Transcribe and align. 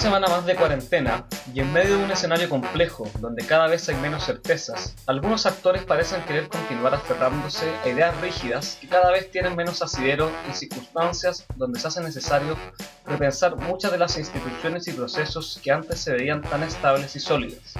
semana 0.00 0.28
más 0.28 0.46
de 0.46 0.56
cuarentena 0.56 1.26
y 1.52 1.60
en 1.60 1.70
medio 1.74 1.98
de 1.98 2.04
un 2.04 2.10
escenario 2.10 2.48
complejo 2.48 3.06
donde 3.18 3.44
cada 3.44 3.66
vez 3.66 3.86
hay 3.90 3.96
menos 3.96 4.24
certezas, 4.24 4.94
algunos 5.06 5.44
actores 5.44 5.82
parecen 5.82 6.22
querer 6.22 6.48
continuar 6.48 6.94
aferrándose 6.94 7.70
a 7.84 7.88
ideas 7.88 8.18
rígidas 8.22 8.78
que 8.80 8.88
cada 8.88 9.10
vez 9.10 9.30
tienen 9.30 9.54
menos 9.54 9.82
asidero 9.82 10.32
en 10.48 10.54
circunstancias 10.54 11.44
donde 11.56 11.78
se 11.78 11.88
hace 11.88 12.00
necesario 12.00 12.56
repensar 13.04 13.56
muchas 13.56 13.92
de 13.92 13.98
las 13.98 14.16
instituciones 14.16 14.88
y 14.88 14.92
procesos 14.92 15.60
que 15.62 15.70
antes 15.70 16.00
se 16.00 16.12
veían 16.12 16.40
tan 16.40 16.62
estables 16.62 17.14
y 17.14 17.20
sólidas. 17.20 17.74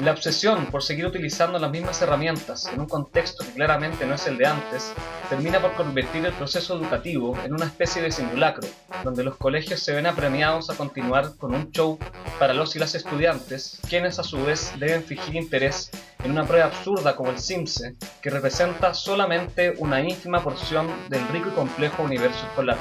La 0.00 0.12
obsesión 0.12 0.66
por 0.66 0.82
seguir 0.82 1.06
utilizando 1.06 1.58
las 1.58 1.70
mismas 1.70 2.00
herramientas 2.02 2.66
en 2.66 2.80
un 2.80 2.88
contexto 2.88 3.44
que 3.44 3.52
claramente 3.52 4.04
no 4.06 4.14
es 4.14 4.26
el 4.26 4.36
de 4.36 4.46
antes, 4.46 4.92
termina 5.28 5.60
por 5.60 5.74
convertir 5.74 6.24
el 6.26 6.32
proceso 6.32 6.76
educativo 6.76 7.38
en 7.44 7.52
una 7.52 7.66
especie 7.66 8.02
de 8.02 8.10
simulacro, 8.10 8.66
donde 9.04 9.22
los 9.22 9.36
colegios 9.36 9.80
se 9.80 9.92
ven 9.92 10.06
apremiados 10.06 10.70
a 10.70 10.76
continuar 10.76 11.36
con 11.36 11.54
un 11.54 11.70
show 11.70 11.98
para 12.38 12.54
los 12.54 12.74
y 12.74 12.78
las 12.78 12.94
estudiantes, 12.94 13.78
quienes 13.88 14.18
a 14.18 14.24
su 14.24 14.42
vez 14.44 14.72
deben 14.78 15.04
fingir 15.04 15.36
interés 15.36 15.90
en 16.24 16.30
una 16.30 16.44
prueba 16.44 16.66
absurda 16.66 17.14
como 17.14 17.30
el 17.30 17.38
SIMSE, 17.38 17.94
que 18.20 18.30
representa 18.30 18.94
solamente 18.94 19.74
una 19.78 20.00
ínfima 20.00 20.42
porción 20.42 20.88
del 21.08 21.26
rico 21.28 21.50
y 21.50 21.52
complejo 21.52 22.02
universo 22.02 22.46
escolar. 22.46 22.78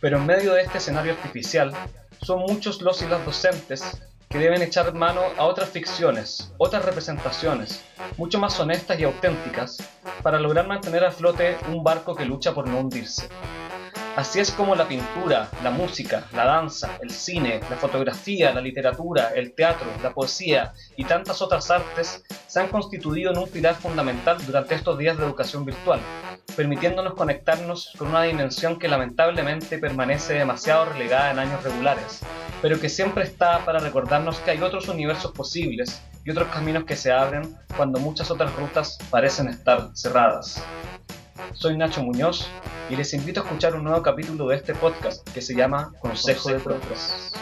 Pero 0.00 0.18
en 0.18 0.26
medio 0.26 0.52
de 0.52 0.62
este 0.62 0.78
escenario 0.78 1.12
artificial, 1.12 1.72
son 2.20 2.40
muchos 2.40 2.82
los 2.82 3.02
y 3.02 3.06
las 3.06 3.24
docentes 3.24 4.00
que 4.34 4.40
deben 4.40 4.62
echar 4.62 4.92
mano 4.94 5.20
a 5.38 5.44
otras 5.44 5.68
ficciones, 5.68 6.52
otras 6.58 6.84
representaciones, 6.84 7.84
mucho 8.16 8.40
más 8.40 8.58
honestas 8.58 8.98
y 8.98 9.04
auténticas, 9.04 9.78
para 10.24 10.40
lograr 10.40 10.66
mantener 10.66 11.04
a 11.04 11.12
flote 11.12 11.56
un 11.68 11.84
barco 11.84 12.16
que 12.16 12.24
lucha 12.24 12.52
por 12.52 12.66
no 12.66 12.80
hundirse. 12.80 13.28
Así 14.16 14.40
es 14.40 14.50
como 14.50 14.74
la 14.74 14.88
pintura, 14.88 15.48
la 15.62 15.70
música, 15.70 16.24
la 16.32 16.46
danza, 16.46 16.98
el 17.00 17.10
cine, 17.10 17.60
la 17.70 17.76
fotografía, 17.76 18.52
la 18.52 18.60
literatura, 18.60 19.30
el 19.36 19.54
teatro, 19.54 19.86
la 20.02 20.12
poesía 20.12 20.72
y 20.96 21.04
tantas 21.04 21.40
otras 21.40 21.70
artes 21.70 22.24
se 22.48 22.58
han 22.58 22.66
constituido 22.66 23.30
en 23.30 23.38
un 23.38 23.48
pilar 23.48 23.76
fundamental 23.76 24.44
durante 24.44 24.74
estos 24.74 24.98
días 24.98 25.16
de 25.16 25.26
educación 25.26 25.64
virtual, 25.64 26.00
permitiéndonos 26.56 27.14
conectarnos 27.14 27.92
con 27.98 28.08
una 28.08 28.22
dimensión 28.22 28.78
que 28.78 28.88
lamentablemente 28.88 29.78
permanece 29.78 30.34
demasiado 30.34 30.86
relegada 30.86 31.30
en 31.32 31.38
años 31.38 31.62
regulares, 31.62 32.20
pero 32.62 32.80
que 32.80 32.88
siempre 32.88 33.24
está 33.24 33.64
para 33.64 33.78
recordarnos 33.80 34.38
que 34.38 34.52
hay 34.52 34.62
otros 34.62 34.88
universos 34.88 35.32
posibles 35.32 36.00
y 36.24 36.30
otros 36.30 36.48
caminos 36.48 36.84
que 36.84 36.96
se 36.96 37.12
abren 37.12 37.56
cuando 37.76 37.98
muchas 37.98 38.30
otras 38.30 38.54
rutas 38.56 38.98
parecen 39.10 39.48
estar 39.48 39.90
cerradas. 39.94 40.64
Soy 41.52 41.76
Nacho 41.76 42.02
Muñoz 42.02 42.48
y 42.88 42.96
les 42.96 43.12
invito 43.14 43.40
a 43.40 43.44
escuchar 43.44 43.74
un 43.74 43.84
nuevo 43.84 44.02
capítulo 44.02 44.48
de 44.48 44.56
este 44.56 44.74
podcast 44.74 45.28
que 45.30 45.42
se 45.42 45.54
llama 45.54 45.92
Consejo, 46.00 46.50
de 46.50 46.58
Profes. 46.60 47.32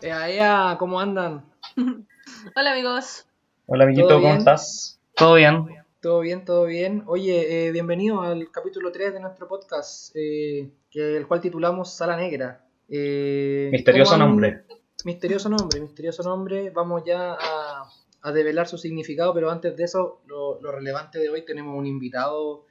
Ea, 0.00 0.28
ea, 0.30 0.76
¿cómo 0.78 1.00
andan? 1.00 1.44
Hola 2.56 2.72
amigos. 2.72 3.26
Hola 3.66 3.84
amiguito, 3.84 4.08
¿Todo 4.08 4.18
¿cómo 4.18 4.28
bien? 4.28 4.38
estás? 4.38 4.98
¿Todo 5.16 5.34
bien? 5.34 5.83
¿Todo 6.04 6.20
bien? 6.20 6.44
¿Todo 6.44 6.66
bien? 6.66 7.02
Oye, 7.06 7.66
eh, 7.68 7.72
bienvenido 7.72 8.20
al 8.20 8.50
capítulo 8.50 8.92
3 8.92 9.14
de 9.14 9.20
nuestro 9.20 9.48
podcast, 9.48 10.14
eh, 10.14 10.70
que, 10.90 11.16
el 11.16 11.26
cual 11.26 11.40
titulamos 11.40 11.94
Sala 11.94 12.14
Negra. 12.14 12.62
Eh, 12.90 13.70
Misterioso 13.72 14.10
¿cómo 14.12 14.22
han- 14.24 14.28
nombre. 14.28 14.64
Misterioso 15.06 15.48
nombre, 15.48 15.80
misterioso 15.80 16.22
nombre. 16.22 16.68
Vamos 16.68 17.04
ya 17.06 17.32
a, 17.40 17.84
a 18.20 18.32
develar 18.32 18.68
su 18.68 18.76
significado, 18.76 19.32
pero 19.32 19.50
antes 19.50 19.74
de 19.78 19.84
eso, 19.84 20.20
lo, 20.26 20.60
lo 20.60 20.72
relevante 20.72 21.18
de 21.18 21.30
hoy, 21.30 21.42
tenemos 21.46 21.74
un 21.74 21.86
invitado 21.86 22.66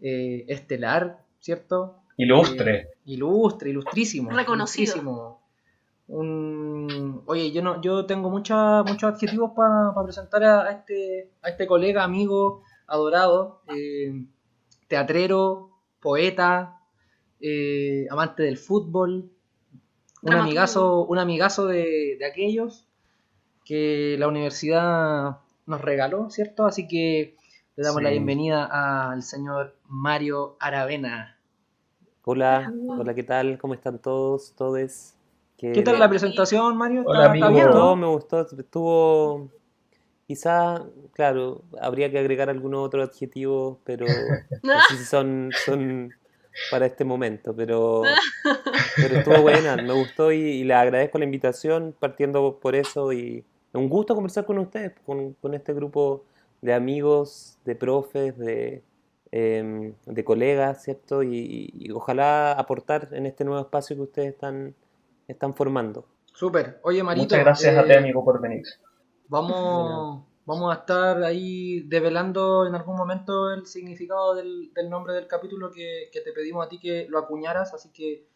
eh, 0.00 0.46
estelar, 0.48 1.18
¿cierto? 1.40 1.96
Ilustre. 2.16 2.74
Eh, 2.74 2.88
ilustre, 3.04 3.68
ilustrísimo. 3.68 4.30
Reconocido. 4.30 4.82
ilustrísimo. 4.84 5.42
Un... 6.08 7.22
Oye, 7.26 7.52
yo 7.52 7.62
no, 7.62 7.80
yo 7.80 8.04
tengo 8.06 8.28
mucha- 8.28 8.82
muchos 8.82 9.14
adjetivos 9.14 9.52
para 9.56 9.92
presentar 10.04 10.42
a, 10.44 10.62
a 10.62 10.72
este, 10.72 11.30
a 11.40 11.48
este 11.48 11.66
colega, 11.66 12.02
amigo, 12.04 12.64
adorado, 12.86 13.62
eh, 13.74 14.24
teatrero, 14.88 15.70
poeta, 16.00 16.80
eh, 17.40 18.06
amante 18.10 18.42
del 18.42 18.58
fútbol, 18.58 19.30
un 20.22 20.32
amigazo, 20.32 21.04
un 21.04 21.18
amigazo 21.18 21.66
de, 21.66 22.16
de 22.18 22.24
aquellos 22.24 22.86
que 23.64 24.16
la 24.18 24.28
universidad 24.28 25.38
nos 25.66 25.80
regaló, 25.80 26.30
¿cierto? 26.30 26.66
Así 26.66 26.86
que 26.86 27.36
le 27.76 27.84
damos 27.84 28.02
la 28.02 28.10
bienvenida 28.10 29.10
al 29.10 29.22
señor 29.22 29.76
Mario 29.88 30.56
Aravena. 30.60 31.38
Hola, 32.24 32.72
hola, 32.88 33.14
¿qué 33.14 33.22
tal? 33.22 33.58
¿Cómo 33.58 33.74
están 33.74 33.98
todos, 33.98 34.54
todes? 34.54 35.16
¿Qué 35.56 35.82
tal 35.82 35.98
la 35.98 36.08
presentación, 36.08 36.76
Mario? 36.76 37.04
Hola, 37.06 37.20
¿Está, 37.20 37.30
amigo. 37.30 37.48
bien, 37.50 37.70
no? 37.70 37.96
me 37.96 38.06
gustó, 38.06 38.40
estuvo... 38.40 39.48
Quizá, 40.32 40.82
claro, 41.12 41.60
habría 41.78 42.10
que 42.10 42.18
agregar 42.18 42.48
algunos 42.48 42.86
otros 42.86 43.06
adjetivos, 43.06 43.76
pero 43.84 44.06
no 44.62 44.80
sé 44.88 44.96
si 44.96 45.04
son, 45.04 45.50
son 45.66 46.10
para 46.70 46.86
este 46.86 47.04
momento, 47.04 47.54
pero, 47.54 48.00
pero 48.96 49.16
estuvo 49.18 49.42
buena, 49.42 49.76
me 49.76 49.92
gustó 49.92 50.32
y, 50.32 50.38
y 50.38 50.64
le 50.64 50.72
agradezco 50.72 51.18
la 51.18 51.26
invitación 51.26 51.94
partiendo 52.00 52.58
por 52.60 52.74
eso 52.74 53.12
y 53.12 53.44
un 53.74 53.90
gusto 53.90 54.14
conversar 54.14 54.46
con 54.46 54.56
ustedes, 54.56 54.92
con, 55.04 55.34
con 55.34 55.52
este 55.52 55.74
grupo 55.74 56.24
de 56.62 56.72
amigos, 56.72 57.58
de 57.66 57.74
profes, 57.74 58.38
de, 58.38 58.82
em, 59.32 59.92
de 60.06 60.24
colegas, 60.24 60.82
¿cierto? 60.82 61.22
Y, 61.22 61.74
y 61.74 61.90
ojalá 61.90 62.52
aportar 62.52 63.10
en 63.12 63.26
este 63.26 63.44
nuevo 63.44 63.60
espacio 63.60 63.96
que 63.96 64.02
ustedes 64.02 64.28
están, 64.32 64.74
están 65.28 65.54
formando. 65.54 66.06
Súper. 66.32 66.80
Oye, 66.84 67.02
Marito. 67.02 67.24
Muchas 67.24 67.40
gracias 67.40 67.76
a 67.76 67.84
ti 67.84 67.92
eh, 67.92 67.98
amigo 67.98 68.24
por 68.24 68.40
venir. 68.40 68.62
Vamos, 69.32 70.24
vamos 70.44 70.70
a 70.72 70.80
estar 70.80 71.22
ahí 71.24 71.80
develando 71.88 72.66
en 72.66 72.74
algún 72.74 72.96
momento 72.96 73.50
el 73.52 73.66
significado 73.66 74.34
del, 74.34 74.72
del 74.74 74.90
nombre 74.90 75.14
del 75.14 75.26
capítulo 75.26 75.70
que, 75.70 76.10
que 76.12 76.20
te 76.20 76.32
pedimos 76.32 76.66
a 76.66 76.68
ti 76.68 76.78
que 76.78 77.06
lo 77.08 77.18
acuñaras, 77.18 77.72
así 77.72 77.88
que 77.92 78.26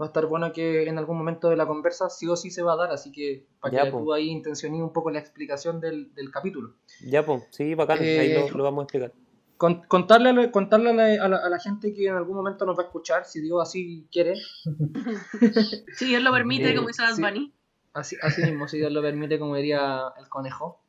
va 0.00 0.06
a 0.06 0.08
estar 0.08 0.26
bueno 0.26 0.52
que 0.52 0.88
en 0.88 0.96
algún 0.98 1.18
momento 1.18 1.48
de 1.48 1.56
la 1.56 1.66
conversa 1.66 2.08
sí 2.08 2.28
o 2.28 2.36
sí 2.36 2.50
se 2.50 2.62
va 2.62 2.74
a 2.74 2.76
dar, 2.76 2.92
así 2.92 3.10
que 3.10 3.46
para 3.60 3.74
Ya, 3.74 3.84
que 3.84 3.90
po. 3.90 3.98
tú 3.98 4.12
ahí 4.12 4.28
intenciones 4.28 4.80
un 4.80 4.92
poco 4.92 5.10
la 5.10 5.18
explicación 5.18 5.80
del, 5.80 6.14
del 6.14 6.30
capítulo. 6.30 6.74
Ya, 7.10 7.24
pues, 7.26 7.42
sí, 7.50 7.74
bacán, 7.74 7.98
ahí 7.98 8.28
Eh, 8.30 8.34
lo, 8.34 8.56
lo 8.56 8.64
vamos 8.64 8.82
a 8.82 8.84
explicar. 8.84 9.12
Con- 9.56 9.82
contarle 9.88 10.28
a 10.30 10.32
la, 10.32 10.50
contarle 10.52 10.90
a 10.90 10.92
la, 10.94 11.24
a 11.24 11.28
la- 11.28 11.36
a 11.46 11.48
la 11.48 11.58
gente 11.58 11.92
que 11.94 12.06
en 12.08 12.14
algún 12.14 12.36
momento 12.36 12.64
nos 12.66 12.76
va 12.78 12.82
a 12.82 12.86
escuchar, 12.86 13.24
si 13.24 13.40
Dios 13.40 13.60
así 13.62 14.06
quiere, 14.12 14.34
Si 15.96 16.06
Dios 16.06 16.22
lo 16.22 16.32
permite, 16.32 16.70
Eh, 16.70 16.76
como 16.76 16.88
dice 16.88 17.02
Bad 17.02 17.14
sí. 17.16 17.22
Bunny. 17.22 17.52
Así, 17.94 18.16
así 18.22 18.42
mismo, 18.42 18.66
si 18.68 18.78
Dios 18.78 18.90
lo 18.92 19.02
permite, 19.02 19.38
como 19.38 19.54
diría 19.56 20.12
el 20.18 20.28
conejo. 20.28 20.80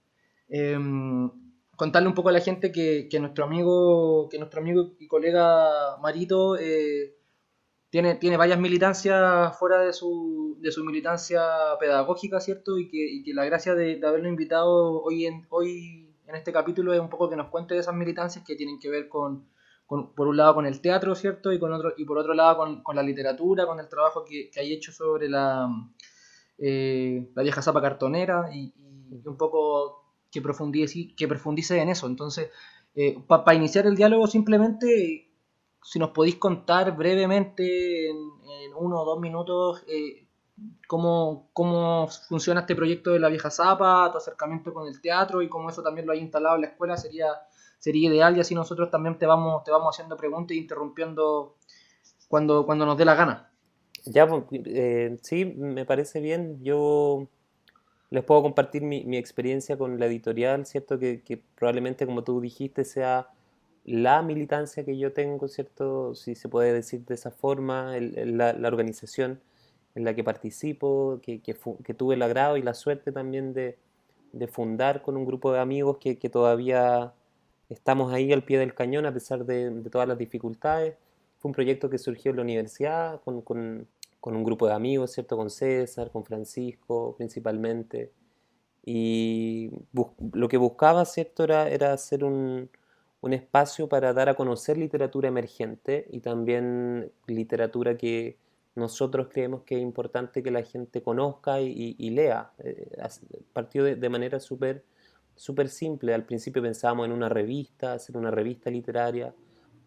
Em, 0.49 1.29
contarle 1.75 2.07
un 2.09 2.15
poco 2.15 2.29
a 2.29 2.31
la 2.31 2.41
gente 2.41 2.71
que, 2.71 3.07
que 3.09 3.19
nuestro 3.19 3.45
amigo, 3.45 4.27
que 4.29 4.39
nuestro 4.39 4.61
amigo 4.61 4.93
y 4.99 5.07
colega 5.07 5.97
Marito 6.01 6.57
eh, 6.57 7.15
tiene, 7.91 8.15
tiene 8.15 8.37
varias 8.37 8.59
militancias 8.59 9.57
fuera 9.59 9.79
de 9.81 9.93
su, 9.93 10.57
de 10.61 10.71
su 10.71 10.83
militancia 10.85 11.43
pedagógica, 11.79 12.39
¿cierto? 12.41 12.77
Y 12.79 12.89
que, 12.89 12.97
y 13.11 13.23
que 13.23 13.33
la 13.35 13.45
gracia 13.45 13.75
de, 13.75 13.97
de 13.97 14.07
haberlo 14.07 14.29
invitado 14.29 15.01
hoy 15.03 15.25
en, 15.27 15.45
hoy 15.49 16.09
en 16.27 16.35
este 16.35 16.53
capítulo 16.53 16.93
es 16.93 16.99
un 17.01 17.09
poco 17.09 17.29
que 17.29 17.35
nos 17.37 17.49
cuente 17.49 17.75
de 17.75 17.81
esas 17.81 17.95
militancias 17.95 18.45
que 18.45 18.55
tienen 18.55 18.79
que 18.79 18.89
ver 18.91 19.09
con, 19.09 19.47
con- 19.87 20.13
por 20.15 20.27
un 20.27 20.37
lado 20.37 20.55
con 20.55 20.65
el 20.67 20.81
teatro, 20.81 21.15
¿cierto? 21.15 21.53
Y, 21.53 21.59
con 21.59 21.73
otro, 21.73 21.93
y 21.97 22.05
por 22.05 22.17
otro 22.19 22.33
lado 22.35 22.57
con, 22.57 22.83
con 22.83 22.95
la 22.97 23.03
literatura, 23.03 23.65
con 23.67 23.79
el 23.79 23.89
trabajo 23.89 24.25
que, 24.25 24.49
que 24.51 24.59
hay 24.61 24.73
hecho 24.73 24.91
sobre 24.93 25.29
la, 25.29 25.67
eh, 26.57 27.29
la 27.35 27.43
vieja 27.43 27.61
zapa 27.61 27.81
cartonera 27.81 28.49
y, 28.53 28.73
un 29.25 29.37
poco 29.37 30.03
que 30.31 30.41
profundice, 30.41 31.13
que 31.15 31.27
profundice 31.27 31.79
en 31.79 31.89
eso. 31.89 32.07
Entonces, 32.07 32.49
para 33.27 33.53
iniciar 33.55 33.85
el 33.87 33.95
diálogo, 33.95 34.27
simplemente, 34.27 35.29
si 35.83 35.99
nos 35.99 36.11
podéis 36.11 36.35
contar 36.35 36.95
brevemente, 36.95 38.09
en, 38.09 38.17
en 38.17 38.73
uno 38.75 39.01
o 39.01 39.05
dos 39.05 39.19
minutos, 39.19 39.83
eh, 39.87 40.25
cómo, 40.87 41.49
cómo 41.53 42.07
funciona 42.27 42.61
este 42.61 42.75
proyecto 42.75 43.11
de 43.11 43.19
la 43.19 43.29
vieja 43.29 43.49
zapa, 43.49 44.09
tu 44.11 44.17
acercamiento 44.17 44.73
con 44.73 44.87
el 44.87 45.01
teatro 45.01 45.41
y 45.41 45.49
cómo 45.49 45.69
eso 45.69 45.81
también 45.81 46.07
lo 46.07 46.13
hay 46.13 46.19
instalado 46.19 46.55
en 46.55 46.61
la 46.61 46.67
escuela, 46.67 46.97
sería, 46.97 47.27
sería 47.79 48.09
ideal 48.09 48.37
y 48.37 48.39
así 48.39 48.55
nosotros 48.55 48.89
también 48.89 49.17
te 49.17 49.25
vamos, 49.25 49.63
te 49.63 49.71
vamos 49.71 49.95
haciendo 49.95 50.17
preguntas 50.17 50.55
e 50.55 50.59
interrumpiendo 50.59 51.57
cuando, 52.27 52.65
cuando 52.65 52.85
nos 52.85 52.97
dé 52.97 53.05
la 53.05 53.15
gana. 53.15 53.51
Ya, 54.05 54.27
pues, 54.27 54.43
eh, 54.65 55.17
sí, 55.23 55.45
me 55.45 55.85
parece 55.85 56.19
bien. 56.21 56.63
Yo 56.63 57.27
les 58.11 58.23
puedo 58.23 58.43
compartir 58.43 58.83
mi, 58.83 59.05
experiencia 59.17 59.77
con 59.77 59.99
la 59.99 60.07
editorial, 60.07 60.65
¿cierto? 60.65 60.99
Que, 60.99 61.21
probablemente, 61.55 62.05
como 62.05 62.23
tú 62.23 62.41
dijiste, 62.41 62.85
sea 62.85 63.29
la 63.85 64.21
militancia 64.23 64.85
que 64.85 64.97
yo 64.97 65.13
tengo, 65.13 65.47
¿cierto? 65.49 66.15
Si 66.15 66.35
se 66.35 66.49
puede 66.49 66.73
decir 66.73 67.05
de 67.05 67.15
esa 67.15 67.31
forma, 67.31 67.97
el- 67.97 68.17
el- 68.19 68.37
la, 68.37 68.53
la 68.53 68.67
organización 68.69 69.41
en 69.95 70.05
la 70.05 70.15
que 70.15 70.23
participo, 70.23 71.19
que, 71.23 71.41
que 71.41 71.55
que 71.85 71.93
tuve 71.93 72.15
el 72.15 72.21
agrado 72.23 72.57
y 72.57 72.61
la 72.63 72.73
suerte 72.73 73.11
también 73.11 73.53
de, 73.53 73.77
fundar 74.47 75.01
con 75.01 75.17
un 75.17 75.25
grupo 75.25 75.51
de 75.53 75.59
amigos 75.59 75.97
que, 75.99 76.17
todavía 76.29 77.13
estamos 77.69 78.13
ahí 78.13 78.31
al 78.33 78.43
pie 78.43 78.59
del 78.59 78.73
cañón 78.73 79.05
a 79.05 79.13
pesar 79.13 79.45
de, 79.45 79.71
todas 79.89 80.07
las 80.07 80.17
dificultades. 80.17 80.95
Fue 81.39 81.49
un 81.49 81.53
proyecto 81.55 81.89
que 81.89 81.97
surgió 81.97 82.31
en 82.31 82.37
la 82.37 82.43
universidad 82.43 83.21
con- 83.23 83.87
con 84.25 84.35
un 84.35 84.43
grupo 84.43 84.65
de 84.65 84.73
amigos, 84.73 85.11
¿cierto? 85.11 85.37
Con 85.37 85.51
César, 85.51 86.09
con 86.09 86.25
Francisco 86.25 87.13
principalmente. 87.15 88.11
Y 88.83 89.69
lo 90.33 90.47
que 90.47 90.57
buscaba, 90.57 91.05
¿cierto? 91.05 91.43
Era, 91.43 91.93
hacer 91.93 92.23
un, 92.23 92.71
espacio 93.21 93.87
para 93.87 94.13
dar 94.13 94.27
a 94.29 94.33
conocer 94.33 94.77
literatura 94.77 95.27
emergente 95.27 96.07
y 96.09 96.21
también 96.21 97.11
literatura 97.27 97.97
que 97.97 98.37
nosotros 98.73 99.27
creemos 99.31 99.61
que 99.61 99.75
es 99.75 99.81
importante 99.83 100.41
que 100.41 100.49
la 100.49 100.63
gente 100.63 101.03
conozca 101.03 101.61
y, 101.61 102.09
lea. 102.09 102.51
Eh, 102.57 102.89
partió 103.53 103.83
de, 103.83 104.09
manera 104.09 104.39
súper 104.39 104.83
super 105.35 105.69
simple. 105.69 106.15
Al 106.15 106.25
principio 106.25 106.63
pensábamos 106.63 107.05
en 107.05 107.11
una 107.11 107.29
revista, 107.29 107.93
hacer 107.93 108.17
una 108.17 108.31
revista 108.31 108.71
literaria, 108.71 109.35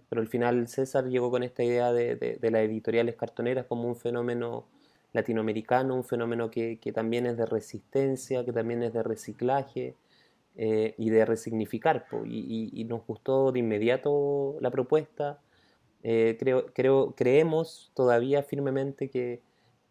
pero 0.09 0.23
al 0.23 0.29
final 0.29 0.69
César 0.69 1.07
llegó 1.09 1.31
con 1.31 1.43
esta 1.43 1.63
idea 1.63 1.93
de, 1.93 2.17
de, 2.17 2.51
las 2.51 2.63
editoriales 2.63 3.17
cartoneras 3.17 3.67
como 3.67 3.89
un 3.89 3.97
fenómeno 3.97 4.65
latinoamericano, 5.13 5.95
un 5.95 6.05
fenómeno 6.05 6.51
que, 6.51 6.79
también 6.95 7.27
es 7.27 7.37
de 7.37 7.47
resistencia, 7.47 8.45
que 8.45 8.53
también 8.53 8.83
es 8.83 8.93
de 8.93 9.03
reciclaje, 9.03 9.95
eh, 10.57 10.95
y 10.99 11.11
de 11.11 11.25
resignificar. 11.25 12.07
y, 12.27 12.85
nos 12.89 13.07
gustó 13.07 13.53
de 13.53 13.61
inmediato 13.61 14.57
la 14.61 14.71
propuesta. 14.71 15.41
Eh, 16.03 16.37
creo, 16.75 17.15
creemos 17.15 17.91
todavía 17.95 18.43
firmemente 18.43 19.11
que, 19.11 19.41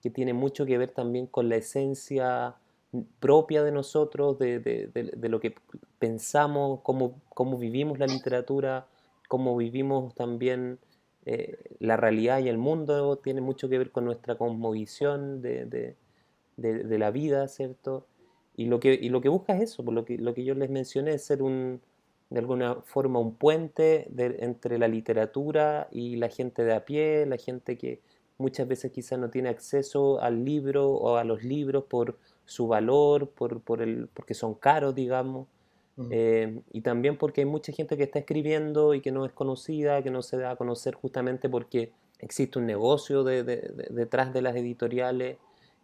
que, 0.02 0.10
tiene 0.10 0.34
mucho 0.34 0.66
que 0.66 0.78
ver 0.78 0.92
también 0.92 1.28
con 1.28 1.50
la 1.50 1.58
esencia 1.58 2.56
propia 3.20 3.64
de 3.64 3.72
nosotros, 3.72 4.40
de, 4.40 4.60
de, 4.60 4.88
de, 4.94 5.30
lo 5.30 5.40
que 5.40 5.56
pensamos, 6.00 6.80
cómo, 6.84 7.20
cómo, 7.30 7.58
vivimos 7.58 8.00
la 8.00 8.08
literatura, 8.08 8.88
cómo 9.28 9.56
vivimos 9.58 10.16
también 10.16 10.80
eh, 11.26 11.58
la 11.80 11.98
realidad 11.98 12.40
y 12.40 12.48
el 12.48 12.58
mundo, 12.58 13.18
tiene 13.18 13.42
mucho 13.42 13.68
que 13.68 13.78
ver 13.78 13.92
con 13.92 14.06
nuestra 14.06 14.38
cosmovisión 14.38 15.42
de, 15.42 15.96
la 16.56 17.12
vida, 17.12 17.48
¿cierto? 17.50 18.08
Y 18.56 18.68
lo 18.68 18.80
que, 18.80 19.30
busca 19.30 19.56
es 19.56 19.64
eso, 19.64 19.84
por 19.84 19.94
lo 19.94 20.06
que, 20.06 20.18
lo 20.18 20.34
que 20.34 20.46
yo 20.46 20.56
les 20.56 20.70
mencioné, 20.70 21.16
es 21.16 21.26
ser 21.26 21.44
un, 21.44 21.82
de 22.30 22.40
alguna 22.40 22.76
forma 22.76 23.20
un 23.20 23.36
puente 23.36 24.08
entre 24.18 24.78
la 24.78 24.88
literatura 24.88 25.88
y 25.92 26.16
la 26.16 26.30
gente 26.30 26.64
de 26.64 26.74
a 26.74 26.86
pie, 26.86 27.26
la 27.26 27.38
gente 27.38 27.78
que 27.78 28.02
muchas 28.38 28.68
veces 28.68 28.92
quizás 28.92 29.20
no 29.20 29.30
tiene 29.30 29.50
acceso 29.50 30.22
al 30.22 30.46
libro 30.46 30.90
o 30.90 31.18
a 31.18 31.24
los 31.24 31.44
libros 31.44 31.84
por 31.86 32.18
su 32.46 32.68
valor, 32.68 33.30
por, 33.32 33.62
por 33.62 33.82
el, 33.82 34.08
porque 34.14 34.34
son 34.34 34.54
caros, 34.56 34.96
digamos. 34.96 35.48
Mm. 35.98 36.08
Eh, 36.12 36.62
y 36.72 36.82
también 36.82 37.18
porque 37.18 37.42
hay 37.42 37.46
mucha 37.46 37.74
gente 37.74 37.98
que 37.98 38.04
está 38.04 38.20
escribiendo 38.20 38.94
y 38.94 39.02
que 39.02 39.12
no 39.12 39.26
es 39.26 39.34
conocida, 39.34 40.02
que 40.04 40.12
no 40.12 40.22
se 40.22 40.38
da 40.38 40.52
a 40.52 40.56
conocer 40.56 40.96
justamente 40.96 41.50
porque 41.50 41.92
existe 42.20 42.58
un 42.58 42.66
negocio 42.66 43.24
detrás 43.24 44.34
de 44.34 44.42
las 44.42 44.56
editoriales 44.56 45.38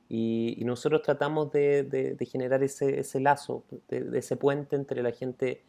y, 0.09 0.61
nosotros 0.63 1.01
tratamos 1.01 1.51
de, 1.51 2.17
generar 2.31 2.63
ese, 2.63 2.99
ese 2.99 3.19
lazo, 3.19 3.63
de, 3.89 4.17
ese 4.17 4.35
puente 4.37 4.75
entre 4.75 5.01
la 5.01 5.11
gente 5.11 5.61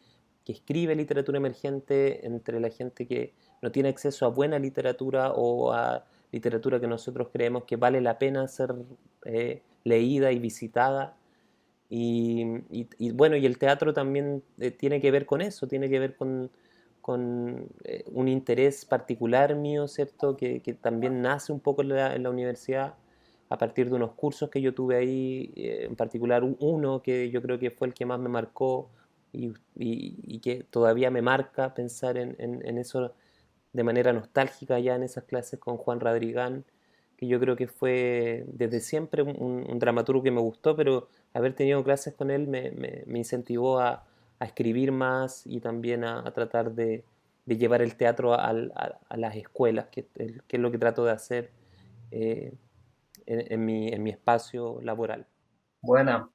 que 0.43 0.53
escribe 0.53 0.95
literatura 0.95 1.37
emergente, 1.37 2.25
entre 2.25 2.59
la 2.59 2.69
gente 2.69 3.07
que 3.07 3.33
no 3.61 3.71
tiene 3.71 3.89
acceso 3.89 4.25
a 4.25 4.29
buena 4.29 4.59
literatura 4.59 5.31
o 5.33 5.71
a 5.71 6.05
literatura 6.31 6.79
que 6.79 6.87
nosotros 6.87 7.29
creemos 7.33 7.63
que 7.63 7.77
vale 7.77 8.01
la 8.01 8.19
pena 8.19 8.47
ser 8.47 8.75
eh, 9.25 9.63
leída 9.83 10.31
y 10.31 10.39
visitada. 10.39 11.15
Y, 11.89 13.11
bueno, 13.13 13.37
y 13.37 13.45
el 13.45 13.57
teatro 13.57 13.93
también 13.93 14.43
eh, 14.59 14.71
tiene 14.71 14.99
que 14.99 15.11
ver 15.11 15.25
con 15.25 15.41
eso, 15.41 15.67
tiene 15.67 15.89
que 15.89 15.99
ver 15.99 16.15
con, 16.15 16.49
con 17.01 17.69
eh, 17.83 18.03
un 18.07 18.27
interés 18.27 18.85
particular 18.85 19.55
mío, 19.55 19.87
¿cierto? 19.87 20.35
Que, 20.35 20.61
que, 20.61 20.73
también 20.73 21.21
nace 21.21 21.53
un 21.53 21.59
poco 21.59 21.83
en 21.83 21.89
la, 21.89 22.15
en 22.15 22.23
la 22.23 22.29
universidad 22.31 22.95
a 23.49 23.57
partir 23.57 23.89
de 23.89 23.95
unos 23.95 24.13
cursos 24.13 24.49
que 24.49 24.61
yo 24.61 24.73
tuve 24.73 24.97
ahí, 24.97 25.53
eh, 25.55 25.85
en 25.85 25.95
particular 25.95 26.43
uno 26.43 27.01
que 27.01 27.29
yo 27.29 27.41
creo 27.41 27.59
que 27.59 27.71
fue 27.71 27.87
el 27.87 27.93
que 27.93 28.05
más 28.05 28.19
me 28.19 28.29
marcó 28.29 28.89
y, 29.31 29.53
y, 29.75 30.39
que 30.39 30.63
todavía 30.63 31.11
me 31.11 31.21
marca 31.21 31.73
pensar 31.73 32.17
en, 32.17 32.35
en, 32.39 32.77
eso 32.77 33.13
de 33.73 33.83
manera 33.83 34.13
nostálgica 34.13 34.79
ya 34.79 34.95
en 34.95 35.03
esas 35.03 35.25
clases 35.25 35.59
con 35.59 35.77
Juan 35.77 35.99
Radrigán, 35.99 36.63
que 37.17 37.27
yo 37.27 37.39
creo 37.39 37.55
que 37.57 37.67
fue 37.67 38.45
desde 38.47 38.79
siempre 38.79 39.23
un, 39.23 39.79
dramaturgo 39.79 40.23
que 40.23 40.31
me 40.31 40.41
gustó, 40.41 40.75
pero 40.75 41.09
haber 41.35 41.53
tenido 41.53 41.83
clases 41.83 42.13
con 42.15 42.31
él 42.31 42.47
me, 42.47 43.03
incentivó 43.07 43.79
a, 43.79 44.03
escribir 44.39 44.91
más 44.91 45.47
y 45.47 45.59
también 45.59 46.03
a, 46.03 46.23
tratar 46.33 46.71
de, 46.71 47.03
llevar 47.45 47.81
el 47.81 47.95
teatro 47.95 48.33
a, 48.33 48.53
las 48.53 49.35
escuelas, 49.35 49.87
que, 49.91 50.05
que, 50.47 50.57
es 50.57 50.59
lo 50.59 50.71
que 50.71 50.77
trato 50.77 51.05
de 51.05 51.11
hacer. 51.11 51.51
Eh, 52.11 52.53
en, 53.25 53.65
mi, 53.65 54.09
espacio 54.09 54.79
laboral. 54.81 55.25
Buena. 55.81 56.29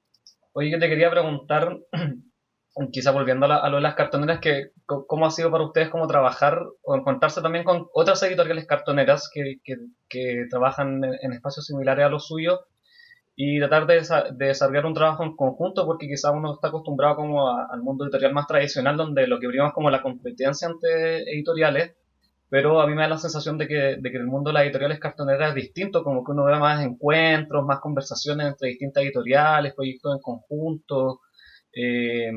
Oye, 0.53 0.71
yo 0.71 0.79
te 0.79 0.89
quería 0.89 1.11
preguntar, 1.11 1.79
quizá 2.93 3.13
volviendo 3.13 3.47
a, 3.47 3.69
lo 3.69 3.77
de 3.77 3.83
las 3.83 3.95
cartoneras, 3.95 4.41
que, 4.41 4.73
¿cómo 4.87 5.27
ha 5.27 5.31
sido 5.31 5.51
para 5.51 5.65
ustedes 5.65 5.89
como 5.89 6.07
trabajar 6.07 6.61
o 6.83 6.97
encontrarse 6.97 7.41
también 7.43 7.65
con 7.65 7.89
otras 7.95 8.23
editoriales 8.23 8.67
cartoneras 8.67 9.31
que, 9.33 9.61
que, 10.09 10.47
trabajan 10.51 11.05
en, 11.05 11.33
espacios 11.33 11.67
similares 11.67 12.05
a 12.05 12.09
los 12.09 12.27
suyos 12.27 12.61
y 13.43 13.59
tratar 13.59 13.87
de, 13.87 13.95
de, 13.95 14.47
desarrollar 14.49 14.85
un 14.85 14.93
trabajo 14.93 15.25
en 15.25 15.35
conjunto 15.35 15.87
porque 15.87 16.07
quizá 16.07 16.31
uno 16.31 16.53
está 16.53 16.69
acostumbrado 16.69 17.17
como 17.17 17.49
al 17.49 17.83
mundo 17.83 18.05
editorial 18.05 18.35
más 18.35 18.47
tradicional 18.47 18.99
donde 18.99 19.27
lo 19.27 19.41
que 19.41 19.49
prima 19.49 19.69
es 19.69 19.73
como 19.73 19.89
la 19.89 20.03
competencia 20.03 20.69
entre 20.69 21.23
editoriales 21.33 21.95
pero 22.51 22.81
a 22.83 22.87
mí 22.87 22.95
me 22.95 23.03
da 23.03 23.09
la 23.09 23.17
sensación 23.17 23.57
de 23.57 23.67
que, 23.67 23.97
de 23.99 24.11
que 24.11 24.19
el 24.19 24.27
mundo 24.27 24.51
de 24.51 24.55
las 24.55 24.65
editoriales 24.65 24.99
cartoneras 24.99 25.51
es 25.51 25.55
distinto, 25.55 26.03
como 26.03 26.25
que 26.25 26.33
uno 26.33 26.45
ve 26.45 26.59
más 26.59 26.85
encuentros, 26.85 27.65
más 27.65 27.79
conversaciones 27.79 28.49
entre 28.49 28.71
distintas 28.71 29.05
editoriales, 29.05 29.73
proyectos 29.73 30.17
en 30.17 30.21
conjunto, 30.21 31.21
eh, 31.73 32.33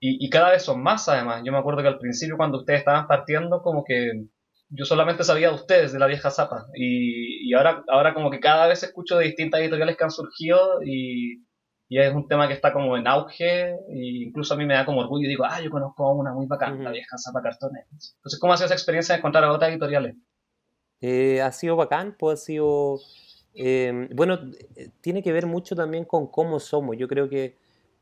y, 0.00 0.26
y, 0.26 0.28
cada 0.28 0.50
vez 0.50 0.64
son 0.64 0.82
más 0.82 1.08
además. 1.08 1.42
Yo 1.44 1.52
me 1.52 1.58
acuerdo 1.58 1.82
que 1.82 1.88
al 1.88 1.98
principio 2.00 2.36
cuando 2.36 2.58
ustedes 2.58 2.80
estaban 2.80 3.06
partiendo, 3.06 3.62
como 3.62 3.84
que 3.84 4.24
yo 4.72 4.84
solamente 4.84 5.24
sabía 5.24 5.48
de 5.48 5.54
ustedes, 5.54 5.92
de 5.92 5.98
la 5.98 6.06
vieja 6.06 6.30
zapa, 6.30 6.66
y, 6.74 7.48
y 7.48 7.54
ahora, 7.54 7.84
ahora 7.88 8.14
como 8.14 8.30
que 8.30 8.40
cada 8.40 8.66
vez 8.66 8.82
escucho 8.82 9.18
de 9.18 9.26
distintas 9.26 9.60
editoriales 9.60 9.96
que 9.96 10.04
han 10.04 10.10
surgido 10.10 10.82
y 10.84 11.42
y 11.92 11.98
es 11.98 12.14
un 12.14 12.26
tema 12.26 12.48
que 12.48 12.54
está 12.54 12.72
como 12.72 12.96
en 12.96 13.06
auge, 13.06 13.72
e 13.72 14.24
incluso 14.24 14.54
a 14.54 14.56
mí 14.56 14.64
me 14.64 14.72
da 14.72 14.86
como 14.86 15.02
orgullo 15.02 15.26
y 15.26 15.28
digo, 15.28 15.44
ah, 15.44 15.60
yo 15.60 15.68
conozco 15.68 16.06
a 16.06 16.14
una 16.14 16.32
muy 16.32 16.46
bacana, 16.46 16.82
la 16.84 16.90
vieja 16.90 17.18
Zapa 17.18 17.42
Cartones. 17.42 17.84
Entonces, 17.90 18.40
¿cómo 18.40 18.54
ha 18.54 18.56
sido 18.56 18.64
esa 18.64 18.74
experiencia 18.74 19.14
de 19.14 19.18
encontrar 19.18 19.44
a 19.44 19.52
otras 19.52 19.70
editoriales? 19.70 20.16
Eh, 21.02 21.42
ha 21.42 21.52
sido 21.52 21.76
bacán, 21.76 22.16
pues 22.18 22.40
ha 22.40 22.44
sido... 22.44 22.98
Eh, 23.52 24.08
bueno, 24.14 24.40
tiene 25.02 25.22
que 25.22 25.32
ver 25.32 25.44
mucho 25.44 25.76
también 25.76 26.06
con 26.06 26.28
cómo 26.28 26.60
somos. 26.60 26.96
Yo 26.96 27.08
creo 27.08 27.28
que 27.28 27.58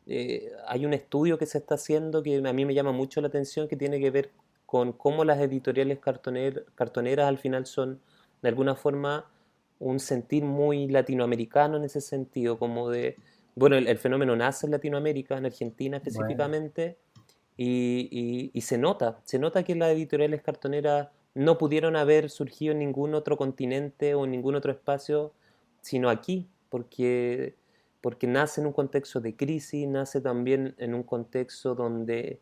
eh, 0.06 0.52
hay 0.68 0.86
un 0.86 0.94
estudio 0.94 1.36
que 1.36 1.46
se 1.46 1.58
está 1.58 1.74
haciendo 1.74 2.22
que 2.22 2.36
a 2.36 2.52
mí 2.52 2.64
me 2.64 2.74
llama 2.74 2.92
mucho 2.92 3.20
la 3.20 3.26
atención, 3.26 3.66
que 3.66 3.74
tiene 3.74 3.98
que 3.98 4.12
ver 4.12 4.30
con 4.70 4.92
cómo 4.92 5.24
las 5.24 5.40
editoriales 5.40 5.98
cartoneras 5.98 7.26
al 7.26 7.38
final 7.38 7.66
son, 7.66 8.00
de 8.40 8.48
alguna 8.48 8.76
forma, 8.76 9.28
un 9.80 9.98
sentir 9.98 10.44
muy 10.44 10.86
latinoamericano 10.86 11.76
en 11.76 11.82
ese 11.82 12.00
sentido, 12.00 12.56
como 12.56 12.88
de 12.88 13.16
bueno, 13.56 13.74
el, 13.76 13.98
fenómeno 13.98 14.36
nace 14.36 14.66
en 14.66 14.70
Latinoamérica, 14.70 15.36
en 15.36 15.46
Argentina 15.46 15.96
específicamente, 15.96 16.98
y, 17.56 18.52
se 18.62 18.78
nota, 18.78 19.18
se 19.24 19.40
nota 19.40 19.64
que 19.64 19.74
las 19.74 19.90
editoriales 19.90 20.40
cartoneras 20.40 21.08
no 21.34 21.58
pudieron 21.58 21.96
haber 21.96 22.30
surgido 22.30 22.72
en 22.72 22.78
ningún 22.78 23.12
otro 23.12 23.36
continente 23.36 24.14
o 24.14 24.24
en 24.24 24.30
ningún 24.30 24.54
otro 24.54 24.70
espacio, 24.70 25.32
sino 25.80 26.10
aquí, 26.10 26.48
porque, 26.68 27.56
porque 28.00 28.28
nace 28.28 28.60
en 28.60 28.68
un 28.68 28.72
contexto 28.72 29.20
de 29.20 29.34
crisis, 29.34 29.88
nace 29.88 30.20
también 30.20 30.76
en 30.78 30.94
un 30.94 31.02
contexto 31.02 31.74
donde, 31.74 32.40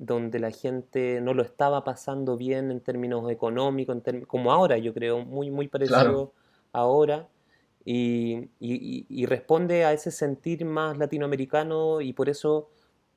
donde 0.00 0.38
la 0.38 0.50
gente 0.50 1.20
no 1.20 1.34
lo 1.34 1.42
estaba 1.42 1.84
pasando 1.84 2.38
bien 2.38 2.70
en 2.70 2.80
términos 2.80 3.30
económicos, 3.30 3.98
como 4.26 4.50
ahora, 4.50 4.78
yo 4.78 4.94
creo, 4.94 5.24
muy, 5.26 5.50
muy 5.50 5.68
parecido 5.68 6.32
ahora 6.72 7.28
y, 7.84 9.26
responde 9.26 9.84
a 9.84 9.92
ese 9.92 10.10
sentir 10.10 10.64
más 10.64 10.96
latinoamericano 10.96 12.00
y 12.00 12.14
por 12.14 12.30
eso 12.30 12.70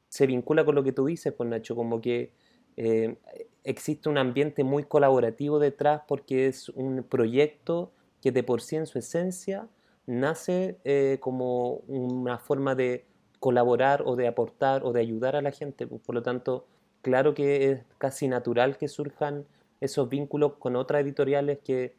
se 0.10 0.28
vincula 0.28 0.66
con 0.66 0.76
lo 0.76 0.84
que 0.84 0.92
tú 0.92 1.06
dices, 1.06 1.34
pues 1.34 1.50
Nacho, 1.50 1.74
como 1.74 2.02
que 2.02 2.34
eh, 2.76 3.16
existe 3.64 4.10
un 4.10 4.18
ambiente 4.18 4.66
muy 4.66 4.84
colaborativo 4.84 5.60
detrás 5.60 6.02
porque 6.06 6.48
es 6.48 6.68
un 6.70 7.04
proyecto 7.04 7.92
que 8.22 8.34
de 8.34 8.44
por 8.44 8.62
sí 8.62 8.76
en 8.76 8.88
su 8.88 9.00
esencia 9.00 9.70
nace 10.06 10.80
eh, 10.84 11.18
como 11.22 11.76
una 11.88 12.40
forma 12.40 12.76
de 12.76 13.06
colaborar 13.40 14.04
o 14.06 14.18
de 14.18 14.28
aportar 14.28 14.84
o 14.84 14.92
de 14.92 15.00
ayudar 15.00 15.38
a 15.38 15.42
la 15.42 15.52
gente. 15.52 15.88
Pues, 15.88 16.02
por 16.02 16.16
lo 16.16 16.24
tanto, 16.24 16.66
claro 17.04 17.36
que 17.36 17.72
es 17.72 17.82
casi 18.00 18.28
natural 18.28 18.78
que 18.78 18.88
surjan 18.88 19.46
esos 19.80 20.10
vínculos 20.10 20.54
con 20.58 20.76
otras 20.76 21.04
editoriales 21.04 21.60
que, 21.60 21.96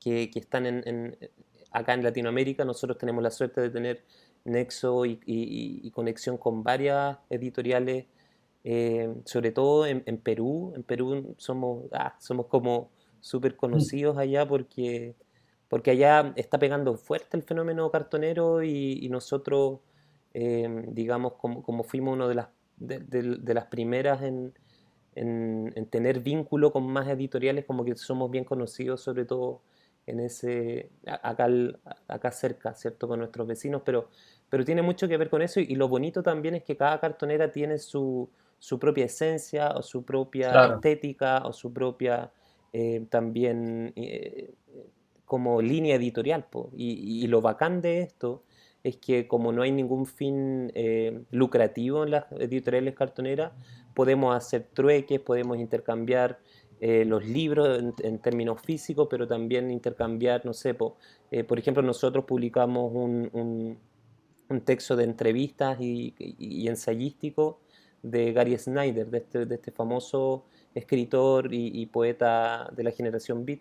que, 0.00 0.30
están 0.34 0.64
en, 0.64 1.18
acá 1.70 1.92
en 1.92 2.02
Latinoamérica 2.02 2.64
nosotros 2.64 2.96
tenemos 2.96 3.22
la 3.22 3.30
suerte 3.30 3.60
de 3.60 3.68
tener 3.68 4.04
nexo 4.44 5.04
y, 5.06 5.90
conexión 5.92 6.38
con 6.38 6.62
varias 6.62 7.18
editoriales, 7.28 8.06
eh, 8.64 9.12
sobre 9.24 9.52
todo 9.52 9.86
en, 9.86 10.18
Perú. 10.18 10.72
En 10.76 10.82
Perú 10.82 11.34
somos, 11.38 11.84
ah, 11.92 12.16
somos 12.18 12.46
como 12.46 12.90
súper 13.20 13.56
conocidos 13.56 14.16
allá 14.18 14.46
porque, 14.48 15.14
porque 15.68 15.90
allá 15.92 16.32
está 16.36 16.58
pegando 16.58 16.96
fuerte 16.96 17.36
el 17.36 17.42
fenómeno 17.42 17.90
cartonero 17.90 18.62
y, 18.62 19.08
nosotros, 19.10 19.80
eh, 20.34 20.84
digamos, 20.88 21.34
como, 21.34 21.62
como, 21.62 21.84
fuimos 21.84 22.14
una 22.14 22.28
de 22.28 22.34
las, 22.36 22.48
de, 22.80 23.54
las 23.54 23.66
primeras 23.66 24.22
en, 24.22 24.52
en, 25.14 25.86
tener 25.86 26.20
vínculo 26.20 26.72
con 26.72 26.86
más 26.86 27.08
editoriales, 27.08 27.64
como 27.64 27.84
que 27.84 27.96
somos 27.96 28.30
bien 28.30 28.44
conocidos, 28.44 29.00
sobre 29.02 29.24
todo 29.24 29.62
en 30.06 30.20
ese, 30.20 30.90
acá, 31.06 31.48
acá 32.08 32.32
cerca, 32.32 32.74
¿cierto? 32.74 33.06
Con 33.06 33.20
nuestros 33.20 33.46
vecinos, 33.46 33.82
pero, 33.84 34.08
pero 34.48 34.64
tiene 34.64 34.82
mucho 34.82 35.06
que 35.06 35.16
ver 35.16 35.30
con 35.30 35.42
eso 35.42 35.60
y, 35.60 35.74
lo 35.76 35.88
bonito 35.88 36.22
también 36.22 36.56
es 36.56 36.64
que 36.64 36.76
cada 36.76 36.98
cartonera 36.98 37.52
tiene 37.52 37.78
su, 37.78 38.28
su 38.58 38.78
propia 38.78 39.04
esencia 39.04 39.70
o 39.70 39.82
su 39.82 40.04
propia 40.04 40.74
estética 40.74 41.42
o 41.44 41.52
su 41.52 41.72
propia 41.72 42.32
eh, 42.72 43.06
también 43.10 43.92
eh, 43.96 44.54
como 45.24 45.62
línea 45.62 45.94
editorial. 45.96 46.46
Y, 46.76 47.26
lo 47.28 47.40
bacán 47.40 47.80
de 47.80 48.00
esto 48.00 48.42
es 48.82 48.96
que 48.96 49.28
como 49.28 49.52
no 49.52 49.62
hay 49.62 49.72
ningún 49.72 50.06
fin 50.06 50.72
eh, 50.74 51.22
lucrativo 51.30 52.04
en 52.04 52.12
las 52.12 52.24
editoriales 52.32 52.94
cartoneras, 52.94 53.52
podemos 53.94 54.34
hacer 54.34 54.68
trueques, 54.72 55.20
podemos 55.20 55.58
intercambiar 55.58 56.38
los 56.82 57.26
libros 57.26 57.78
en, 58.02 58.18
términos 58.20 58.62
físicos, 58.62 59.06
pero 59.10 59.28
también 59.28 59.70
intercambiar, 59.70 60.46
no 60.46 60.54
sé, 60.54 60.72
por 60.72 60.96
ejemplo, 61.58 61.82
nosotros 61.82 62.24
publicamos 62.24 62.90
un, 62.94 63.76
un, 64.48 64.60
texto 64.62 64.96
de 64.96 65.04
entrevistas 65.04 65.78
y, 65.78 66.14
y 66.18 66.66
ensayístico 66.68 67.60
de 68.02 68.32
Gary 68.32 68.56
Snyder, 68.56 69.08
de 69.08 69.18
este, 69.18 69.46
de 69.46 69.54
este 69.54 69.70
famoso 69.70 70.44
escritor 70.74 71.52
y, 71.52 71.86
poeta 71.86 72.70
de 72.74 72.84
la 72.84 72.90
generación 72.90 73.44
Beat. 73.44 73.60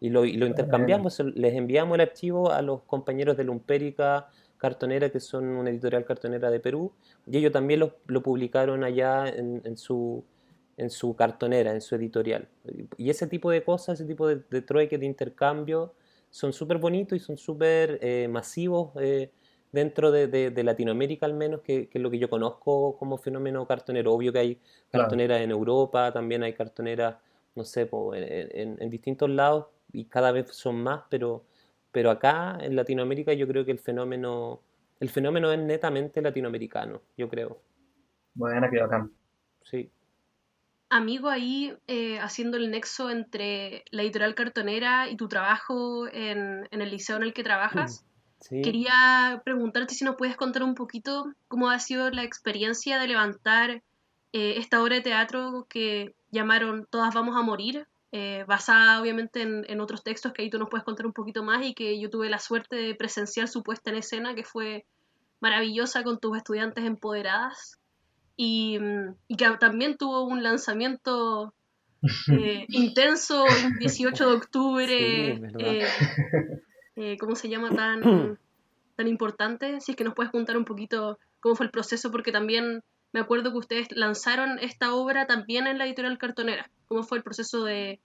Y 0.00 0.10
lo, 0.10 0.24
y 0.24 0.34
lo 0.34 0.46
intercambiamos, 0.46 1.18
les 1.34 1.54
enviamos 1.54 1.96
el 1.96 2.02
archivo 2.02 2.52
a 2.52 2.62
los 2.62 2.82
compañeros 2.82 3.36
de 3.36 3.44
Lumpérica 3.44 4.28
Cartonera, 4.58 5.10
que 5.10 5.20
son 5.20 5.44
una 5.46 5.70
editorial 5.70 6.04
cartonera 6.04 6.50
de 6.50 6.60
Perú, 6.60 6.92
y 7.26 7.38
ellos 7.38 7.52
también 7.52 7.80
lo, 7.80 7.96
lo 8.06 8.22
publicaron 8.22 8.84
allá 8.84 9.26
en, 9.28 9.62
en, 9.64 9.76
su, 9.76 10.24
en 10.76 10.90
su 10.90 11.16
cartonera, 11.16 11.72
en 11.72 11.80
su 11.80 11.94
editorial. 11.94 12.48
Y 12.96 13.10
ese 13.10 13.26
tipo 13.26 13.50
de 13.50 13.64
cosas, 13.64 14.00
ese 14.00 14.08
tipo 14.08 14.26
de, 14.26 14.42
de 14.50 14.62
trueque, 14.62 14.98
de 14.98 15.06
intercambio, 15.06 15.94
son 16.30 16.52
súper 16.52 16.78
bonitos 16.78 17.16
y 17.16 17.20
son 17.20 17.36
súper 17.36 17.98
eh, 18.02 18.28
masivos. 18.28 18.90
Eh, 19.00 19.30
dentro 19.72 20.10
de, 20.10 20.62
Latinoamérica 20.64 21.26
al 21.26 21.34
menos, 21.34 21.60
que, 21.60 21.88
es 21.92 22.00
lo 22.00 22.10
que 22.10 22.18
yo 22.18 22.30
conozco 22.30 22.96
como 22.98 23.18
fenómeno 23.18 23.66
cartonero. 23.66 24.12
Obvio 24.12 24.32
que 24.32 24.38
hay 24.38 24.60
cartoneras 24.90 25.40
en 25.40 25.50
Europa, 25.50 26.12
también 26.12 26.42
hay 26.42 26.54
cartoneras, 26.54 27.16
no 27.54 27.64
sé, 27.64 27.88
en, 28.14 28.90
distintos 28.90 29.28
lados 29.30 29.66
y 29.92 30.06
cada 30.06 30.32
vez 30.32 30.48
son 30.50 30.82
más, 30.82 31.02
pero, 31.10 31.44
pero 31.92 32.10
acá 32.10 32.58
en 32.60 32.76
Latinoamérica 32.76 33.32
yo 33.32 33.46
creo 33.46 33.64
que 33.64 33.72
el 33.72 33.78
fenómeno, 33.78 34.60
el 35.00 35.08
fenómeno 35.08 35.52
es 35.52 35.58
netamente 35.58 36.22
latinoamericano, 36.22 37.02
yo 37.16 37.28
creo. 37.28 37.60
Bueno, 38.34 38.68
que 38.70 38.80
acá. 38.80 39.08
Sí. 39.64 39.90
Amigo, 40.90 41.28
ahí 41.28 41.76
eh, 41.86 42.18
haciendo 42.18 42.56
el 42.56 42.70
nexo 42.70 43.10
entre 43.10 43.84
la 43.90 44.02
editorial 44.02 44.34
cartonera 44.34 45.08
y 45.08 45.16
tu 45.16 45.28
trabajo 45.28 46.08
en, 46.10 46.66
en 46.70 46.80
el 46.80 46.90
liceo 46.90 47.16
en 47.16 47.24
el 47.24 47.34
que 47.34 47.44
trabajas. 47.44 48.04
Quería 48.48 49.42
preguntarte 49.44 49.94
si 49.94 50.04
nos 50.04 50.16
puedes 50.16 50.36
contar 50.36 50.62
un 50.62 50.74
poquito 50.74 51.32
cómo 51.48 51.70
ha 51.70 51.78
sido 51.80 52.10
la 52.10 52.22
experiencia 52.22 52.98
de 52.98 53.08
levantar 53.08 53.82
eh, 54.32 54.54
esta 54.58 54.82
obra 54.82 54.96
de 54.96 55.02
teatro 55.02 55.66
que 55.68 56.14
llamaron 56.30 56.86
Todas 56.88 57.14
vamos 57.14 57.36
a 57.36 57.42
morir, 57.42 57.86
eh, 58.10 58.44
basada 58.48 59.00
obviamente 59.02 59.42
en, 59.42 59.80
otros 59.80 60.02
textos 60.02 60.32
que 60.32 60.42
ahí 60.42 60.50
tú 60.50 60.58
nos 60.58 60.70
puedes 60.70 60.84
contar 60.84 61.04
un 61.04 61.12
poquito 61.12 61.42
más 61.42 61.64
y 61.66 61.74
que 61.74 62.00
yo 62.00 62.08
tuve 62.08 62.30
la 62.30 62.38
suerte 62.38 62.76
de 62.76 62.94
presenciar 62.94 63.48
su 63.48 63.62
puesta 63.62 63.90
en 63.90 63.96
escena, 63.96 64.34
que 64.34 64.44
fue 64.44 64.86
maravillosa 65.40 66.02
con 66.02 66.18
tus 66.18 66.36
estudiantes 66.36 66.84
empoderadas 66.84 67.78
y, 68.36 68.78
que 69.36 69.50
también 69.60 69.96
tuvo 69.98 70.22
un 70.22 70.42
lanzamiento 70.42 71.52
eh, 72.32 72.64
intenso 72.68 73.44
el 73.46 73.78
18 73.78 74.28
de 74.28 74.34
octubre. 74.34 75.40
Eh, 77.00 77.16
¿cómo 77.18 77.36
se 77.36 77.48
llama? 77.48 77.70
Tan, 77.70 78.00
tan 78.96 79.06
importante. 79.06 79.80
Si 79.80 79.92
es 79.92 79.96
que 79.96 80.04
nos 80.04 80.14
puedes 80.14 80.32
contar 80.32 80.56
un 80.56 80.64
poquito 80.64 81.18
cómo 81.40 81.54
fue 81.54 81.66
el 81.66 81.72
proceso, 81.72 82.10
porque 82.10 82.32
también 82.32 82.82
me 83.12 83.20
acuerdo 83.20 83.52
que 83.52 83.58
ustedes 83.58 83.88
lanzaron 83.92 84.58
esta 84.58 84.94
obra 84.94 85.26
también 85.26 85.66
en 85.66 85.78
la 85.78 85.86
editorial 85.86 86.18
Cartonera. 86.18 86.70
¿Cómo 86.86 87.02
fue 87.02 87.18
el 87.18 87.24
proceso 87.24 87.64
de, 87.64 88.00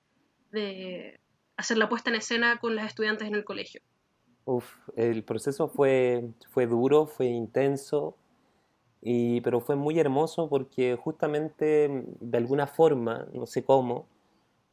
hacer 1.57 1.77
la 1.77 1.89
puesta 1.89 2.09
en 2.09 2.15
escena 2.15 2.57
con 2.59 2.75
las 2.75 2.87
estudiantes 2.87 3.27
en 3.27 3.35
el 3.35 3.43
colegio? 3.43 3.81
Uf, 4.45 4.65
el 4.95 5.23
proceso 5.23 5.67
fue, 5.67 6.23
duro, 6.55 7.05
fue 7.05 7.27
intenso, 7.27 8.15
y, 9.01 9.41
pero 9.41 9.59
fue 9.59 9.75
muy 9.75 9.99
hermoso 9.99 10.49
porque 10.49 10.95
justamente 10.95 12.05
de 12.19 12.37
alguna 12.37 12.67
forma, 12.67 13.27
no 13.33 13.45
sé 13.45 13.63
cómo, 13.63 14.07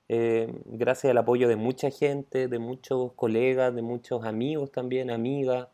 eh, 0.09 0.53
gracias 0.67 1.13
al 1.13 1.19
apoyo 1.19 1.49
de 1.49 1.57
mucha 1.57 1.91
gente, 1.91 2.49
de 2.49 2.59
muchos 2.59 3.13
colegas, 3.13 3.75
de 3.75 3.83
muchos 3.83 4.25
amigos 4.25 4.73
también, 4.73 5.11
amigas, 5.11 5.69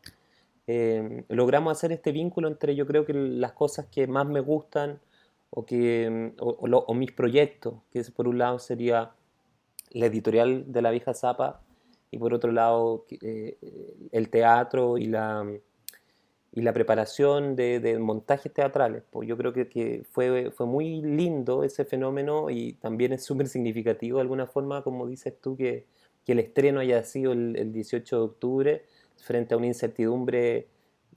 eh, 0.66 1.24
logramos 1.28 1.72
hacer 1.72 1.92
este 1.92 2.12
vínculo 2.12 2.48
entre 2.48 2.74
yo 2.74 2.86
creo 2.86 3.04
que 3.04 3.12
las 3.12 3.52
cosas 3.52 3.86
que 3.86 4.06
más 4.06 4.26
me 4.26 4.40
gustan 4.40 5.00
o, 5.50 5.64
que, 5.64 6.32
o, 6.38 6.94
mis 6.94 7.12
proyectos, 7.12 7.74
que 7.90 8.02
por 8.14 8.28
un 8.28 8.38
lado 8.38 8.58
sería 8.58 9.12
la 9.90 10.06
editorial 10.06 10.70
de 10.72 10.82
la 10.82 10.90
vieja 10.90 11.14
Zapa 11.14 11.62
y 12.10 12.18
por 12.18 12.34
otro 12.34 12.52
lado 12.52 13.06
eh, 13.22 13.56
el 14.12 14.28
teatro 14.28 14.98
y 14.98 15.06
la, 15.06 15.46
y 16.56 16.62
la 16.62 16.72
preparación 16.72 17.54
de, 17.54 17.98
montajes 18.00 18.50
teatrales. 18.52 19.02
Pues 19.10 19.28
yo 19.28 19.36
creo 19.36 19.52
que, 19.52 20.04
fue, 20.10 20.50
fue 20.50 20.66
muy 20.66 21.02
lindo 21.02 21.62
ese 21.62 21.84
fenómeno 21.84 22.48
y 22.48 22.72
también 22.72 23.12
es 23.12 23.24
súper 23.24 23.46
significativo 23.46 24.16
de 24.16 24.22
alguna 24.22 24.46
forma, 24.46 24.82
como 24.82 25.06
dices 25.06 25.34
tú, 25.40 25.54
que, 25.54 25.84
el 26.26 26.40
estreno 26.40 26.80
haya 26.80 27.04
sido 27.04 27.32
el, 27.32 27.72
18 27.72 28.16
de 28.16 28.22
octubre 28.22 28.84
frente 29.16 29.54
a 29.54 29.56
una 29.56 29.66
incertidumbre 29.66 30.68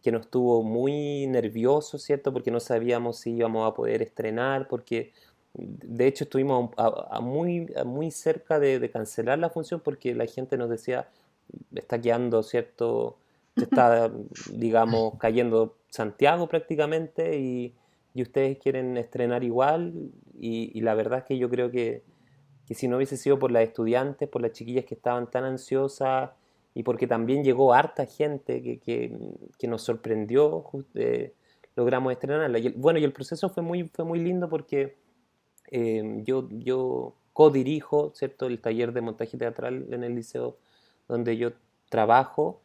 que 0.02 0.12
nos 0.12 0.30
tuvo 0.30 0.64
muy 0.64 1.28
nerviosos, 1.28 2.04
¿cierto? 2.04 2.32
Porque 2.32 2.52
no 2.52 2.60
sabíamos 2.60 3.20
si 3.20 3.32
íbamos 3.32 3.70
a 3.70 3.74
poder 3.74 4.02
estrenar, 4.02 4.68
porque 4.68 5.12
de 5.54 6.08
hecho 6.08 6.24
estuvimos 6.24 6.72
a, 6.78 7.20
muy, 7.22 7.68
muy 7.86 8.12
cerca 8.12 8.60
de, 8.60 8.80
de, 8.80 8.90
cancelar 8.90 9.40
la 9.40 9.50
función 9.50 9.82
porque 9.82 10.16
la 10.16 10.26
gente 10.26 10.58
nos 10.58 10.70
decía, 10.70 11.10
está 11.74 12.00
quedando, 12.00 12.44
¿cierto? 12.44 13.18
está, 13.64 14.12
digamos, 14.52 15.14
cayendo 15.18 15.78
Santiago 15.90 16.48
prácticamente 16.48 17.40
y, 17.40 17.76
ustedes 18.16 18.58
quieren 18.58 18.98
estrenar 18.98 19.46
igual 19.46 19.94
y, 20.38 20.82
la 20.82 20.94
verdad 20.94 21.20
es 21.20 21.24
que 21.24 21.38
yo 21.38 21.50
creo 21.50 21.72
que, 21.72 22.04
si 22.70 22.90
no 22.90 22.98
hubiese 22.98 23.16
sido 23.16 23.40
por 23.40 23.50
las 23.50 23.64
estudiantes, 23.64 24.28
por 24.28 24.42
las 24.42 24.52
chiquillas 24.52 24.84
que 24.84 24.94
estaban 24.94 25.32
tan 25.32 25.46
ansiosas 25.46 26.32
y 26.74 26.84
porque 26.84 27.08
también 27.08 27.44
llegó 27.44 27.74
harta 27.74 28.06
gente 28.06 28.62
que, 28.62 29.18
nos 29.68 29.82
sorprendió, 29.84 30.66
eh, 30.96 31.34
logramos 31.76 32.12
estrenarla. 32.12 32.60
bueno, 32.76 33.00
y 33.00 33.04
el 33.04 33.14
proceso 33.14 33.50
fue 33.50 33.64
muy, 33.64 33.88
fue 33.88 34.06
muy 34.06 34.20
lindo 34.20 34.50
porque 34.50 34.98
eh, 35.72 36.22
yo, 36.24 36.48
yo 36.52 37.16
co-dirijo 37.34 38.12
¿cierto? 38.16 38.48
el 38.48 38.60
taller 38.60 38.94
de 38.94 39.02
montaje 39.02 39.38
teatral 39.38 39.88
en 39.92 40.04
el 40.04 40.16
liceo 40.16 40.58
donde 41.08 41.38
yo 41.38 41.52
trabajo 41.90 42.62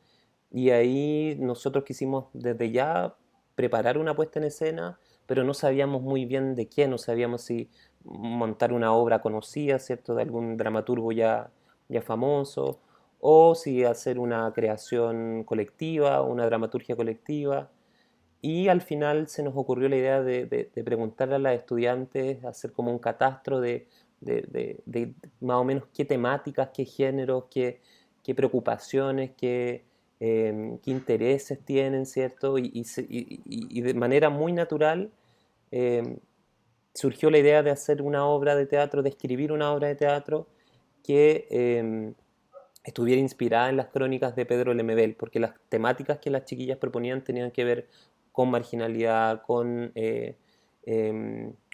y 0.51 0.71
ahí 0.71 1.37
nosotros 1.41 1.85
quisimos 1.85 2.27
desde 2.33 2.71
ya 2.71 3.15
preparar 3.55 3.99
una 3.99 4.15
puesta 4.15 4.39
en 4.39 4.45
escena, 4.47 4.99
pero 5.27 5.45
no 5.45 5.55
sabíamos 5.55 6.03
muy 6.03 6.25
bien 6.27 6.55
de 6.55 6.69
quién, 6.69 6.91
no 6.91 6.99
sabíamos 6.99 7.43
si 7.43 7.71
montar 8.05 8.73
una 8.73 8.93
obra 8.93 9.21
conocida, 9.21 9.79
¿cierto?, 9.79 10.15
de 10.15 10.23
algún 10.23 10.57
dramaturgo 10.57 11.13
ya, 11.13 11.51
ya 11.89 12.03
famoso, 12.03 12.81
o 13.27 13.55
si 13.55 13.85
hacer 13.85 14.19
una 14.19 14.53
creación 14.53 15.45
colectiva, 15.45 16.23
una 16.23 16.45
dramaturgia 16.47 16.97
colectiva. 16.97 17.71
Y 18.43 18.69
al 18.69 18.83
final 18.83 19.29
se 19.29 19.43
nos 19.43 19.55
ocurrió 19.57 19.89
la 19.89 19.97
idea 19.97 20.23
de, 20.23 20.47
de, 20.47 20.85
preguntarle 20.85 21.37
a 21.37 21.39
las 21.39 21.55
estudiantes, 21.55 22.45
hacer 22.45 22.73
como 22.73 22.91
un 22.93 22.99
catastro 22.99 23.61
de, 23.61 23.87
de, 24.21 25.15
más 25.41 25.57
o 25.57 25.65
menos 25.65 25.85
qué 25.95 26.05
temáticas, 26.05 26.71
qué 26.75 26.85
géneros, 26.85 27.45
qué, 27.51 27.81
qué 28.23 28.35
preocupaciones, 28.35 29.31
qué, 29.37 29.85
Em, 30.21 30.79
qué 30.79 30.91
intereses 30.91 31.59
tienen, 31.65 32.07
¿cierto? 32.07 32.57
Y, 32.59 32.71
de 33.83 33.95
manera 33.95 34.31
muy 34.31 34.53
natural 34.53 35.11
em, 35.71 36.17
surgió 36.95 37.31
la 37.31 37.39
idea 37.39 37.63
de 37.63 37.71
hacer 37.71 38.01
una 38.01 38.27
obra 38.27 38.57
de 38.57 38.67
teatro, 38.67 39.03
de 39.03 39.11
escribir 39.11 39.53
una 39.53 39.73
obra 39.73 39.89
de 39.89 39.97
teatro 39.97 40.47
que 41.03 41.47
em, 41.51 42.15
estuviera 42.85 43.21
inspirada 43.21 43.71
en 43.71 43.77
las 43.77 43.89
crónicas 43.89 44.37
de 44.37 44.47
Pedro 44.47 44.75
Lemebel, 44.75 45.17
porque 45.17 45.41
las 45.41 45.55
temáticas 45.69 46.19
que 46.19 46.31
las 46.31 46.45
chiquillas 46.45 46.79
proponían 46.79 47.25
tenían 47.25 47.51
que 47.51 47.65
ver 47.65 47.89
con 48.31 48.51
marginalidad, 48.51 49.43
con, 49.43 49.93
eh, 49.95 50.37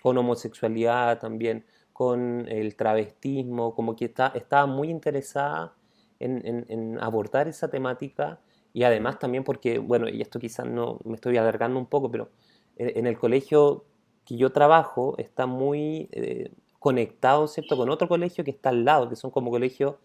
con 0.03 0.19
homosexualidad 0.19 1.19
también, 1.19 1.65
con 1.93 2.49
el 2.49 2.77
travestismo, 2.77 3.75
como 3.75 3.97
que 3.97 4.07
está, 4.07 4.29
estaba 4.35 4.67
muy 4.67 4.89
interesada 4.89 5.75
en, 6.19 6.99
abordar 7.01 7.49
esa 7.49 7.69
temática 7.69 8.41
y 8.73 8.85
además 8.85 9.19
también 9.19 9.43
porque, 9.43 9.79
bueno, 9.79 10.09
y 10.09 10.21
esto 10.21 10.39
quizás 10.39 10.67
no 10.67 10.99
me 11.05 11.15
estoy 11.17 11.37
alargando 11.37 11.79
un 11.79 11.87
poco, 11.87 12.11
pero 12.11 12.31
en 12.77 13.07
el 13.07 13.19
colegio 13.19 13.85
que 14.25 14.37
yo 14.37 14.51
trabajo 14.51 15.17
está 15.19 15.47
muy 15.47 16.09
eh, 16.13 16.53
conectado, 16.79 17.49
¿cierto?, 17.49 17.77
con 17.77 17.91
otro 17.91 18.09
colegio 18.09 18.45
que 18.45 18.51
está 18.51 18.71
al 18.71 18.85
lado, 18.85 19.09
que 19.09 19.17
son 19.17 19.31
como 19.31 19.51
colegios, 19.51 19.97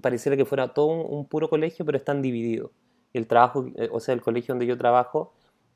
pareciera 0.00 0.36
que 0.36 0.44
fuera 0.44 0.68
todo 0.68 0.86
un, 0.86 1.26
puro 1.26 1.48
colegio, 1.48 1.84
pero 1.84 1.98
están 1.98 2.22
divididos. 2.22 2.70
El 3.12 3.26
trabajo, 3.26 3.66
eh, 3.76 3.88
o 3.92 4.00
sea, 4.00 4.14
el 4.14 4.22
colegio 4.22 4.52
donde 4.52 4.66
yo 4.66 4.76
trabajo 4.76 5.32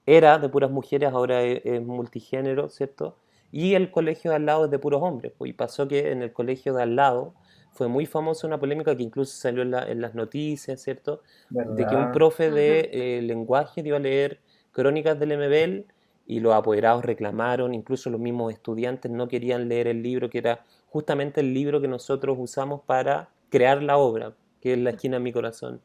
era 0.07 0.39
de 0.39 0.49
puras 0.49 0.71
mujeres, 0.71 1.11
ahora 1.13 1.43
es, 1.43 1.83
multigénero, 1.83 2.69
¿cierto? 2.69 3.17
Y 3.53 3.75
el 3.75 3.91
colegio 3.91 4.31
de 4.31 4.37
al 4.37 4.47
lado 4.47 4.65
es 4.67 4.71
de 4.71 4.79
puros 4.79 5.03
hombres. 5.03 5.33
Pues, 5.37 5.51
y 5.51 5.53
pasó 5.53 5.89
que 5.89 6.13
en 6.13 6.23
el 6.23 6.33
colegio 6.33 6.75
de 6.75 6.83
al 6.83 6.97
lado 6.97 7.35
fue 7.73 7.89
muy 7.89 8.07
famosa 8.07 8.47
una 8.47 8.59
polémica 8.59 8.97
que 8.97 9.03
incluso 9.03 9.37
salió 9.37 9.63
en, 9.63 10.01
las 10.01 10.15
noticias, 10.15 10.81
¿cierto? 10.81 11.23
De 11.51 11.87
que 11.87 11.95
un 11.95 12.13
profe 12.13 12.51
de 12.51 12.91
eh, 12.93 13.23
lenguaje 13.23 13.83
iba 13.85 13.97
a 13.97 14.01
leer 14.01 14.41
crónicas 14.73 15.19
del 15.19 15.37
MBL 15.39 15.87
y 16.27 16.41
los 16.41 16.55
apoderados 16.55 17.05
reclamaron, 17.05 17.75
incluso 17.75 18.09
los 18.11 18.21
mismos 18.21 18.53
estudiantes 18.53 19.11
no 19.11 19.29
querían 19.29 19.69
leer 19.69 19.89
el 19.89 20.03
libro, 20.03 20.31
que 20.31 20.39
era 20.39 20.65
justamente 20.89 21.41
el 21.41 21.53
libro 21.53 21.81
que 21.81 21.89
nosotros 21.89 22.37
usamos 22.39 22.83
para 22.83 23.31
crear 23.51 23.83
la 23.83 23.99
obra, 23.99 24.35
que 24.61 24.73
es 24.73 24.79
La 24.79 24.91
esquina 24.91 25.19
de 25.19 25.25
mi 25.25 25.33
corazón, 25.33 25.81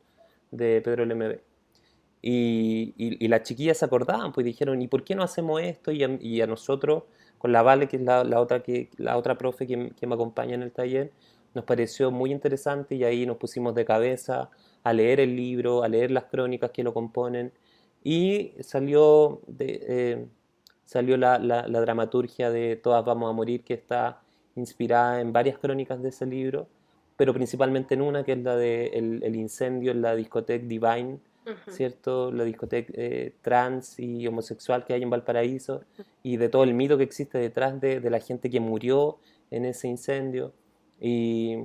de 0.51 0.81
Pedro 0.81 1.05
LMB. 1.05 1.39
Y, 2.21 3.27
las 3.27 3.43
chiquillas 3.43 3.77
se 3.77 3.85
acordaban, 3.85 4.31
pues 4.31 4.45
dijeron, 4.45 4.81
¿y 4.81 4.87
por 4.87 5.03
qué 5.03 5.15
no 5.15 5.23
hacemos 5.23 5.61
esto? 5.61 5.91
Y 5.91 6.41
a, 6.41 6.47
nosotros, 6.47 7.03
con 7.37 7.51
la 7.51 7.61
Vale, 7.61 7.87
que 7.87 7.97
es 7.97 8.01
la, 8.01 8.39
otra, 8.39 8.63
que, 8.63 8.89
la 8.97 9.17
otra 9.17 9.37
profe 9.37 9.67
que, 9.67 9.77
me 10.07 10.15
acompaña 10.15 10.55
en 10.55 10.63
el 10.63 10.71
taller, 10.71 11.11
nos 11.53 11.65
pareció 11.65 12.11
muy 12.11 12.31
interesante 12.31 12.95
y 12.95 13.03
ahí 13.03 13.25
nos 13.25 13.37
pusimos 13.37 13.75
de 13.75 13.85
cabeza 13.85 14.49
a 14.83 14.93
leer 14.93 15.19
el 15.19 15.35
libro, 15.35 15.83
a 15.83 15.87
leer 15.87 16.11
las 16.11 16.25
crónicas 16.25 16.71
que 16.71 16.83
lo 16.83 16.93
componen 16.93 17.53
y 18.03 18.53
salió, 18.59 19.41
eh, 19.59 20.27
salió 20.83 21.17
la, 21.17 21.39
la, 21.39 21.81
dramaturgia 21.81 22.51
de 22.51 22.75
Todas 22.75 23.03
vamos 23.03 23.29
a 23.29 23.33
morir, 23.33 23.63
que 23.63 23.73
está 23.73 24.21
inspirada 24.55 25.21
en 25.21 25.33
varias 25.33 25.57
crónicas 25.57 26.01
de 26.03 26.09
ese 26.09 26.25
libro, 26.27 26.67
pero 27.17 27.33
principalmente 27.33 27.93
en 27.93 28.01
una 28.01 28.23
que 28.23 28.33
es 28.33 28.39
la 28.39 28.55
de 28.55 28.87
el, 28.87 29.35
incendio 29.35 29.91
en 29.91 30.01
la 30.01 30.15
discoteca 30.15 30.65
Divine, 30.65 31.19
¿cierto? 31.69 32.31
La 32.31 32.43
discoteca 32.43 32.91
eh, 32.95 33.35
trans 33.41 33.99
y 33.99 34.27
homosexual 34.27 34.85
que 34.85 34.93
hay 34.93 35.03
en 35.03 35.09
Valparaíso 35.09 35.83
y 36.23 36.37
de 36.37 36.49
todo 36.49 36.63
el 36.63 36.73
mito 36.73 36.97
que 36.97 37.03
existe 37.03 37.37
detrás 37.37 37.79
de, 37.79 37.99
de 37.99 38.09
la 38.09 38.19
gente 38.19 38.49
que 38.49 38.59
murió 38.59 39.19
en 39.51 39.65
ese 39.65 39.87
incendio. 39.87 40.53
Y, 40.99 41.57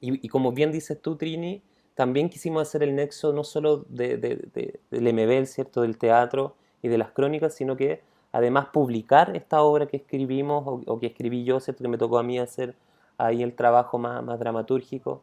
y, 0.00 0.26
y, 0.26 0.28
como 0.28 0.52
bien 0.52 0.72
dices 0.72 1.00
tú, 1.00 1.16
Trini, 1.16 1.62
también 1.98 2.28
quisimos 2.28 2.62
hacer 2.62 2.84
el 2.84 2.94
nexo 2.94 3.32
no 3.32 3.42
solo 3.42 3.84
de, 3.88 4.18
del 4.18 5.12
MBL, 5.12 5.46
¿cierto? 5.46 5.82
del 5.82 5.98
teatro 5.98 6.54
y 6.80 6.86
de 6.86 6.96
las 6.96 7.10
crónicas, 7.10 7.54
sino 7.54 7.76
que 7.76 8.02
además 8.30 8.68
publicar 8.72 9.36
esta 9.36 9.62
obra 9.62 9.86
que 9.86 9.96
escribimos 9.96 10.82
o, 10.86 11.00
que 11.00 11.06
escribí 11.06 11.42
yo, 11.42 11.58
¿cierto? 11.58 11.82
que 11.82 11.88
me 11.88 11.98
tocó 11.98 12.18
a 12.18 12.22
mí 12.22 12.38
hacer 12.38 12.76
ahí 13.18 13.42
el 13.42 13.54
trabajo 13.54 13.98
más, 13.98 14.22
más 14.22 14.38
dramatúrgico, 14.38 15.22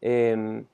em, 0.00 0.66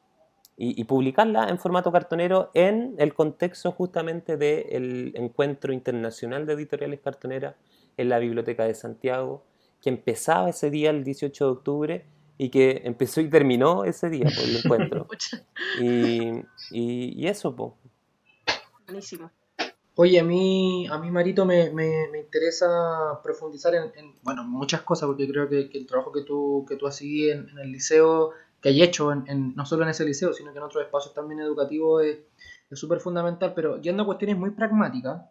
y, 0.63 0.85
publicarla 0.85 1.49
en 1.49 1.59
formato 1.59 1.91
cartonero 1.91 2.51
en 2.53 2.95
el 2.99 3.15
contexto 3.15 3.73
justamente 3.73 4.37
del 4.37 5.13
encuentro 5.17 5.73
internacional 5.73 6.45
de 6.45 6.53
editoriales 6.53 7.01
cartoneras 7.01 7.55
en 7.97 8.11
la 8.11 8.19
Biblioteca 8.19 8.65
de 8.65 8.75
Santiago, 8.75 9.43
que 9.81 9.89
empezaba 9.89 10.51
ese 10.51 10.71
día, 10.71 10.91
el 10.91 11.03
18 11.03 11.47
de 11.47 11.51
octubre, 11.51 12.05
y 12.37 12.51
que 12.51 12.83
empezó 12.85 13.23
y 13.23 13.31
terminó 13.31 13.85
ese 13.85 14.11
día 14.11 14.25
por 14.25 14.45
el 14.45 14.57
encuentro. 14.57 15.09
y, 15.81 16.43
y, 16.71 17.27
eso, 17.27 17.57
pues. 17.57 17.73
Buenísimo. 18.87 19.31
Oye, 19.97 20.19
a 20.21 20.25
mí, 20.25 20.87
a 20.89 20.99
mí 20.99 21.11
Marito, 21.11 21.45
me, 21.45 21.71
me, 21.71 22.09
me 22.11 22.21
interesa 22.21 23.21
profundizar 23.23 23.75
en, 23.75 24.15
bueno, 24.23 24.45
muchas 24.45 24.83
cosas, 24.83 25.07
porque 25.09 25.29
creo 25.29 25.49
que, 25.49 25.71
el 25.73 25.87
trabajo 25.87 26.13
que 26.13 26.23
tú, 26.23 26.65
que 26.69 26.77
tú 26.77 26.87
has 26.87 27.01
en, 27.03 27.49
en 27.49 27.59
el 27.59 27.73
liceo, 27.73 28.31
que 28.61 28.71
hay 28.71 28.83
hecho, 28.83 29.13
en, 29.13 29.55
no 29.55 29.67
solo 29.67 29.83
en 29.83 29.91
ese 29.91 30.05
liceo, 30.05 30.33
sino 30.33 30.53
que 30.53 30.59
en 30.59 30.65
otros 30.65 30.85
espacios 30.85 31.15
también 31.15 31.41
educativos, 31.41 32.05
es 32.05 32.19
súper 32.79 33.01
fundamental, 33.01 33.53
pero 33.55 33.81
yendo 33.81 34.05
a 34.05 34.07
cuestiones 34.07 34.39
muy 34.39 34.51
pragmáticas, 34.51 35.23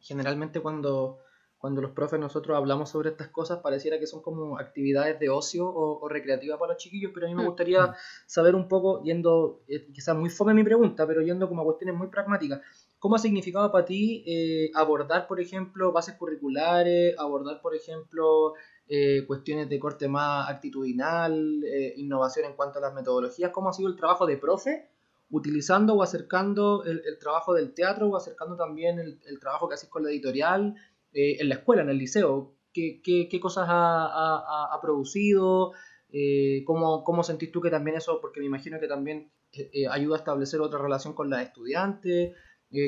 generalmente 0.00 0.60
cuando, 0.60 1.20
cuando 1.58 1.80
los 1.80 1.92
profes 1.92 2.20
nosotros 2.20 2.56
hablamos 2.56 2.90
sobre 2.90 3.10
estas 3.10 3.28
cosas, 3.28 3.60
pareciera 3.60 3.98
que 3.98 4.06
son 4.06 4.20
como 4.20 4.58
actividades 4.58 5.18
de 5.18 5.30
ocio 5.30 5.66
o, 5.66 6.06
recreativas 6.10 6.58
para 6.58 6.74
los 6.74 6.82
chiquillos, 6.82 7.12
pero 7.14 7.26
a 7.26 7.28
mí 7.30 7.34
me 7.34 7.42
mm. 7.42 7.46
gustaría 7.46 7.94
saber 8.26 8.54
un 8.54 8.68
poco, 8.68 9.02
yendo, 9.02 9.62
eh, 9.68 9.86
quizás 9.92 10.14
muy 10.14 10.28
fome 10.28 10.52
mi 10.52 10.62
pregunta, 10.62 11.06
pero 11.06 11.22
yendo 11.22 11.48
como 11.48 11.62
a 11.62 11.64
cuestiones 11.64 11.96
muy 11.96 12.08
pragmáticas, 12.08 12.60
¿cómo 13.04 13.16
ha 13.16 13.18
significado 13.18 13.70
para 13.70 13.84
ti 13.84 14.24
eh, 14.26 14.70
abordar, 14.72 15.26
por 15.26 15.38
ejemplo, 15.38 15.92
bases 15.92 16.14
curriculares, 16.14 17.14
abordar, 17.18 17.60
por 17.60 17.76
ejemplo, 17.76 18.54
eh, 18.88 19.26
cuestiones 19.26 19.68
de 19.68 19.78
corte 19.78 20.08
más 20.08 20.48
actitudinal, 20.48 21.62
innovación 21.96 22.46
en 22.46 22.54
cuanto 22.54 22.78
a 22.78 22.82
las 22.82 22.94
metodologías? 22.94 23.50
¿Cómo 23.50 23.68
ha 23.68 23.74
sido 23.74 23.90
el 23.90 23.96
trabajo 23.96 24.24
de 24.24 24.38
profe? 24.38 24.88
utilizando 25.30 25.94
o 25.94 26.02
acercando 26.02 26.84
el, 26.84 27.18
trabajo 27.18 27.54
del 27.54 27.74
teatro 27.74 28.08
o 28.08 28.16
acercando 28.16 28.56
también 28.56 29.00
el, 29.00 29.18
el 29.26 29.40
trabajo 29.40 29.68
que 29.68 29.74
haces 29.74 29.88
con 29.88 30.04
la 30.04 30.10
editorial 30.10 30.76
eh, 31.14 31.36
en 31.40 31.48
la 31.48 31.56
escuela, 31.56 31.82
en 31.82 31.90
el 31.90 31.98
liceo? 31.98 32.54
¿Qué, 32.72 33.00
qué, 33.02 33.40
cosas 33.40 33.66
ha, 33.68 34.74
ha, 34.74 34.80
producido? 34.80 35.72
Eh, 36.10 36.64
¿cómo, 36.66 37.04
¿cómo, 37.04 37.22
sentís 37.22 37.52
tú 37.52 37.60
que 37.60 37.70
también 37.70 37.96
eso, 37.96 38.20
porque 38.20 38.40
me 38.40 38.46
imagino 38.46 38.80
que 38.80 38.88
también 38.88 39.30
eh, 39.52 39.86
ayuda 39.88 40.16
a 40.16 40.18
establecer 40.18 40.60
otra 40.60 40.80
relación 40.80 41.14
con 41.14 41.30
las 41.30 41.42
estudiantes? 41.42 42.32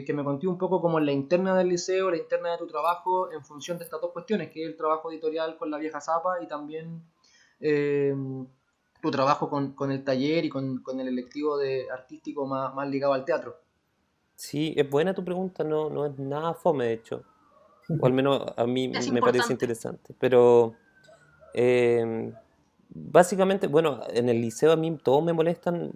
Que 0.05 0.13
me 0.13 0.25
conté 0.25 0.47
un 0.47 0.59
poco 0.59 0.81
como 0.81 0.99
la 1.01 1.13
interna 1.13 1.57
del 1.57 1.69
liceo, 1.69 2.11
la 2.11 2.17
interna 2.17 2.53
de 2.53 2.59
tu 2.59 2.67
trabajo, 2.67 3.31
en 3.33 3.45
función 3.45 3.79
de 3.79 3.85
estas 3.85 4.01
dos 4.01 4.13
cuestiones, 4.13 4.51
que 4.51 4.65
es 4.65 4.69
el 4.69 4.77
trabajo 4.77 5.11
editorial 5.11 5.57
con 5.57 5.71
la 5.71 5.79
vieja 5.79 6.01
zapa 6.01 6.43
y 6.43 6.49
también 6.49 7.03
tu 7.59 9.11
trabajo 9.11 9.49
con, 9.49 9.73
con, 9.73 9.93
el 9.93 10.05
taller 10.05 10.45
y 10.45 10.49
con, 10.49 10.83
con, 10.83 11.01
el 11.01 11.09
electivo 11.09 11.57
de 11.57 11.87
artístico 11.91 12.47
más, 12.47 12.75
más 12.75 12.89
ligado 12.89 13.13
al 13.13 13.25
teatro. 13.25 13.57
Sí, 14.35 14.75
es 14.77 14.89
buena 14.91 15.15
tu 15.15 15.25
pregunta, 15.25 15.65
no, 15.65 15.89
no 15.89 16.05
es 16.05 16.19
nada 16.19 16.53
fome 16.53 16.87
de 16.87 16.93
hecho 16.93 17.25
o 17.89 18.07
al 18.07 18.13
menos 18.13 18.43
a 18.57 18.67
mí 18.67 18.89
me 19.13 19.21
parece 19.21 19.53
interesante. 19.53 20.15
Pero 20.19 20.75
em, 21.55 22.33
básicamente, 22.89 23.67
bueno, 23.67 24.01
en 24.09 24.29
el 24.29 24.41
liceo 24.41 24.73
a 24.73 24.77
mí 24.77 24.97
todos 25.03 25.23
me 25.25 25.33
molestan, 25.33 25.93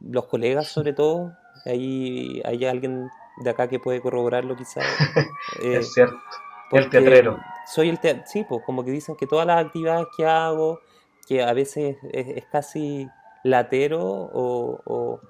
los 0.00 0.26
colegas 0.26 0.68
sobre 0.68 0.92
todo, 0.92 1.32
ahí 1.64 2.40
hay 2.44 2.64
alguien 2.64 3.08
de 3.38 3.50
acá 3.50 3.68
que 3.68 3.78
puede 3.78 4.00
corroborarlo 4.00 4.56
quizás. 4.56 4.84
Eh, 5.62 5.78
es 5.78 5.92
cierto. 5.92 6.16
El 6.70 6.88
teatrero. 6.88 7.38
Soy 7.66 7.88
el 7.88 7.98
teatro, 7.98 8.22
sí, 8.26 8.44
pues 8.48 8.62
como 8.64 8.84
que 8.84 8.92
dicen 8.92 9.16
que 9.16 9.26
todas 9.26 9.46
las 9.46 9.64
actividades 9.64 10.06
que 10.16 10.24
hago, 10.24 10.80
que 11.26 11.42
a 11.42 11.52
veces 11.52 11.96
es, 12.12 12.44
casi 12.46 13.08
latero 13.42 14.00
o, 14.04 15.20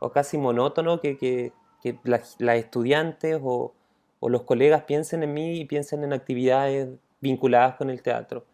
o, 0.00 0.10
casi 0.10 0.36
monótono 0.36 1.00
que, 1.00 1.16
que, 1.16 1.52
que 1.80 1.98
las, 2.02 2.34
las 2.40 2.56
estudiantes 2.56 3.38
o, 3.40 3.72
o 4.20 4.28
los 4.28 4.42
colegas 4.42 4.84
piensen 4.84 5.22
en 5.22 5.34
mí 5.34 5.60
y 5.60 5.64
piensen 5.64 6.02
en 6.02 6.12
actividades 6.12 6.88
vinculadas 7.20 7.76
con 7.76 7.90
el 7.90 8.02
teatro. 8.02 8.44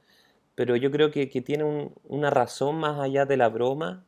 Pero 0.54 0.76
yo 0.76 0.90
creo 0.90 1.10
que, 1.10 1.26
tiene 1.26 1.90
una 2.04 2.30
razón 2.30 2.76
más 2.76 3.00
allá 3.00 3.26
de 3.26 3.36
la 3.36 3.48
broma 3.48 4.04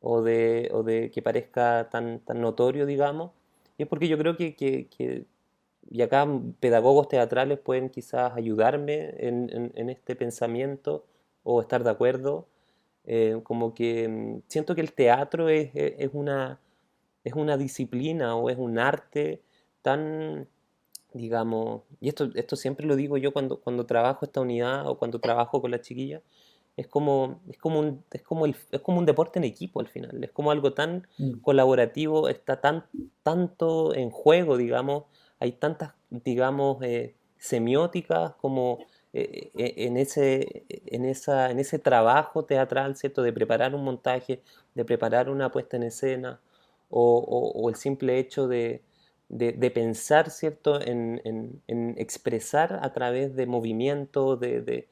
o 0.00 0.22
de, 0.22 0.70
o 0.72 0.82
de 0.82 1.10
que 1.10 1.22
parezca 1.22 1.88
tan, 1.90 2.20
tan 2.20 2.40
notorio, 2.40 2.86
digamos. 2.86 3.32
Y 3.76 3.82
es 3.82 3.88
porque 3.88 4.08
yo 4.08 4.18
creo 4.18 4.36
que, 4.36 5.26
y 5.90 6.02
acá 6.02 6.26
pedagogos 6.60 7.08
teatrales 7.08 7.58
pueden 7.58 7.90
quizás 7.90 8.32
ayudarme 8.36 9.14
en, 9.18 9.88
este 9.90 10.16
pensamiento 10.16 11.04
o 11.42 11.60
estar 11.60 11.84
de 11.84 11.90
acuerdo. 11.90 12.46
Eh, 13.06 13.40
como 13.42 13.74
que 13.74 14.08
mm, 14.08 14.42
siento 14.48 14.74
que 14.74 14.80
el 14.80 14.94
teatro 14.94 15.50
es, 15.50 15.70
es, 15.74 16.10
una, 16.14 16.58
es 17.22 17.34
una 17.34 17.58
disciplina 17.58 18.34
o 18.34 18.48
es 18.48 18.56
un 18.56 18.78
arte 18.78 19.42
tan 19.82 20.48
digamos, 21.14 21.82
y 22.00 22.08
esto, 22.08 22.28
esto 22.34 22.56
siempre 22.56 22.86
lo 22.86 22.96
digo 22.96 23.16
yo 23.16 23.32
cuando, 23.32 23.60
cuando 23.60 23.86
trabajo 23.86 24.24
esta 24.24 24.40
unidad 24.40 24.88
o 24.88 24.98
cuando 24.98 25.20
trabajo 25.20 25.60
con 25.62 25.70
las 25.70 25.80
chiquillas, 25.80 26.22
es 26.76 26.86
como, 26.88 27.40
es 27.48 27.58
como, 27.58 27.80
un, 27.80 28.04
es 28.12 28.22
como, 28.22 28.46
el, 28.46 28.56
es 28.70 28.80
como 28.80 28.98
un 28.98 29.06
deporte 29.06 29.38
en 29.38 29.44
equipo 29.44 29.80
al 29.80 29.88
final, 29.88 30.22
es 30.22 30.30
como 30.30 30.50
algo 30.50 30.72
tan 30.72 31.06
mm. 31.18 31.40
colaborativo, 31.40 32.28
está 32.28 32.60
tan, 32.60 32.84
tanto 33.22 33.94
en 33.94 34.10
juego, 34.10 34.56
digamos, 34.56 35.04
hay 35.38 35.52
tantas, 35.52 35.92
digamos, 36.10 36.82
eh, 36.82 37.14
semióticas 37.38 38.34
como 38.34 38.78
eh, 39.12 39.50
eh, 39.56 39.74
en, 39.78 39.96
ese, 39.96 40.64
en, 40.68 41.04
esa, 41.04 41.50
en 41.50 41.58
ese 41.60 41.78
trabajo 41.78 42.44
teatral, 42.44 42.96
¿cierto? 42.96 43.22
De 43.22 43.32
preparar 43.32 43.74
un 43.74 43.84
montaje, 43.84 44.42
de 44.74 44.84
preparar 44.84 45.30
una 45.30 45.50
puesta 45.52 45.76
en 45.76 45.84
escena, 45.84 46.40
o 46.96 47.68
el 47.68 47.74
simple 47.74 48.20
hecho 48.20 48.46
de, 48.46 48.84
de, 49.28 49.70
pensar, 49.70 50.30
¿cierto?, 50.30 50.80
en, 50.80 51.60
expresar 51.96 52.80
a 52.82 52.92
través 52.92 53.34
de 53.34 53.46
movimientos, 53.46 54.38
de, 54.38 54.88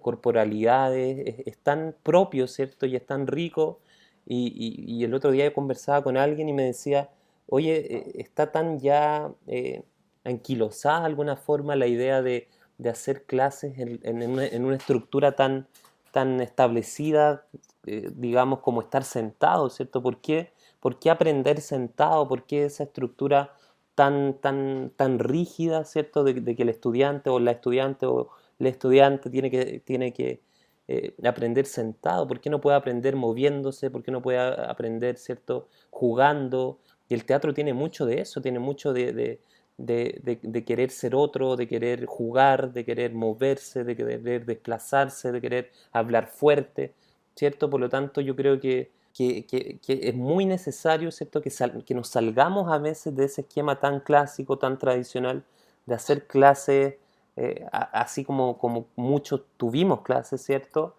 corporalidades, 0.00 1.42
es, 1.46 1.58
tan 1.58 1.94
propio, 2.02 2.46
¿cierto?, 2.48 2.86
y 2.86 2.96
es 2.96 3.06
tan 3.06 3.26
rico 3.26 3.80
Y, 4.26 5.04
el 5.04 5.14
otro 5.14 5.30
día 5.30 5.52
conversaba 5.52 6.02
con 6.02 6.16
alguien 6.16 6.48
y 6.48 6.52
me 6.52 6.64
decía, 6.64 7.10
oye, 7.48 7.76
eh, 7.96 8.12
está 8.16 8.50
tan 8.52 8.80
ya 8.80 9.30
eh, 9.46 9.82
anquilosada 10.24 11.00
de 11.00 11.06
alguna 11.06 11.36
forma 11.36 11.76
la 11.76 11.86
idea 11.86 12.22
de, 12.22 12.48
hacer 12.90 13.24
clases 13.24 13.78
en, 13.78 14.62
una, 14.64 14.76
estructura 14.76 15.32
tan, 15.36 15.66
tan 16.12 16.40
establecida, 16.40 17.46
eh, 17.86 18.10
digamos, 18.14 18.60
como 18.60 18.82
estar 18.82 19.04
sentado, 19.04 19.70
¿cierto? 19.70 20.02
¿Por 20.02 20.20
qué, 20.20 20.52
¿Por 20.80 20.98
qué 20.98 21.10
aprender 21.10 21.60
sentado? 21.60 22.28
¿Por 22.28 22.44
qué 22.44 22.64
esa 22.64 22.84
estructura 22.84 23.54
tan, 23.94 24.34
tan, 24.34 24.92
tan 24.96 25.18
rígida, 25.18 25.84
¿cierto? 25.84 26.22
De, 26.24 26.34
de, 26.34 26.56
que 26.56 26.64
el 26.64 26.68
estudiante 26.68 27.30
o 27.30 27.38
la 27.38 27.52
estudiante 27.52 28.06
o 28.06 28.28
el 28.58 28.66
estudiante 28.66 29.30
tiene 29.30 29.50
que, 29.50 29.80
tiene 29.80 30.12
que 30.12 30.40
eh, 30.88 31.14
aprender 31.24 31.66
sentado, 31.66 32.28
¿por 32.28 32.40
qué 32.40 32.48
no 32.48 32.60
puede 32.60 32.76
aprender 32.76 33.16
moviéndose? 33.16 33.90
¿Por 33.90 34.04
qué 34.04 34.12
no 34.12 34.22
puede 34.22 34.38
aprender, 34.38 35.16
¿cierto? 35.16 35.68
Jugando. 35.90 36.78
Y 37.08 37.14
el 37.14 37.24
teatro 37.24 37.52
tiene 37.54 37.74
mucho 37.74 38.06
de 38.06 38.20
eso, 38.20 38.40
tiene 38.40 38.60
mucho 38.60 38.92
de, 38.92 39.40
de, 39.78 40.64
querer 40.64 40.90
ser 40.90 41.14
otro, 41.14 41.56
de 41.56 41.66
querer 41.66 42.06
jugar, 42.06 42.72
de 42.72 42.84
querer 42.84 43.12
moverse, 43.14 43.84
de 43.84 43.96
querer 43.96 44.46
desplazarse, 44.46 45.32
de 45.32 45.40
querer 45.40 45.72
hablar 45.92 46.28
fuerte, 46.28 46.94
¿cierto? 47.34 47.68
Por 47.68 47.80
lo 47.80 47.88
tanto, 47.88 48.20
yo 48.20 48.36
creo 48.36 48.60
que, 48.60 48.90
que, 49.12 49.78
es 49.86 50.14
muy 50.14 50.46
necesario, 50.46 51.10
¿cierto? 51.10 51.40
Que, 51.42 51.50
que 51.84 51.94
nos 51.94 52.08
salgamos 52.08 52.72
a 52.72 52.78
veces 52.78 53.14
de 53.16 53.24
ese 53.24 53.42
esquema 53.42 53.80
tan 53.80 54.00
clásico, 54.00 54.58
tan 54.58 54.78
tradicional, 54.78 55.44
de 55.86 55.94
hacer 55.94 56.26
clases 56.26 56.94
eh, 57.36 57.66
así 57.70 58.24
como, 58.24 58.56
como 58.58 58.86
muchos 58.96 59.42
tuvimos 59.58 60.00
clases, 60.02 60.42
¿cierto? 60.42 60.94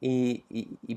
Y, 0.00 0.44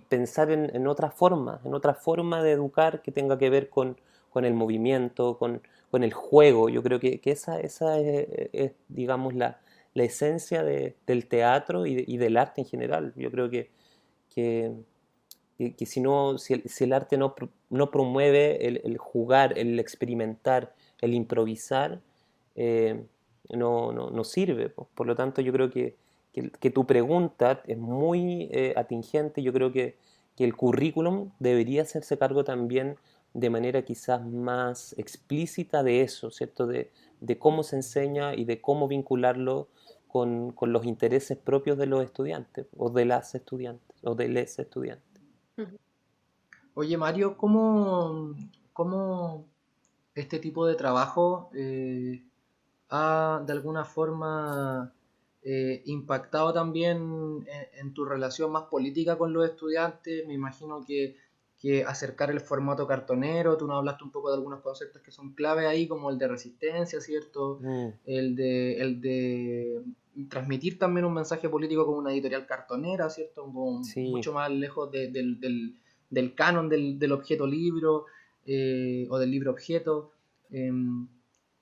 pensar 0.09 0.49
en, 0.51 0.87
otra 0.87 1.11
forma, 1.11 1.61
en 1.63 1.75
otra 1.75 1.93
forma 1.93 2.41
de 2.41 2.53
educar 2.53 3.01
que 3.03 3.11
tenga 3.11 3.37
que 3.37 3.49
ver 3.49 3.69
con, 3.69 3.97
el 4.35 4.53
movimiento, 4.53 5.37
con, 5.37 5.61
el 5.93 6.13
juego. 6.13 6.69
Yo 6.69 6.81
creo 6.83 6.99
que, 6.99 7.21
esa, 7.25 7.59
esa 7.59 7.99
es, 7.99 8.71
digamos, 8.89 9.33
la, 9.35 9.59
esencia 9.93 10.63
del 10.63 11.27
teatro 11.27 11.85
y, 11.85 12.17
del 12.17 12.37
arte 12.37 12.61
en 12.61 12.67
general. 12.67 13.13
Yo 13.15 13.29
creo 13.31 13.49
que, 13.49 13.69
que, 14.33 15.85
si, 15.85 16.01
no, 16.01 16.37
si, 16.37 16.63
el, 16.79 16.93
arte 16.93 17.17
no, 17.17 17.35
no 17.69 17.91
promueve 17.91 18.65
el, 18.65 18.97
jugar, 18.97 19.57
el 19.57 19.79
experimentar, 19.79 20.73
el 21.01 21.13
improvisar, 21.13 22.01
eh, 22.55 23.05
no, 23.49 23.91
no, 23.91 24.09
no 24.09 24.23
sirve. 24.23 24.69
Por 24.69 25.07
lo 25.07 25.15
tanto, 25.15 25.41
yo 25.41 25.51
creo 25.51 25.69
que, 25.69 25.95
que, 26.33 26.69
tu 26.69 26.85
pregunta 26.85 27.61
es 27.65 27.77
muy 27.77 28.49
eh, 28.51 28.73
atingente. 28.75 29.41
Yo 29.41 29.53
creo 29.53 29.71
que, 29.71 29.97
que, 30.35 30.43
el 30.43 30.55
currículum 30.55 31.31
debería 31.39 31.83
hacerse 31.83 32.17
cargo 32.17 32.43
también 32.43 32.97
de 33.33 33.49
manera 33.49 33.83
quizás 33.83 34.25
más 34.25 34.95
explícita 34.97 35.83
de 35.83 36.01
eso, 36.01 36.31
¿cierto? 36.31 36.67
De, 36.67 36.91
de 37.19 37.37
cómo 37.37 37.63
se 37.63 37.77
enseña 37.77 38.35
y 38.35 38.45
de 38.45 38.61
cómo 38.61 38.87
vincularlo 38.87 39.67
con, 40.07 40.51
con, 40.51 40.71
los 40.71 40.85
intereses 40.85 41.37
propios 41.37 41.77
de 41.77 41.87
los 41.87 42.03
estudiantes 42.03 42.67
o 42.77 42.89
de 42.89 43.05
las 43.05 43.35
estudiantes 43.35 43.97
o 44.03 44.15
de 44.15 44.29
les 44.29 44.57
estudiantes. 44.59 45.21
Oye 46.73 46.97
Mario, 46.97 47.37
¿cómo, 47.37 48.33
cómo 48.73 49.45
este 50.13 50.39
tipo 50.39 50.65
de 50.65 50.75
trabajo 50.75 51.49
eh, 51.53 52.23
ha 52.89 53.43
de 53.45 53.53
alguna 53.53 53.83
forma 53.83 54.93
eh, 55.43 55.83
impactado 55.85 56.53
también 56.53 57.45
en, 57.79 57.93
tu 57.93 58.03
relación 58.05 58.51
más 58.51 58.63
política 58.63 59.17
con 59.17 59.33
los 59.33 59.45
estudiantes. 59.45 60.25
Me 60.27 60.33
imagino 60.33 60.83
que, 60.85 61.15
acercar 61.87 62.29
el 62.29 62.41
formato 62.41 62.85
cartonero, 62.85 63.57
tú 63.57 63.65
nos 63.65 63.77
hablaste 63.77 64.03
un 64.03 64.11
poco 64.11 64.29
de 64.29 64.35
algunos 64.35 64.61
conceptos 64.61 65.01
que 65.01 65.09
son 65.09 65.33
clave 65.33 65.65
ahí, 65.65 65.87
como 65.87 66.11
el 66.11 66.19
de 66.19 66.27
resistencia, 66.27 67.01
¿cierto? 67.01 67.57
Mm. 67.59 67.87
El, 68.05 68.35
de, 68.35 68.81
el 68.81 69.01
de 69.01 69.81
transmitir 70.29 70.77
también 70.77 71.05
un 71.05 71.13
mensaje 71.15 71.49
político 71.49 71.83
como 71.85 71.97
una 71.97 72.13
editorial 72.13 72.45
cartonera, 72.45 73.09
¿cierto? 73.09 73.47
Mucho 73.47 74.33
más 74.33 74.51
lejos 74.51 74.91
del, 74.91 76.35
canon 76.35 76.69
del, 76.69 77.11
objeto 77.11 77.47
libro 77.47 78.05
eh, 78.45 79.07
o 79.09 79.17
del 79.17 79.31
libro 79.31 79.49
objeto. 79.49 80.11
Em, 80.51 81.07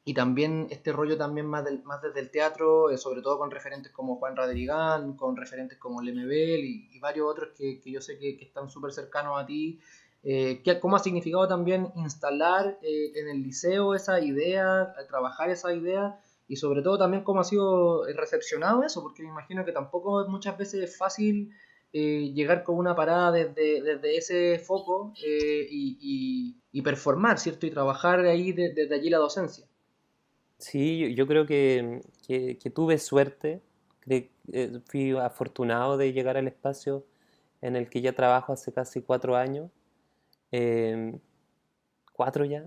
y 0.06 0.13
también 0.13 0.68
este 0.70 0.92
rollo 0.92 1.18
también 1.18 1.46
más, 1.46 1.63
del, 1.63 1.82
más 1.84 2.02
desde 2.02 2.20
el 2.20 2.30
teatro, 2.30 2.89
eh, 2.89 2.98
sobre 2.98 3.22
todo 3.22 3.38
con 3.38 3.52
referentes 3.52 3.92
como 3.92 4.18
Juan 4.18 4.36
Radrigán, 4.36 5.16
con 5.16 5.38
referentes 5.38 5.78
como 5.78 6.02
Lemebel 6.02 6.66
y, 6.66 6.89
y 6.92 7.00
varios 7.00 7.30
otros 7.30 7.50
que, 7.58 7.80
que 7.80 7.92
yo 7.92 8.02
sé 8.02 8.18
que, 8.18 8.38
que 8.38 8.46
están 8.46 8.70
súper 8.70 8.92
cercanos 8.92 9.42
a 9.42 9.46
ti. 9.46 9.80
Eh, 10.24 10.62
¿Cómo 10.82 10.98
ha 10.98 11.00
significado 11.00 11.48
también 11.48 11.92
instalar 11.96 12.80
eh, 12.82 13.12
en 13.16 13.30
el 13.30 13.44
liceo 13.44 13.96
esa 13.96 14.20
idea, 14.20 14.94
trabajar 15.08 15.50
esa 15.50 15.74
idea? 15.74 16.20
Y 16.50 16.58
sobre 16.58 16.82
todo 16.82 16.98
también 16.98 17.24
cómo 17.24 17.39
ha 17.39 17.46
sido 17.46 18.06
recepcionado 18.08 18.84
eso, 18.84 19.02
porque 19.02 19.24
me 19.24 19.30
imagino 19.30 19.63
que 19.63 19.72
tampoco 19.72 20.28
muchas 20.28 20.58
veces 20.58 20.84
es 20.84 20.98
fácil 20.98 21.52
llegar 21.94 22.63
con 22.63 22.78
una 22.78 22.96
parada 22.96 23.32
desde, 23.32 23.82
desde 23.82 24.18
ese 24.18 24.60
foco 24.60 25.13
y, 25.16 25.98
y, 26.02 26.58
y, 26.72 26.82
performar, 26.82 27.38
¿cierto? 27.38 27.68
Y 27.68 27.72
trabajar 27.72 28.20
ahí 28.22 28.52
desde 28.52 28.94
allí 28.96 29.12
la 29.12 29.20
docencia. 29.20 29.68
Sí, 30.63 31.13
yo 31.13 31.28
creo 31.28 31.45
que, 31.45 32.02
tuve 32.73 32.97
suerte, 32.97 33.62
que, 34.02 34.32
eh, 34.54 34.80
fui 34.86 35.12
afortunado 35.12 35.97
de 35.97 36.13
llegar 36.13 36.38
al 36.38 36.47
espacio 36.47 37.06
en 37.62 37.76
el 37.76 37.89
que 37.89 38.02
ya 38.02 38.13
trabajo 38.13 38.54
hace 38.54 38.71
casi 38.71 39.02
cuatro 39.02 39.36
años. 39.36 39.69
Em, 40.52 41.19
cuatro 42.13 42.45
ya, 42.45 42.65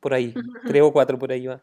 por 0.00 0.14
ahí, 0.14 0.34
creo 0.64 0.92
cuatro 0.92 1.18
por 1.18 1.32
ahí 1.32 1.46
va. 1.46 1.62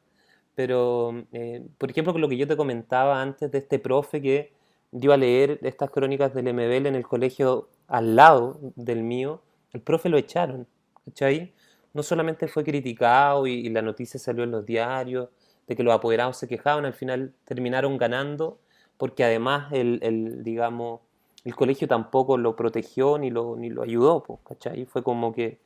Pero, 0.55 1.25
eh, 1.33 1.65
por 1.79 1.89
ejemplo, 1.91 2.13
lo 2.17 2.29
que 2.29 2.37
yo 2.37 2.47
te 2.47 2.57
comentaba 2.57 3.21
antes 3.21 3.51
de 3.51 3.59
este 3.59 3.79
profe 3.79 4.21
que 4.21 4.53
dio 4.91 5.13
a 5.13 5.17
leer 5.17 5.59
estas 5.63 5.89
crónicas 5.91 6.33
del 6.33 6.49
MBL 6.53 6.87
en 6.89 6.95
el 6.95 7.07
colegio 7.07 7.69
al 7.87 8.15
lado 8.15 8.59
del 8.75 9.03
mío, 9.03 9.41
el 9.73 9.81
profe 9.81 10.09
lo 10.09 10.17
echaron, 10.17 10.67
¿cachai? 11.05 11.53
No 11.93 12.03
solamente 12.03 12.47
fue 12.47 12.63
criticado 12.63 13.47
y 13.47 13.69
la 13.69 13.81
noticia 13.81 14.19
salió 14.19 14.43
en 14.43 14.51
los 14.51 14.65
diarios, 14.65 15.29
de 15.69 15.75
que 15.75 15.83
los 15.83 15.93
apoderados 15.93 16.35
se 16.37 16.47
quejaban, 16.47 16.85
al 16.85 16.95
final 16.95 17.31
terminaron 17.45 17.97
ganando, 17.99 18.57
porque 18.97 19.23
además 19.23 19.71
el, 19.71 20.43
digamos, 20.43 21.01
el 21.45 21.55
colegio 21.55 21.87
tampoco 21.87 22.37
lo 22.37 22.55
protegió 22.55 23.19
ni 23.19 23.29
lo, 23.29 23.55
ni 23.55 23.69
lo 23.69 23.83
ayudó, 23.83 24.23
¿cachai? 24.43 24.85
Fue 24.85 25.03
como 25.03 25.31
que 25.31 25.59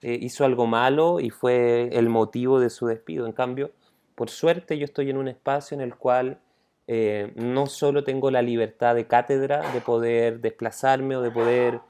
eh, 0.00 0.18
hizo 0.18 0.46
algo 0.46 0.66
malo 0.66 1.20
y 1.20 1.28
fue 1.28 1.90
el 1.92 2.08
motivo 2.08 2.58
de 2.58 2.70
su 2.70 2.86
despido. 2.86 3.26
En 3.26 3.32
cambio, 3.32 3.70
por 4.14 4.30
suerte 4.30 4.78
yo 4.78 4.86
estoy 4.86 5.10
en 5.10 5.18
un 5.18 5.28
espacio 5.28 5.74
en 5.74 5.82
el 5.82 5.94
cual 5.94 6.38
eh, 6.86 7.30
no 7.36 7.66
solo 7.66 8.02
tengo 8.02 8.30
la 8.30 8.40
libertad 8.40 8.94
de 8.94 9.06
cátedra, 9.06 9.72
de 9.72 9.82
poder 9.82 10.40
desplazarme 10.40 11.16
o 11.16 11.20
de 11.20 11.30
poder, 11.30 11.80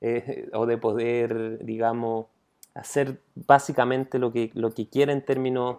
eh, 0.00 0.48
o 0.54 0.64
de 0.64 0.78
poder 0.78 1.62
digamos, 1.62 2.26
hacer 2.72 3.20
básicamente 3.34 4.18
lo 4.18 4.32
que, 4.32 4.50
lo 4.54 4.72
que 4.72 4.88
quiera 4.88 5.12
en 5.12 5.22
términos 5.22 5.76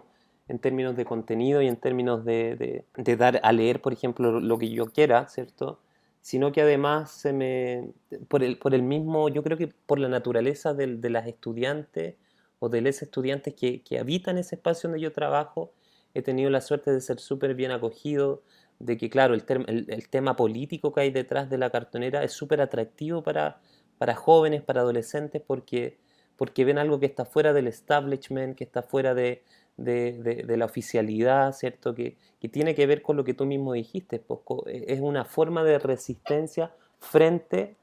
en 0.50 0.58
términos 0.58 0.96
de 0.96 1.04
contenido 1.04 1.62
y 1.62 1.68
en 1.68 1.76
términos 1.76 2.24
de, 2.24 2.84
dar 2.96 3.40
a 3.44 3.52
leer, 3.52 3.80
por 3.80 3.92
ejemplo, 3.92 4.40
lo 4.40 4.58
que 4.58 4.68
yo 4.68 4.86
quiera, 4.86 5.28
¿cierto? 5.28 5.78
Sino 6.22 6.50
que 6.50 6.60
además 6.60 7.12
se 7.12 7.32
me, 7.32 7.92
por 8.26 8.42
el, 8.42 8.58
por 8.58 8.74
el 8.74 8.82
mismo, 8.82 9.28
yo 9.28 9.44
creo 9.44 9.56
que 9.56 9.68
por 9.68 10.00
la 10.00 10.08
naturaleza 10.08 10.74
de, 10.74 11.08
las 11.08 11.28
estudiantes 11.28 12.16
o 12.58 12.68
de 12.68 12.80
los 12.80 13.00
estudiantes 13.00 13.54
que, 13.54 13.98
habitan 14.00 14.38
ese 14.38 14.56
espacio 14.56 14.90
donde 14.90 15.00
yo 15.00 15.12
trabajo, 15.12 15.72
he 16.14 16.22
tenido 16.22 16.50
la 16.50 16.60
suerte 16.60 16.90
de 16.90 17.00
ser 17.00 17.20
súper 17.20 17.54
bien 17.54 17.70
acogido, 17.70 18.42
de 18.80 18.96
que 18.96 19.08
claro, 19.08 19.34
el, 19.34 19.44
el, 19.88 20.08
tema 20.08 20.34
político 20.34 20.92
que 20.92 21.02
hay 21.02 21.10
detrás 21.12 21.48
de 21.48 21.58
la 21.58 21.70
cartonera 21.70 22.24
es 22.24 22.32
súper 22.32 22.60
atractivo 22.60 23.22
para, 23.22 23.60
para 23.98 24.16
jóvenes, 24.16 24.62
para 24.62 24.80
adolescentes, 24.80 25.40
porque, 25.46 25.98
porque 26.36 26.64
ven 26.64 26.78
algo 26.78 26.98
que 26.98 27.06
está 27.06 27.24
fuera 27.24 27.52
del 27.52 27.68
establishment, 27.68 28.56
que 28.56 28.64
está 28.64 28.82
fuera 28.82 29.14
de, 29.14 29.44
de, 29.84 30.56
la 30.56 30.64
oficialidad, 30.64 31.52
¿cierto? 31.52 31.94
Que, 31.94 32.16
tiene 32.50 32.74
que 32.74 32.86
ver 32.86 33.02
con 33.02 33.16
lo 33.16 33.24
que 33.24 33.34
tú 33.34 33.44
mismo 33.44 33.72
dijiste, 33.72 34.18
pues, 34.18 34.40
es 34.66 35.00
una 35.00 35.24
forma 35.24 35.62
de 35.62 35.78
resistencia 35.78 36.72
frente 36.98 37.76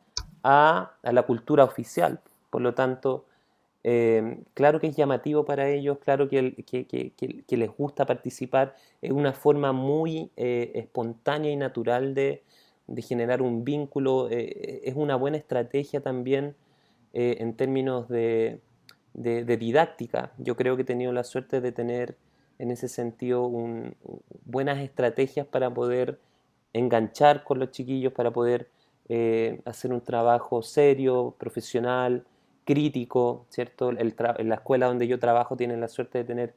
a, 0.43 0.93
la 1.03 1.23
cultura 1.23 1.63
oficial. 1.63 2.19
Por 2.49 2.62
lo 2.62 2.73
tanto, 2.73 3.25
eh, 3.83 4.39
claro 4.53 4.79
que 4.79 4.88
es 4.88 4.95
llamativo 4.95 5.45
para 5.45 5.69
ellos, 5.69 5.97
claro 5.99 6.27
que, 6.27 6.55
que, 6.65 7.57
les 7.57 7.69
gusta 7.69 8.05
participar, 8.05 8.75
es 9.01 9.12
una 9.12 9.33
forma 9.33 9.71
muy 9.73 10.31
eh, 10.38 10.71
espontánea 10.75 11.51
y 11.51 11.55
natural 11.55 12.13
de, 12.13 12.43
generar 12.99 13.41
un 13.41 13.65
vínculo, 13.65 14.29
eh, 14.31 14.81
es 14.86 14.95
una 14.95 15.17
buena 15.17 15.38
estrategia 15.38 16.01
también 16.01 16.55
en 17.13 17.55
términos 17.55 18.07
de, 18.10 18.60
de, 19.17 19.58
didáctica. 19.58 20.32
Yo 20.38 20.56
creo 20.56 20.77
que 20.77 20.84
he 20.84 20.86
tenido 20.86 21.12
la 21.12 21.25
suerte 21.25 21.60
de 21.60 21.73
tener 21.73 22.15
en 22.60 22.71
ese 22.71 22.88
sentido 22.88 23.51
buenas 24.45 24.80
estrategias 24.80 25.45
para 25.45 25.69
poder 25.73 26.19
enganchar 26.73 27.43
con 27.43 27.60
los 27.60 27.71
chiquillos, 27.71 28.13
para 28.13 28.32
poder 28.32 28.69
eh, 29.10 29.60
hacer 29.65 29.91
un 29.91 30.01
trabajo 30.01 30.62
serio, 30.62 31.36
profesional 31.38 32.23
crítico, 32.63 33.45
¿cierto? 33.49 33.89
El 33.89 34.15
en 34.38 34.49
la 34.49 34.56
escuela 34.56 34.88
donde 34.88 35.08
yo 35.08 35.19
trabajo 35.19 35.56
tienen 35.56 35.80
la 35.80 35.88
suerte 35.88 36.19
de 36.19 36.23
tener 36.23 36.53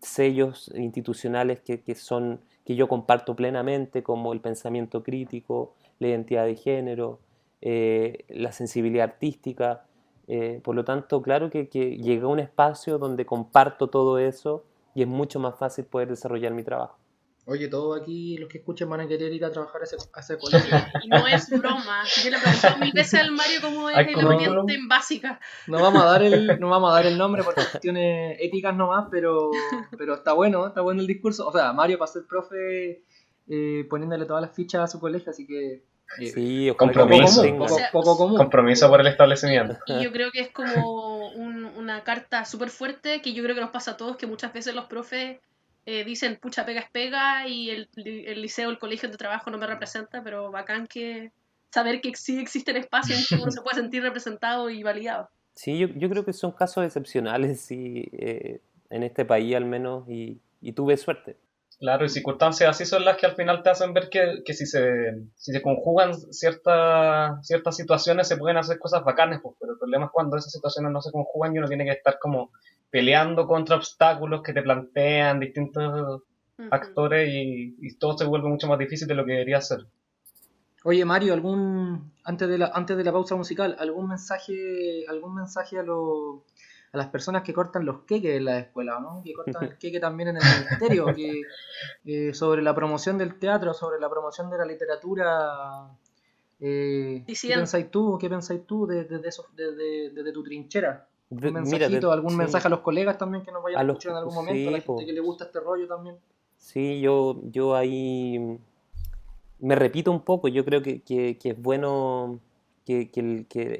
sellos 0.00 0.70
institucionales 0.74 1.60
que, 1.60 1.80
que, 1.82 1.94
son, 1.94 2.40
que 2.64 2.74
yo 2.76 2.88
comparto 2.88 3.36
plenamente, 3.36 4.02
como 4.02 4.32
el 4.32 4.40
pensamiento 4.40 5.02
crítico, 5.02 5.74
la 5.98 6.08
identidad 6.08 6.46
de 6.46 6.56
género, 6.56 7.20
eh, 7.60 8.24
la 8.28 8.52
sensibilidad 8.52 9.04
artística. 9.04 9.84
Eh, 10.26 10.60
por 10.62 10.74
lo 10.74 10.84
tanto, 10.84 11.20
claro 11.22 11.50
que, 11.50 11.68
que 11.68 11.96
llegué 11.98 12.22
a 12.22 12.28
un 12.28 12.40
espacio 12.40 12.98
donde 12.98 13.26
comparto 13.26 13.88
todo 13.88 14.18
eso 14.18 14.64
y 14.94 15.02
es 15.02 15.08
mucho 15.08 15.38
más 15.40 15.56
fácil 15.58 15.84
poder 15.84 16.08
desarrollar 16.08 16.52
mi 16.52 16.62
trabajo. 16.62 16.98
Oye, 17.46 17.68
todos 17.68 18.00
aquí 18.00 18.38
los 18.38 18.48
que 18.48 18.58
escuchen 18.58 18.88
van 18.88 19.00
a 19.00 19.06
querer 19.06 19.30
ir 19.30 19.44
a 19.44 19.52
trabajar 19.52 19.82
a 19.82 19.84
ese, 19.84 19.96
a 20.14 20.20
ese 20.20 20.38
colegio. 20.38 20.76
Y 21.02 21.08
no 21.08 21.26
es 21.26 21.50
broma. 21.50 22.02
Yo 22.22 22.30
le 22.30 22.38
pregunto 22.38 22.78
mil 22.80 22.92
veces 22.92 23.20
al 23.20 23.32
Mario 23.32 23.60
cómo 23.60 23.90
es 23.90 23.96
el 23.98 24.26
ambiente 24.26 24.74
en 24.74 24.88
básica. 24.88 25.40
No 25.66 25.80
vamos 25.82 26.02
a 26.02 26.06
dar 26.06 26.22
el, 26.22 26.58
no 26.58 26.70
vamos 26.70 26.90
a 26.90 26.94
dar 26.94 27.06
el 27.06 27.18
nombre 27.18 27.42
por 27.42 27.54
cuestiones 27.54 28.38
éticas 28.40 28.74
nomás, 28.74 29.08
pero, 29.10 29.50
pero 29.98 30.14
está 30.14 30.32
bueno, 30.32 30.66
está 30.66 30.80
bueno 30.80 31.02
el 31.02 31.06
discurso. 31.06 31.46
O 31.46 31.52
sea, 31.52 31.72
Mario 31.74 31.98
para 31.98 32.10
ser 32.10 32.24
profe 32.26 33.04
eh, 33.48 33.86
poniéndole 33.90 34.24
todas 34.24 34.40
las 34.40 34.54
fichas 34.54 34.80
a 34.82 34.86
su 34.86 34.98
colegio, 34.98 35.30
así 35.30 35.46
que 35.46 35.84
sí, 36.18 36.72
compromiso, 36.76 37.42
poco, 37.92 38.16
común. 38.16 38.36
compromiso 38.36 38.88
por 38.88 39.00
el 39.00 39.06
establecimiento. 39.06 39.76
Y 39.86 40.04
yo 40.04 40.12
creo 40.12 40.30
que 40.30 40.40
es 40.40 40.50
como 40.50 41.28
una 41.30 42.02
carta 42.02 42.44
súper 42.44 42.70
fuerte 42.70 43.20
que 43.20 43.32
yo 43.32 43.42
creo 43.42 43.54
que 43.54 43.60
nos 43.60 43.70
pasa 43.70 43.92
a 43.92 43.96
todos, 43.96 44.16
que 44.16 44.26
muchas 44.26 44.52
veces 44.52 44.74
los 44.74 44.86
profes 44.86 45.38
eh, 45.86 46.04
dicen, 46.04 46.38
pucha, 46.40 46.64
pega 46.64 46.80
es 46.80 46.90
pega, 46.90 47.46
y 47.46 47.70
el, 47.70 47.88
el, 47.96 48.40
liceo, 48.40 48.70
el 48.70 48.78
colegio 48.78 49.08
de 49.10 49.18
trabajo 49.18 49.50
no 49.50 49.58
me 49.58 49.66
representa, 49.66 50.22
pero 50.22 50.50
bacán 50.50 50.86
que 50.86 51.30
saber 51.70 52.00
que 52.00 52.14
sí 52.14 52.40
existen 52.40 52.76
espacios 52.76 53.18
en 53.18 53.24
que 53.26 53.42
uno 53.42 53.50
se 53.50 53.60
puede 53.60 53.76
sentir 53.76 54.02
representado 54.02 54.70
y 54.70 54.82
validado. 54.82 55.28
Sí, 55.54 55.78
yo, 55.78 55.88
yo 55.88 56.08
creo 56.08 56.24
que 56.24 56.32
son 56.32 56.52
casos 56.52 56.84
excepcionales 56.84 57.60
sí, 57.60 58.08
eh, 58.12 58.60
en 58.90 59.02
este 59.02 59.24
país 59.24 59.54
al 59.54 59.66
menos, 59.66 60.08
y, 60.08 60.40
y 60.62 60.72
tuve 60.72 60.96
suerte. 60.96 61.36
Claro, 61.84 62.06
y 62.06 62.08
circunstancias 62.08 62.70
así 62.70 62.86
son 62.86 63.04
las 63.04 63.18
que 63.18 63.26
al 63.26 63.34
final 63.34 63.62
te 63.62 63.68
hacen 63.68 63.92
ver 63.92 64.08
que, 64.08 64.42
que 64.42 64.54
si, 64.54 64.64
se, 64.64 65.20
si 65.36 65.52
se 65.52 65.60
conjugan 65.60 66.14
ciertas 66.14 67.46
ciertas 67.46 67.76
situaciones 67.76 68.26
se 68.26 68.38
pueden 68.38 68.56
hacer 68.56 68.78
cosas 68.78 69.04
bacanas, 69.04 69.40
pues, 69.42 69.54
pero 69.60 69.72
el 69.72 69.78
problema 69.78 70.06
es 70.06 70.10
cuando 70.10 70.38
esas 70.38 70.50
situaciones 70.50 70.90
no 70.92 71.02
se 71.02 71.12
conjugan 71.12 71.54
y 71.54 71.58
uno 71.58 71.68
tiene 71.68 71.84
que 71.84 71.90
estar 71.90 72.18
como 72.18 72.52
peleando 72.88 73.46
contra 73.46 73.76
obstáculos 73.76 74.40
que 74.42 74.54
te 74.54 74.62
plantean 74.62 75.40
distintos 75.40 76.22
actores 76.70 77.28
y, 77.28 77.76
y, 77.78 77.98
todo 77.98 78.16
se 78.16 78.24
vuelve 78.24 78.48
mucho 78.48 78.66
más 78.66 78.78
difícil 78.78 79.06
de 79.06 79.16
lo 79.16 79.26
que 79.26 79.32
debería 79.32 79.60
ser. 79.60 79.80
Oye 80.84 81.04
Mario, 81.04 81.34
algún 81.34 82.14
antes 82.24 82.48
de 82.48 82.56
la 82.56 82.70
antes 82.72 82.96
de 82.96 83.04
la 83.04 83.12
pausa 83.12 83.36
musical, 83.36 83.76
algún 83.78 84.08
mensaje 84.08 85.04
algún 85.06 85.34
mensaje 85.34 85.80
a 85.80 85.82
los 85.82 86.44
a 86.94 86.96
las 86.96 87.08
personas 87.08 87.42
que 87.42 87.52
cortan 87.52 87.84
los 87.84 88.02
queques 88.02 88.36
en 88.36 88.44
la 88.44 88.60
escuela, 88.60 89.00
¿no? 89.00 89.20
Que 89.24 89.32
cortan 89.32 89.64
el 89.64 89.78
queque 89.78 89.98
también 89.98 90.30
en 90.30 90.36
el 90.36 90.42
ministerio, 90.42 91.06
que, 91.14 91.42
eh, 92.04 92.32
sobre 92.32 92.62
la 92.62 92.74
promoción 92.74 93.18
del 93.18 93.38
teatro, 93.38 93.74
sobre 93.74 94.00
la 94.00 94.08
promoción 94.08 94.48
de 94.48 94.58
la 94.58 94.64
literatura. 94.64 95.88
Eh, 96.60 97.24
¿Qué 97.26 97.48
pensáis 97.48 97.90
tú? 97.90 98.16
¿Qué 98.18 98.30
pensáis 98.30 98.64
tú 98.64 98.86
desde 98.86 99.18
de, 99.18 100.10
de, 100.10 100.32
tu 100.32 100.44
trinchera? 100.44 101.08
Un 101.30 101.52
mensajito, 101.52 102.12
algún 102.12 102.36
mensaje 102.36 102.68
a 102.68 102.70
los 102.70 102.80
colegas 102.80 103.18
también 103.18 103.44
que 103.44 103.50
nos 103.50 103.62
vayan 103.62 103.80
a, 103.80 103.82
escuchar 103.82 104.12
en 104.12 104.18
algún 104.18 104.34
momento, 104.34 104.68
a 104.68 104.72
la 104.72 104.80
gente 104.80 105.06
que 105.06 105.12
le 105.12 105.20
gusta 105.20 105.44
este 105.46 105.58
rollo 105.58 105.88
también. 105.88 106.16
Sí, 106.56 107.00
yo, 107.00 107.40
yo 107.50 107.74
ahí 107.74 108.56
me 109.58 109.74
repito 109.74 110.12
un 110.12 110.20
poco, 110.20 110.46
yo 110.46 110.64
creo 110.64 110.80
que, 110.80 111.02
que, 111.02 111.38
que 111.38 111.50
es 111.50 111.60
bueno 111.60 112.38
que, 112.84 113.10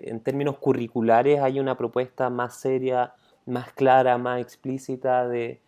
en 0.05 0.21
términos 0.21 0.59
curriculares 0.59 1.41
hay 1.41 1.61
una 1.61 1.77
propuesta 1.77 2.31
más 2.31 2.57
seria, 2.57 3.15
más 3.47 3.73
clara, 3.73 4.17
más 4.19 4.41
explícita 4.41 5.29
de, 5.29 5.61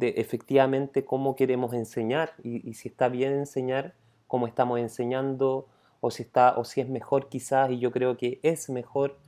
efectivamente 0.00 1.04
cómo 1.04 1.36
queremos 1.36 1.74
enseñar 1.74 2.32
y, 2.42 2.72
si 2.74 2.88
está 2.88 3.08
bien 3.08 3.32
enseñar, 3.32 3.94
cómo 4.26 4.46
estamos 4.46 4.78
enseñando 4.80 5.66
o 6.00 6.10
si, 6.10 6.22
está, 6.22 6.56
o 6.56 6.64
si 6.64 6.80
es 6.80 6.88
mejor 6.88 7.28
quizás, 7.28 7.70
y 7.70 7.78
yo 7.78 7.90
creo 7.90 8.16
que 8.16 8.40
es 8.42 8.70
mejor 8.70 9.18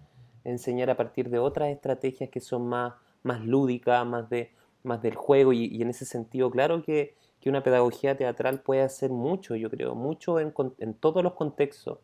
enseñar 0.44 0.90
a 0.90 0.96
partir 0.96 1.28
de 1.28 1.38
otras 1.38 1.68
estrategias 1.70 2.30
que 2.30 2.40
son 2.40 2.66
más, 2.68 2.94
más 3.22 3.44
lúdicas, 3.44 4.06
más, 4.06 4.30
de, 4.30 4.52
más 4.84 5.02
del 5.02 5.14
juego 5.14 5.52
y, 5.52 5.82
en 5.82 5.90
ese 5.90 6.04
sentido, 6.04 6.50
claro 6.50 6.82
que, 6.82 7.14
que, 7.40 7.50
una 7.50 7.62
pedagogía 7.62 8.16
teatral 8.16 8.60
puede 8.60 8.82
hacer 8.82 9.10
mucho, 9.10 9.56
yo 9.56 9.70
creo, 9.70 9.94
mucho 9.94 10.38
en 10.40 10.94
todos 10.94 11.22
los 11.22 11.34
contextos 11.34 11.98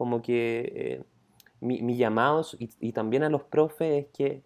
como 0.00 0.22
que 0.22 0.72
eh, 0.74 1.02
mi, 1.60 1.94
llamado 1.94 2.42
y, 2.58 2.92
también 2.92 3.22
a 3.22 3.28
los 3.28 3.42
profes 3.42 4.06
es 4.06 4.10
que, 4.16 4.42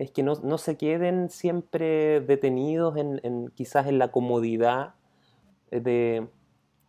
es 0.00 0.10
que 0.10 0.24
no, 0.24 0.34
no 0.42 0.58
se 0.58 0.76
queden 0.76 1.30
siempre 1.30 2.20
detenidos 2.22 2.96
en, 2.96 3.52
quizás 3.54 3.86
en 3.86 4.00
la 4.00 4.08
comodidad 4.08 4.94
de, 5.70 6.26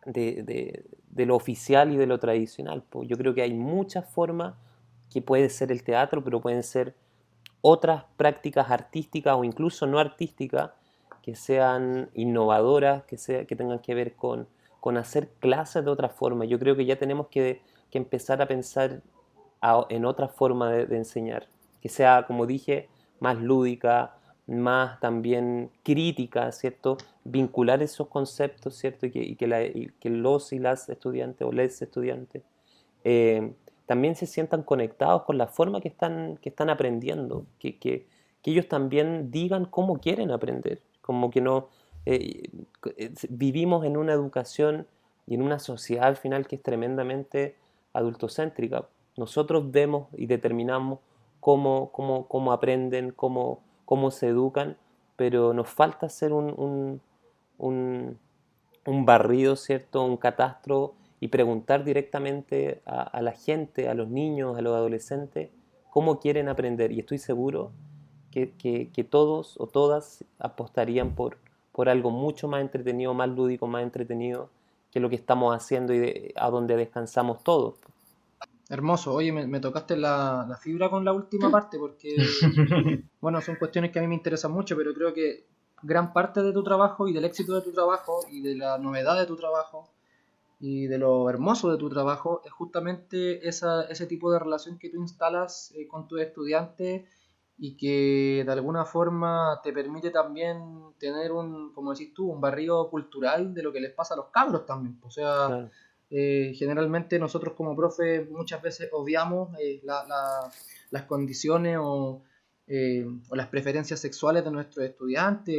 de, 0.08 0.84
de, 1.12 1.26
lo 1.28 1.36
oficial 1.36 1.94
y 1.94 1.98
de 1.98 2.08
lo 2.08 2.18
tradicional. 2.18 2.84
Yo 3.04 3.18
creo 3.20 3.36
que 3.36 3.44
hay 3.44 3.54
muchas 3.54 4.10
formas 4.10 4.56
que 5.12 5.22
puede 5.22 5.48
ser 5.50 5.72
el 5.72 5.84
teatro, 5.84 6.24
pero 6.24 6.42
pueden 6.42 6.64
ser 6.64 6.96
otras 7.62 8.06
prácticas 8.18 8.72
artísticas 8.72 9.36
o 9.38 9.44
incluso 9.44 9.86
no 9.86 10.00
artísticas 10.00 10.72
que 11.22 11.36
sean 11.36 12.10
innovadoras, 12.16 13.04
que, 13.04 13.20
sea, 13.20 13.46
que 13.46 13.56
tengan 13.56 13.78
que 13.78 13.94
ver 13.94 14.16
con, 14.16 14.48
con 14.80 14.98
hacer 14.98 15.30
clases 15.40 15.86
de 15.86 15.92
otra 15.92 16.10
forma. 16.10 16.46
Yo 16.46 16.58
creo 16.58 16.76
que 16.76 16.88
ya 16.88 16.96
tenemos 16.96 17.28
que 17.28 17.62
que 17.92 17.98
empezar 17.98 18.42
a 18.42 18.48
pensar 18.48 19.02
en 19.90 20.06
otra 20.06 20.28
forma 20.28 20.72
de, 20.72 20.96
enseñar, 20.96 21.48
que 21.82 21.90
sea, 21.90 22.26
como 22.28 22.46
dije, 22.46 22.90
más 23.20 23.38
lúdica, 23.38 24.16
más 24.46 25.00
también 25.00 25.72
crítica, 25.84 26.52
¿cierto? 26.52 26.98
Vincular 27.24 27.82
esos 27.82 28.08
conceptos, 28.08 28.76
¿cierto? 28.76 29.06
Y 29.06 29.12
que, 29.12 29.24
y 29.24 29.90
que, 30.00 30.10
los 30.10 30.54
y 30.54 30.60
las 30.60 30.88
estudiantes 30.90 31.46
o 31.46 31.52
les 31.52 31.82
estudiantes 31.82 32.44
eh, 33.04 33.54
también 33.86 34.16
se 34.16 34.26
sientan 34.26 34.64
conectados 34.64 35.24
con 35.24 35.38
la 35.38 35.48
forma 35.48 35.82
que 35.82 35.88
están, 35.88 36.38
que 36.42 36.50
están 36.50 36.70
aprendiendo, 36.70 37.46
que, 37.60 37.78
que, 37.78 38.08
ellos 38.44 38.70
también 38.70 39.30
digan 39.30 39.66
cómo 39.66 40.00
quieren 40.00 40.32
aprender, 40.32 40.82
como 41.02 41.30
que 41.30 41.42
no... 41.42 41.68
Eh, 42.06 42.44
eh, 42.96 43.12
vivimos 43.28 43.84
en 43.84 43.98
una 43.98 44.14
educación 44.14 44.88
y 45.26 45.36
en 45.36 45.42
una 45.42 45.60
sociedad 45.60 46.06
al 46.06 46.16
final 46.16 46.48
que 46.48 46.56
es 46.56 46.64
tremendamente 46.64 47.58
adultocéntrica. 47.98 48.88
Nosotros 49.16 49.72
vemos 49.72 50.08
y 50.16 50.28
determinamos 50.28 51.00
cómo, 51.40 51.92
cómo, 51.92 52.28
cómo 52.28 52.52
aprenden, 52.52 53.12
cómo, 53.12 53.62
cómo, 53.86 54.12
se 54.12 54.28
educan, 54.28 54.78
pero 55.16 55.54
nos 55.54 55.68
falta 55.68 56.06
hacer 56.06 56.34
un, 56.34 57.02
un, 57.58 58.20
un, 58.86 59.06
barrido, 59.06 59.56
¿cierto? 59.56 60.04
un 60.04 60.18
catastro 60.18 60.94
y 61.20 61.30
preguntar 61.30 61.84
directamente 61.84 62.82
a, 62.86 63.22
la 63.22 63.32
gente, 63.32 63.90
a 63.90 63.96
los 63.96 64.08
niños, 64.08 64.58
a 64.58 64.62
los 64.62 64.76
adolescentes, 64.76 65.50
cómo 65.90 66.20
quieren 66.20 66.48
aprender. 66.48 66.92
Y 66.92 67.00
estoy 67.00 67.18
seguro 67.18 67.72
que, 68.30 68.52
que, 68.54 69.04
todos 69.04 69.60
o 69.60 69.66
todas 69.66 70.24
apostarían 70.38 71.16
por, 71.16 71.38
por 71.72 71.90
algo 71.90 72.12
mucho 72.12 72.48
más 72.48 72.62
entretenido, 72.62 73.16
más 73.16 73.30
lúdico, 73.30 73.66
más 73.66 73.82
entretenido 73.82 74.52
que 74.92 75.00
lo 75.00 75.10
que 75.10 75.16
estamos 75.16 75.56
haciendo 75.56 75.94
y 75.94 76.34
a 76.36 76.50
donde 76.50 76.76
descansamos 76.76 77.44
todos. 77.44 77.76
Hermoso, 78.70 79.14
oye, 79.14 79.32
me, 79.32 79.60
tocaste 79.60 79.96
la, 79.96 80.58
fibra 80.62 80.90
con 80.90 81.06
la 81.06 81.14
última 81.14 81.50
parte 81.52 81.78
porque, 81.78 82.16
bueno, 83.22 83.42
son 83.42 83.56
cuestiones 83.56 83.92
que 83.92 84.00
a 84.00 84.02
mí 84.02 84.08
me 84.08 84.16
interesan 84.16 84.52
mucho, 84.52 84.76
pero 84.76 84.94
creo 84.94 85.14
que 85.14 85.46
gran 85.82 86.12
parte 86.12 86.42
de 86.42 86.52
tu 86.52 86.64
trabajo 86.64 87.08
y 87.08 87.14
del 87.14 87.26
éxito 87.26 87.56
de 87.56 87.62
tu 87.62 87.72
trabajo 87.72 88.20
y 88.30 88.42
de 88.42 88.56
la 88.56 88.78
novedad 88.78 89.18
de 89.18 89.26
tu 89.26 89.38
trabajo 89.38 89.90
y 90.60 90.88
de 90.88 90.98
lo 90.98 91.30
hermoso 91.30 91.70
de 91.72 91.78
tu 91.78 91.90
trabajo 91.90 92.42
es 92.44 92.52
justamente 92.52 93.48
esa, 93.48 93.84
ese 93.84 94.08
tipo 94.08 94.32
de 94.32 94.40
relación 94.40 94.80
que 94.80 94.90
tú 94.90 94.98
instalas 94.98 95.72
eh, 95.76 95.88
con 95.88 96.08
tus 96.08 96.20
estudiantes 96.20 97.06
y 97.58 97.76
que 97.76 98.44
de 98.46 98.52
alguna 98.52 98.86
forma 98.86 99.60
te 99.64 99.74
permite 99.74 100.12
también 100.12 100.94
tener 101.00 101.32
un, 101.32 101.74
como 101.74 101.92
decís 101.92 102.14
tú, 102.14 102.30
un 102.32 102.40
barrio 102.40 102.90
cultural 102.90 103.54
de 103.54 103.64
lo 103.64 103.74
que 103.74 103.80
les 103.80 103.92
pasa 103.94 104.14
a 104.14 104.18
los 104.18 104.28
cabros 104.28 104.66
también. 104.66 105.00
O 105.02 105.10
sea, 105.10 105.70
eh, 106.10 106.54
generalmente 106.56 107.18
nosotros 107.18 107.56
como 107.56 107.76
profe 107.76 108.26
muchas 108.26 108.62
veces 108.62 108.90
obviamos 108.94 109.50
eh, 109.60 109.82
las 110.92 111.04
condiciones 111.04 111.80
eh, 112.68 113.06
o, 113.30 113.36
las 113.36 113.48
preferencias 113.48 114.00
sexuales 114.00 114.46
de 114.46 114.52
nuestros 114.52 114.86
estudiantes, 114.86 115.56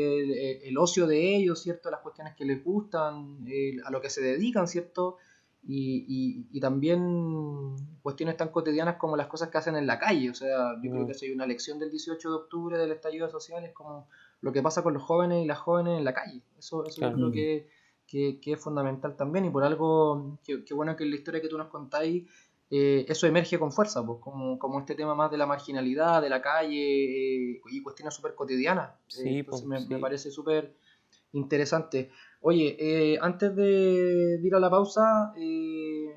el, 0.62 0.78
ocio 0.78 1.06
de 1.06 1.36
ellos, 1.36 1.60
¿cierto? 1.60 1.90
Las 1.90 2.00
cuestiones 2.00 2.36
que 2.36 2.44
les 2.44 2.62
gustan, 2.62 3.44
a 3.84 3.90
lo 3.90 4.00
que 4.00 4.10
se 4.10 4.20
dedican, 4.20 4.68
¿cierto? 4.68 5.16
Y, 5.62 6.60
también 6.60 7.76
cuestiones 8.02 8.36
tan 8.36 8.48
cotidianas 8.48 8.96
como 8.96 9.16
las 9.16 9.26
cosas 9.26 9.48
que 9.48 9.58
hacen 9.58 9.76
en 9.76 9.86
la 9.86 9.98
calle. 9.98 10.30
O 10.30 10.34
sea, 10.34 10.74
yo 10.82 10.90
creo 10.90 11.04
mm. 11.04 11.06
que 11.06 11.14
si 11.14 11.26
hay 11.26 11.32
una 11.32 11.46
lección 11.46 11.78
del 11.78 11.90
18 11.90 12.28
de 12.28 12.36
octubre 12.36 12.78
del 12.78 12.92
estallido 12.92 13.28
social 13.28 13.64
es 13.64 13.72
como 13.72 14.08
lo 14.40 14.52
que 14.52 14.62
pasa 14.62 14.82
con 14.82 14.94
los 14.94 15.02
jóvenes 15.02 15.44
y 15.44 15.46
las 15.46 15.58
jóvenes 15.58 15.98
en 15.98 16.04
la 16.04 16.14
calle. 16.14 16.42
Eso, 16.58 16.84
eso 16.86 17.06
es 17.06 17.16
lo 17.16 17.30
que 17.30 17.68
que, 18.08 18.40
es 18.44 18.60
fundamental 18.60 19.16
también 19.16 19.44
y 19.44 19.50
por 19.50 19.62
algo, 19.62 20.38
que, 20.44 20.74
bueno 20.74 20.96
que 20.96 21.04
en 21.04 21.10
la 21.10 21.16
historia 21.16 21.40
que 21.40 21.48
tú 21.48 21.58
nos 21.58 21.68
contáis 21.68 22.26
eh, 22.70 23.06
eso 23.08 23.26
emerge 23.26 23.58
con 23.58 23.72
fuerza, 23.72 24.04
pues, 24.04 24.18
como, 24.20 24.58
como, 24.58 24.80
este 24.80 24.94
tema 24.94 25.14
más 25.14 25.30
de 25.30 25.38
la 25.38 25.46
marginalidad, 25.46 26.20
de 26.20 26.28
la 26.28 26.42
calle 26.42 27.54
eh, 27.54 27.60
y 27.70 27.82
cuestiones 27.82 28.12
súper 28.12 28.34
cotidianas. 28.34 28.90
Sí, 29.06 29.42
pues, 29.42 29.64
me, 29.64 29.86
me, 29.86 29.98
parece 29.98 30.30
súper 30.30 30.74
interesante. 31.32 32.10
Oye, 32.40 33.18
antes 33.20 33.54
de, 33.56 34.40
ir 34.42 34.54
a 34.54 34.60
la 34.60 34.70
pausa, 34.70 35.34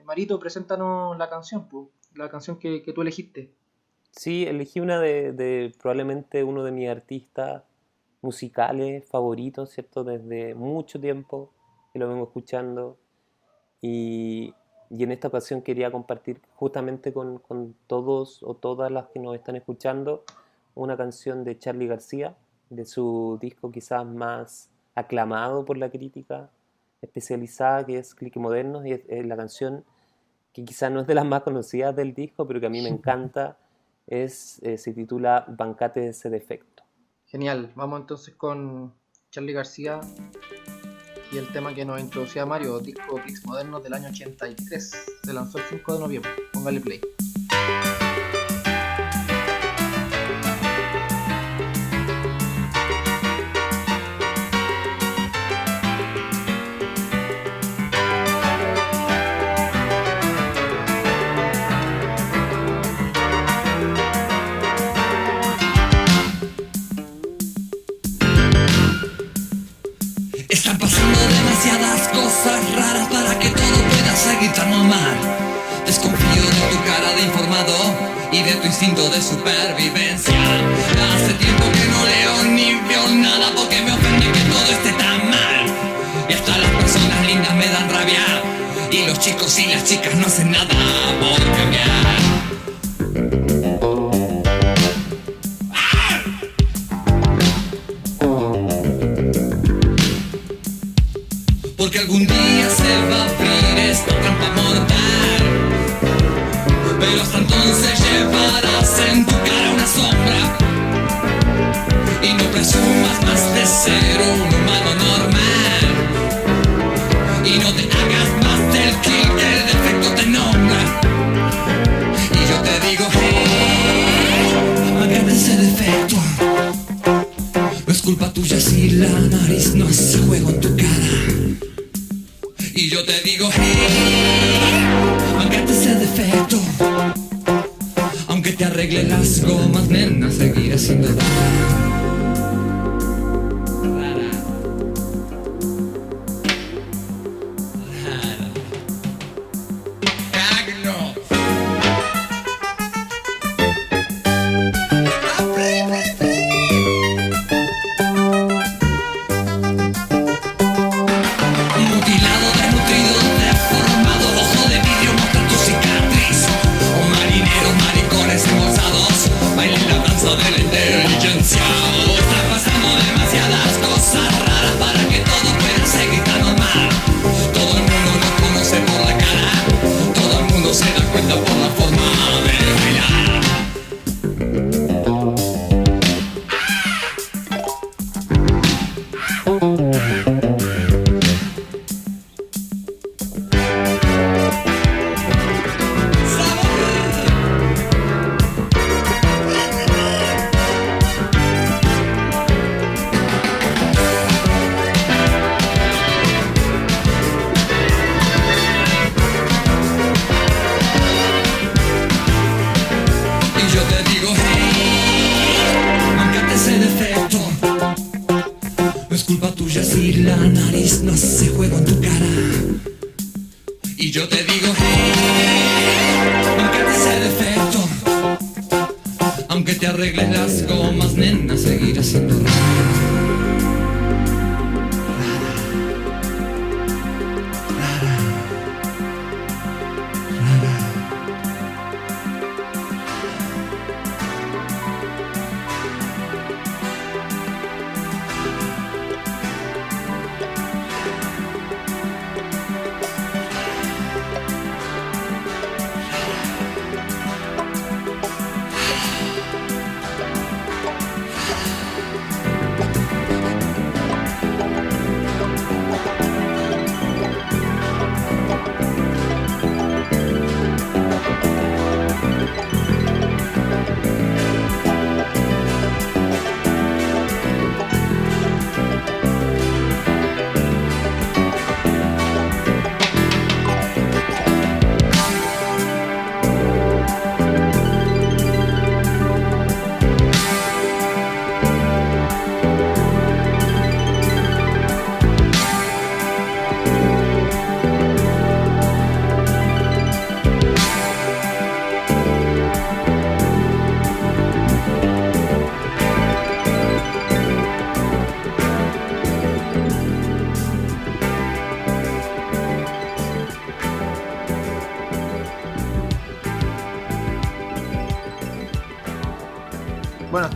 Marito, 0.05 0.39
preséntanos 0.39 1.17
la 1.17 1.29
canción, 1.29 1.67
pues, 1.67 1.88
la 2.15 2.29
canción 2.29 2.60
que, 2.60 2.84
que 2.84 2.93
tú 2.93 3.01
elegiste. 3.01 3.53
Sí, 4.12 4.45
elegí 4.45 4.79
una 4.79 4.99
de, 4.99 5.31
de, 5.31 5.73
probablemente 5.79 6.43
uno 6.43 6.63
de 6.63 6.71
mis 6.71 6.89
artistas 6.89 7.63
musicales 8.21 9.05
favoritos, 9.07 9.71
¿cierto? 9.71 10.03
Desde 10.03 10.53
mucho 10.53 10.99
tiempo 10.99 11.53
que 11.91 11.99
lo 11.99 12.07
vengo 12.07 12.25
escuchando 12.25 12.97
y, 13.81 14.53
y 14.89 15.03
en 15.03 15.12
esta 15.12 15.29
ocasión 15.29 15.62
quería 15.62 15.91
compartir 15.91 16.41
justamente 16.55 17.13
con, 17.13 17.39
con, 17.39 17.75
todos 17.88 18.43
o 18.43 18.55
todas 18.55 18.91
las 18.91 19.07
que 19.07 19.19
nos 19.19 19.36
están 19.36 19.55
escuchando 19.55 20.23
una 20.75 20.97
canción 20.97 21.43
de 21.43 21.57
Charlie 21.57 21.88
García, 21.88 22.36
de 22.69 22.86
su 22.86 23.38
disco 23.41 23.71
quizás 23.71 24.05
más 24.05 24.70
aclamado 24.95 25.65
por 25.65 25.77
la 25.77 25.89
crítica 25.89 26.49
especializada 27.01 27.86
que 27.86 27.97
es 27.97 28.13
Clique 28.13 28.39
Moderno 28.39 28.86
y 28.86 28.91
es 28.93 29.25
la 29.25 29.36
canción 29.36 29.84
que 30.54 30.65
quizás 30.65 30.91
no 30.91 31.01
es 31.01 31.08
de 31.08 31.15
las 31.15 31.25
más 31.25 31.43
conocidas 31.43 31.95
del 31.95 32.13
disco, 32.13 32.45
pero 32.47 32.60
que 32.60 32.67
a 32.67 32.69
mí 32.69 32.82
me 32.82 32.89
encanta 32.97 33.58
es, 34.08 34.60
eh, 34.63 34.77
se 34.77 34.93
titula 34.93 35.45
Bancate 35.47 36.01
de 36.01 36.10
ese 36.10 36.30
defecto. 36.30 36.84
Genial, 37.25 37.71
vamos 37.75 38.01
entonces 38.01 38.36
con 38.36 38.93
Charlie 39.30 39.54
García 39.54 40.01
y 41.32 41.38
el 41.38 41.47
tema 41.54 41.73
que 41.73 41.86
nos 41.86 41.99
introducía 42.01 42.45
Mario, 42.45 42.80
disco 42.80 43.21
Kicks 43.25 43.45
Modernos 43.45 43.82
del 43.84 43.93
año 43.93 44.10
83. 44.10 45.06
Se 45.23 45.34
lanzó 45.34 45.60
el 45.60 45.63
5 45.69 45.93
de 45.93 45.99
noviembre. 45.99 46.32
Póngale 46.51 46.82
play. 46.82 46.99
De 78.82 79.22
supervivencia. 79.22 80.34
Hace 81.13 81.34
tiempo 81.36 81.63
que 81.72 81.86
no 81.86 82.04
leo 82.04 82.44
ni 82.52 82.74
veo 82.89 83.10
nada 83.10 83.52
porque 83.56 83.80
me 83.80 83.91
ofende 83.91 84.26
que 84.26 84.39
todo 84.39 84.72
esté 84.72 84.91
tan 84.94 85.30
mal. 85.30 85.65
Y 86.28 86.34
hasta 86.34 86.58
las 86.58 86.72
personas 86.72 87.28
lindas 87.28 87.54
me 87.54 87.67
dan 87.67 87.88
rabia. 87.91 88.41
Y 88.89 89.06
los 89.06 89.20
chicos 89.20 89.60
y 89.60 89.67
las 89.67 89.84
chicas 89.84 90.15
no 90.15 90.26
hacen 90.26 90.50
nada 90.50 90.65
por 91.20 91.39
cambiar. 91.56 92.31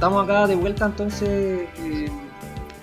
Estamos 0.05 0.23
acá 0.23 0.45
de 0.45 0.55
vuelta 0.55 0.85
entonces. 0.85 1.67
Eh, 1.79 2.11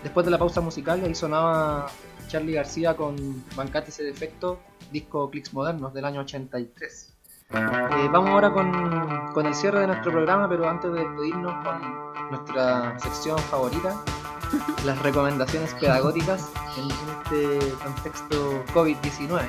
después 0.03 0.27
de 0.27 0.33
la 0.33 0.39
pausa 0.39 0.61
musical, 0.61 1.01
ahí 1.05 1.14
sonaba 1.14 1.87
Charlie 2.27 2.55
García 2.55 2.97
con 2.97 3.45
Bancate 3.55 3.91
ese 3.91 4.03
defecto, 4.03 4.59
disco 4.91 5.31
Clicks 5.31 5.55
Modernos 5.55 5.95
del 5.95 6.05
año 6.05 6.23
83. 6.23 7.14
Eh, 7.53 8.09
vamos 8.11 8.31
ahora 8.31 8.53
con, 8.53 9.33
con, 9.35 9.47
el 9.47 9.55
cierre 9.55 9.83
de 9.83 9.87
nuestro 9.87 10.11
programa, 10.11 10.49
pero 10.49 10.68
antes 10.68 10.93
de 10.93 10.99
despedirnos 10.99 11.53
con 11.64 12.31
nuestra 12.31 12.99
sección 12.99 13.39
favorita, 13.39 14.03
las 14.85 15.01
recomendaciones 15.01 15.73
pedagógicas 15.75 16.51
en, 16.77 16.91
este 16.91 17.73
contexto 17.85 18.64
COVID-19. 18.75 19.43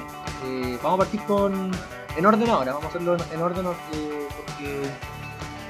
Eh, 0.45 0.78
vamos 0.84 0.99
a 0.99 1.03
partir 1.05 1.24
con 1.24 1.71
en 2.17 2.26
orden 2.28 2.49
ahora, 2.51 2.74
vamos 2.74 2.86
a 2.86 2.89
hacerlo 2.89 3.17
en 3.34 3.41
orden 3.41 3.65
porque 3.65 4.91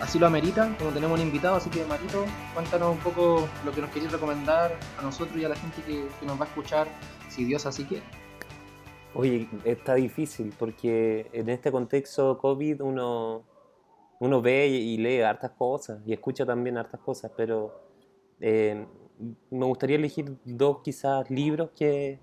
así 0.04 0.20
lo 0.20 0.28
amerita, 0.28 0.76
como 0.78 0.92
tenemos 0.92 1.18
un 1.18 1.26
invitado, 1.26 1.56
así 1.56 1.70
que 1.70 1.86
Marito, 1.86 2.26
cuéntanos 2.54 2.92
un 2.92 2.98
poco 2.98 3.48
lo 3.64 3.72
que 3.72 3.80
nos 3.80 3.90
queréis 3.90 4.12
recomendar 4.12 4.78
a 5.00 5.02
nosotros 5.02 5.38
y 5.38 5.46
a 5.46 5.50
la 5.50 5.56
gente 5.56 5.82
que, 5.82 6.06
nos 6.26 6.38
va 6.38 6.44
a 6.44 6.48
escuchar, 6.48 6.88
si 7.30 7.46
Dios 7.46 7.66
así 7.66 7.86
quiere. 7.86 8.04
Oye, 9.16 9.48
está 9.64 9.96
difícil 9.96 10.54
porque 10.60 11.30
en 11.32 11.48
este 11.48 11.72
contexto 11.72 12.38
COVID 12.38 12.82
uno, 12.82 13.46
uno 14.20 14.42
ve 14.42 14.68
y 14.68 14.98
lee 14.98 15.22
hartas 15.22 15.52
cosas 15.52 16.02
y 16.06 16.12
escucha 16.12 16.46
también 16.46 16.78
hartas 16.78 17.00
cosas, 17.00 17.32
pero 17.38 17.74
eh, 18.42 18.86
me 19.52 19.66
gustaría 19.66 19.96
elegir 19.96 20.36
dos 20.44 20.80
quizás 20.84 21.30
libros 21.30 21.70
que, 21.78 22.20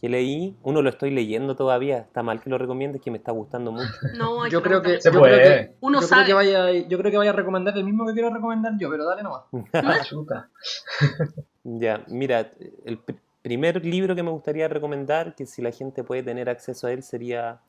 que 0.00 0.08
leí, 0.08 0.56
uno 0.62 0.82
lo 0.82 0.90
estoy 0.90 1.10
leyendo 1.10 1.56
todavía, 1.56 1.98
está 1.98 2.22
mal 2.22 2.40
que 2.40 2.50
lo 2.50 2.58
recomiendes, 2.58 3.00
que 3.00 3.10
me 3.10 3.18
está 3.18 3.32
gustando 3.32 3.72
mucho. 3.72 3.86
No, 4.16 4.46
yo 4.46 4.62
creo 4.62 4.82
que, 4.82 4.98
yo 5.02 5.10
creo 5.10 5.22
que, 5.22 5.76
uno 5.80 6.00
yo 6.00 6.08
Creo 6.08 6.24
que 6.24 6.34
vaya, 6.34 6.70
yo 6.70 6.98
creo 6.98 7.10
que 7.10 7.16
vaya 7.16 7.30
a 7.30 7.34
recomendar 7.34 7.76
el 7.76 7.84
mismo 7.84 8.06
que 8.06 8.12
quiero 8.12 8.30
recomendar 8.30 8.72
yo, 8.78 8.90
pero 8.90 9.06
dale 9.06 9.22
nomás. 9.22 9.44
ya, 11.64 12.04
mira, 12.08 12.52
el 12.84 13.00
primer 13.42 13.84
libro 13.84 14.14
que 14.14 14.22
me 14.22 14.30
gustaría 14.30 14.68
recomendar, 14.68 15.34
que 15.34 15.46
si 15.46 15.62
la 15.62 15.70
gente 15.70 16.04
puede 16.04 16.22
tener 16.22 16.48
acceso 16.48 16.86
a 16.86 16.92
él 16.92 17.02
sería 17.02 17.60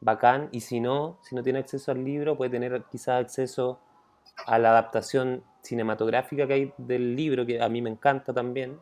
bacán, 0.00 0.48
y 0.52 0.60
si 0.60 0.80
no, 0.80 1.18
si 1.22 1.34
no 1.34 1.42
tiene 1.42 1.58
acceso 1.58 1.90
al 1.90 2.04
libro, 2.04 2.36
puede 2.36 2.50
tener 2.50 2.84
quizás 2.90 3.20
acceso 3.20 3.80
a 4.46 4.58
la 4.58 4.70
adaptación 4.70 5.42
cinematográfica 5.62 6.46
que 6.46 6.52
hay 6.52 6.72
del 6.78 7.16
libro, 7.16 7.46
que 7.46 7.60
a 7.60 7.68
mí 7.68 7.82
me 7.82 7.90
encanta 7.90 8.32
también, 8.32 8.78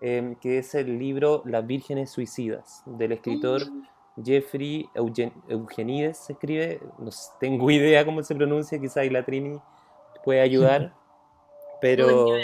Em, 0.00 0.34
que 0.34 0.58
es 0.58 0.74
el 0.74 0.98
libro 0.98 1.42
Las 1.46 1.66
Vírgenes 1.66 2.10
Suicidas, 2.10 2.82
del 2.84 3.12
escritor 3.12 3.62
mm. 3.62 4.22
Jeffrey 4.22 4.90
Eugenides, 4.94 6.18
se 6.18 6.34
escribe, 6.34 6.80
no 6.98 7.10
tengo 7.40 7.70
idea 7.70 8.04
cómo 8.04 8.22
se 8.22 8.34
pronuncia, 8.34 8.78
quizá 8.78 9.00
ahí 9.00 9.10
la 9.10 9.24
Trini 9.24 9.58
puede 10.22 10.42
ayudar, 10.42 10.92
pero 11.80 12.36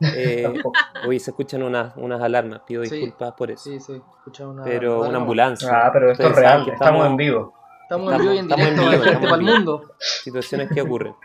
eh, 0.00 0.62
hoy 1.04 1.18
se 1.18 1.32
escuchan 1.32 1.64
unas, 1.64 1.96
unas 1.96 2.22
alarmas, 2.22 2.60
pido 2.64 2.82
disculpas 2.82 3.32
por 3.32 3.50
eso. 3.50 3.64
Sí, 3.64 3.80
sí, 3.80 4.00
una 4.42 4.62
Pero 4.62 5.00
una 5.00 5.18
ambulancia. 5.18 5.68
Ah, 5.72 5.90
pero 5.92 6.12
esto 6.12 6.28
es 6.28 6.36
real, 6.36 6.68
estamos, 6.68 7.06
en 7.06 7.16
vivo. 7.16 7.54
Estamos, 7.82 8.12
en 8.12 8.20
vivo 8.20 8.32
y 8.34 8.38
en 8.38 8.48
directo, 8.48 9.20
para 9.22 9.34
el 9.34 9.42
mundo. 9.42 9.90
Situaciones 9.98 10.70
que 10.72 10.82
ocurren. 10.82 11.14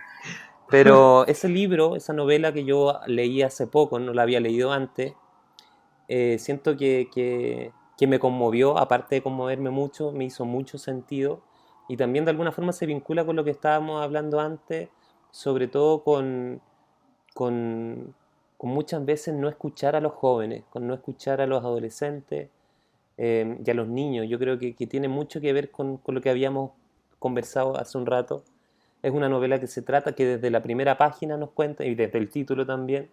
Pero 0.70 1.28
ese 1.28 1.50
libro, 1.50 1.96
esa 1.96 2.14
novela 2.14 2.52
que 2.52 2.64
yo 2.64 3.00
leí 3.06 3.44
hace 3.44 3.68
poco, 3.68 4.00
no 4.00 4.12
la 4.12 4.24
había 4.24 4.40
leído 4.40 4.72
antes, 4.72 5.14
eh, 6.08 6.38
siento 6.40 6.76
que, 6.78 7.10
que, 7.14 7.72
me 8.08 8.20
conmovió, 8.20 8.78
aparte 8.78 9.16
de 9.16 9.24
conmoverme 9.24 9.70
mucho, 9.70 10.12
me 10.12 10.26
hizo 10.26 10.44
mucho 10.44 10.78
sentido 10.78 11.42
y 11.88 11.96
también 11.96 12.26
de 12.26 12.32
alguna 12.32 12.52
forma 12.52 12.74
se 12.74 12.86
vincula 12.86 13.26
con 13.26 13.38
lo 13.38 13.46
que 13.46 13.52
estábamos 13.52 14.04
hablando 14.04 14.42
antes, 14.42 14.90
sobre 15.32 15.70
todo 15.70 16.04
con, 16.04 16.62
con, 17.34 18.14
con 18.58 18.70
muchas 18.72 19.06
veces 19.06 19.34
no 19.34 19.48
escuchar 19.48 19.96
a 19.96 20.02
los 20.02 20.12
jóvenes, 20.12 20.64
con 20.70 20.86
no 20.86 20.94
escuchar 20.94 21.40
a 21.40 21.48
los 21.48 21.64
adolescentes 21.64 22.50
eh, 23.18 23.58
y 23.66 23.72
a 23.72 23.74
los 23.74 23.88
niños. 23.88 24.28
Yo 24.28 24.38
creo 24.38 24.60
que, 24.60 24.76
que 24.76 24.86
tiene 24.86 25.08
mucho 25.08 25.40
que 25.40 25.54
ver 25.54 25.72
con, 25.72 25.96
con, 25.98 26.16
lo 26.16 26.20
que 26.20 26.30
habíamos 26.30 26.72
conversado 27.20 27.78
hace 27.78 27.98
un 27.98 28.06
rato. 28.06 28.44
Es 29.02 29.14
una 29.14 29.30
novela 29.30 29.60
que 29.60 29.68
se 29.68 29.82
trata, 29.82 30.14
que 30.14 30.26
desde 30.26 30.50
la 30.50 30.62
primera 30.62 30.98
página 30.98 31.38
nos 31.38 31.52
cuenta, 31.52 31.86
y 31.86 31.96
desde 31.96 32.18
el 32.18 32.30
título 32.30 32.66
también, 32.66 33.10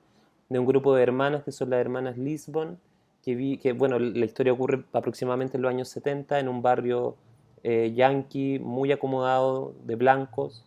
de 0.50 0.58
un 0.58 0.66
grupo 0.66 0.94
de 0.94 1.02
hermanas 1.02 1.44
que 1.44 1.52
son 1.52 1.70
las 1.70 1.80
hermanas 1.80 2.18
Lisbon, 2.18 2.78
que 3.22 3.34
vi 3.34 3.56
que, 3.56 3.72
bueno, 3.72 3.98
la 3.98 4.24
historia 4.24 4.52
ocurre 4.52 4.84
aproximadamente 4.92 5.56
en 5.56 5.62
los 5.62 5.70
años 5.70 5.88
70 5.88 6.38
en 6.40 6.48
un 6.48 6.60
barrio 6.60 7.16
eh, 7.62 7.92
yankee 7.94 8.58
muy 8.58 8.92
acomodado 8.92 9.74
de 9.84 9.94
blancos. 9.94 10.64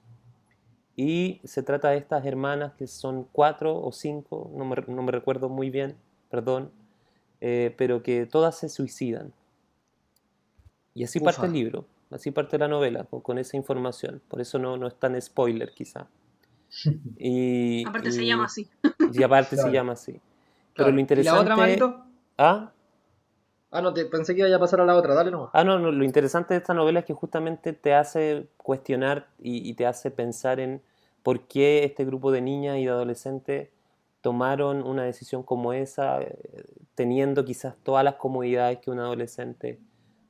Y 0.95 1.41
se 1.43 1.63
trata 1.63 1.89
de 1.89 1.97
estas 1.97 2.25
hermanas 2.25 2.73
que 2.73 2.87
son 2.87 3.27
cuatro 3.31 3.79
o 3.81 3.91
cinco, 3.91 4.51
no 4.55 4.63
me, 4.65 4.75
no 4.87 5.01
me 5.01 5.11
recuerdo 5.11 5.49
muy 5.49 5.69
bien, 5.69 5.95
perdón, 6.29 6.71
eh, 7.41 7.73
pero 7.77 8.03
que 8.03 8.25
todas 8.25 8.57
se 8.57 8.69
suicidan. 8.69 9.33
Y 10.93 11.03
así 11.03 11.19
parte 11.19 11.47
el 11.47 11.53
libro, 11.53 11.87
así 12.11 12.29
parte 12.29 12.59
la 12.59 12.67
novela, 12.67 13.05
con, 13.05 13.39
esa 13.39 13.57
información. 13.57 14.21
Por 14.27 14.39
eso 14.39 14.59
no, 14.59 14.77
no 14.77 14.87
es 14.87 14.95
tan 14.95 15.19
spoiler 15.21 15.73
quizá. 15.73 16.07
Y, 17.17 17.85
aparte 17.87 18.11
se 18.11 18.25
llama 18.25 18.45
así. 18.45 18.69
Y 19.13 19.23
aparte 19.23 19.57
se 19.57 19.71
llama 19.71 19.93
así. 19.93 20.19
Pero 20.75 20.91
lo 20.91 20.99
interesante... 20.99 21.35
¿Y 21.35 21.39
la 21.39 21.41
otra, 21.41 21.55
Marito? 21.55 22.05
¿Ah? 22.37 22.71
Ah, 23.75 23.81
no, 23.81 23.91
te, 23.91 24.05
pensé 24.05 24.35
que 24.35 24.47
iba 24.47 24.55
a 24.55 24.59
pasar 24.59 24.81
a 24.81 24.85
la 24.85 24.95
otra, 24.95 25.15
dale 25.15 25.31
nomás. 25.31 25.49
Ah, 25.51 25.63
no, 25.63 25.79
lo 25.79 26.05
interesante 26.05 26.53
de 26.53 26.59
esta 26.59 26.75
novela 26.75 26.99
es 26.99 27.05
que 27.05 27.13
justamente 27.13 27.73
te 27.73 27.95
hace 27.95 28.47
cuestionar 28.55 29.27
y, 29.39 29.73
te 29.73 29.87
hace 29.87 30.11
pensar 30.11 30.59
en 30.59 30.83
por 31.23 31.47
qué 31.47 31.83
este 31.83 32.05
grupo 32.05 32.31
de 32.31 32.41
niñas 32.41 32.77
y 32.77 32.85
de 32.85 32.91
adolescentes 32.91 33.69
tomaron 34.21 34.83
una 34.83 35.03
decisión 35.05 35.41
como 35.41 35.73
esa, 35.73 36.21
eh, 36.21 36.37
teniendo 36.93 37.45
quizás 37.45 37.75
todas 37.81 38.03
las 38.03 38.15
comodidades 38.15 38.77
que 38.77 38.91
un 38.91 38.99
adolescente 38.99 39.79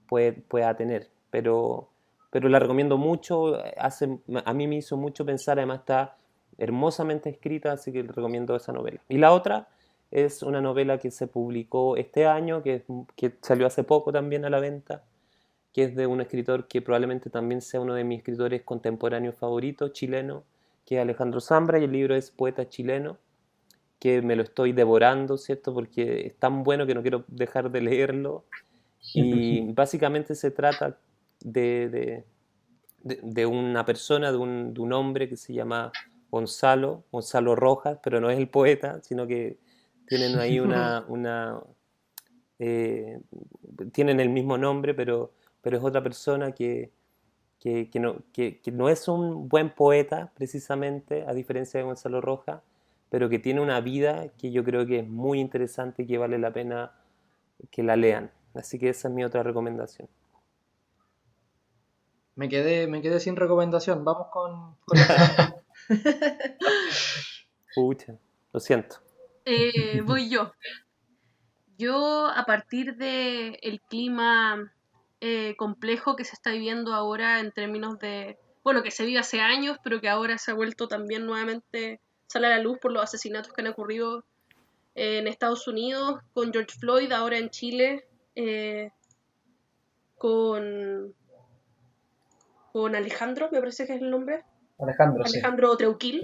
puede, 0.08 0.32
pueda 0.32 0.74
tener. 0.78 1.10
Pero, 1.30 1.90
pero 2.32 2.48
la 2.48 2.60
recomiendo 2.60 2.98
mucho, 2.98 3.58
hace, 3.78 4.20
a 4.46 4.54
mí 4.54 4.68
me 4.68 4.78
hizo 4.78 4.96
mucho 4.96 5.26
pensar, 5.26 5.60
además 5.60 5.80
está 5.80 6.16
hermosamente 6.58 7.30
escrita, 7.30 7.72
así 7.72 7.92
que 7.92 8.04
recomiendo 8.04 8.56
esa 8.56 8.72
novela. 8.72 9.02
Y 9.10 9.18
la 9.18 9.32
otra 9.32 9.68
es 10.12 10.44
una 10.44 10.62
novela 10.62 11.00
que 11.00 11.12
se 11.12 11.28
publicó 11.28 11.98
este 11.98 12.28
año, 12.28 12.62
que, 12.62 12.84
que 13.16 13.34
salió 13.42 13.66
hace 13.66 13.84
poco 13.84 14.12
también 14.12 14.46
a 14.46 14.50
la 14.50 14.60
venta, 14.60 15.04
que 15.74 15.86
es 15.86 15.96
de 15.96 16.06
un 16.06 16.22
escritor 16.22 16.68
que 16.68 16.82
probablemente 16.82 17.30
también 17.30 17.62
sea 17.62 17.82
uno 17.82 17.96
de 17.96 18.04
mis 18.04 18.20
escritores 18.20 18.62
contemporáneos 18.62 19.36
favoritos, 19.36 19.92
chileno, 19.94 20.44
que 20.86 20.96
es 20.98 21.02
Alejandro 21.02 21.42
Zambra, 21.42 21.80
y 21.80 21.86
el 21.86 21.92
libro 21.92 22.16
es 22.16 22.30
Poeta 22.30 22.70
chileno, 22.70 23.18
que 24.00 24.22
me 24.22 24.36
lo 24.36 24.44
estoy 24.44 24.74
devorando, 24.74 25.38
¿cierto? 25.38 25.74
Porque 25.74 26.28
es 26.28 26.36
tan 26.36 26.64
bueno 26.64 26.86
que 26.86 26.94
no 26.94 27.02
quiero 27.02 27.24
dejar 27.28 27.72
de 27.72 27.82
leerlo. 27.82 28.46
Y 29.16 29.74
básicamente 29.74 30.34
se 30.34 30.50
trata 30.50 30.98
de, 31.42 31.90
de, 31.90 33.20
de, 33.22 33.46
una 33.46 33.84
persona, 33.84 34.32
de 34.32 34.38
un, 34.38 34.74
de 34.74 34.80
un 34.80 34.94
hombre 34.94 35.28
que 35.28 35.36
se 35.36 35.54
llama 35.54 35.92
Gonzalo, 36.34 37.04
Gonzalo 37.12 37.56
Rojas, 37.56 38.00
pero 38.02 38.20
no 38.20 38.32
es 38.32 38.40
el 38.40 38.50
poeta, 38.50 39.00
sino 39.04 39.28
que 39.28 39.60
tienen 40.08 40.40
ahí 40.40 40.60
una... 40.60 41.06
una 41.08 41.62
eh, 42.58 43.20
tienen 43.92 44.20
el 44.20 44.30
mismo 44.30 44.58
nombre, 44.58 44.96
pero, 44.96 45.32
pero 45.62 45.78
es 45.78 45.84
otra 45.84 46.02
persona 46.02 46.54
que, 46.54 46.92
que, 47.60 47.88
no, 48.00 48.16
que, 48.34 48.60
no, 48.72 48.90
es 48.90 49.08
un 49.08 49.48
buen 49.48 49.70
poeta, 49.70 50.32
precisamente, 50.34 51.24
a 51.28 51.34
diferencia 51.34 51.80
de 51.80 51.84
Gonzalo 51.86 52.20
Rojas, 52.20 52.62
pero 53.12 53.30
que 53.30 53.38
tiene 53.38 53.62
una 53.62 53.80
vida 53.80 54.30
que 54.40 54.52
yo 54.52 54.64
creo 54.64 54.88
que 54.88 55.00
es 55.00 55.08
muy 55.08 55.40
interesante 55.40 56.02
y 56.02 56.08
que 56.08 56.18
vale 56.18 56.40
la 56.40 56.52
pena 56.52 56.94
que 57.70 57.84
la 57.84 57.96
lean. 57.96 58.32
Así 58.56 58.80
que 58.80 58.90
esa 58.90 59.08
es 59.08 59.14
mi 59.14 59.24
otra 59.24 59.44
recomendación. 59.44 60.10
Me 62.36 62.50
quedé, 62.50 62.88
me 62.88 63.04
quedé 63.04 63.20
sin 63.20 63.36
recomendación. 63.36 64.04
Vamos 64.04 64.30
con. 64.30 64.76
Pucha, 67.76 68.20
lo 68.52 68.60
siento. 68.60 68.98
Eh, 69.46 70.02
voy 70.02 70.30
yo. 70.30 70.54
Yo, 71.78 72.28
a 72.28 72.46
partir 72.46 72.96
del 72.96 73.58
el 73.62 73.82
clima 73.82 74.72
eh, 75.20 75.56
complejo 75.58 76.16
que 76.16 76.24
se 76.24 76.34
está 76.34 76.52
viviendo 76.52 76.94
ahora 76.94 77.40
en 77.40 77.52
términos 77.52 77.98
de, 78.00 78.38
bueno, 78.64 78.84
que 78.84 78.92
se 78.92 79.06
vive 79.06 79.20
hace 79.20 79.42
años, 79.42 79.78
pero 79.84 80.00
que 80.00 80.10
ahora 80.10 80.38
se 80.38 80.52
ha 80.52 80.54
vuelto 80.54 80.88
también 80.88 81.26
nuevamente, 81.26 82.00
sale 82.28 82.48
a 82.48 82.52
la 82.52 82.60
luz 82.60 82.78
por 82.80 82.92
los 82.92 83.04
asesinatos 83.04 83.54
que 83.54 83.62
han 83.62 83.68
ocurrido 83.68 84.24
en 84.96 85.28
Estados 85.28 85.68
Unidos, 85.68 86.22
con 86.34 86.52
George 86.54 86.78
Floyd, 86.80 87.12
ahora 87.12 87.38
en 87.38 87.50
Chile, 87.50 88.06
eh, 88.36 88.92
con, 90.18 91.14
con 92.72 92.96
Alejandro, 92.96 93.50
me 93.52 93.60
parece 93.60 93.88
que 93.88 93.96
es 93.96 94.02
el 94.02 94.10
nombre. 94.10 94.44
Alejandro, 94.84 95.24
Alejandro 95.26 95.78
Treuquil. 95.78 96.22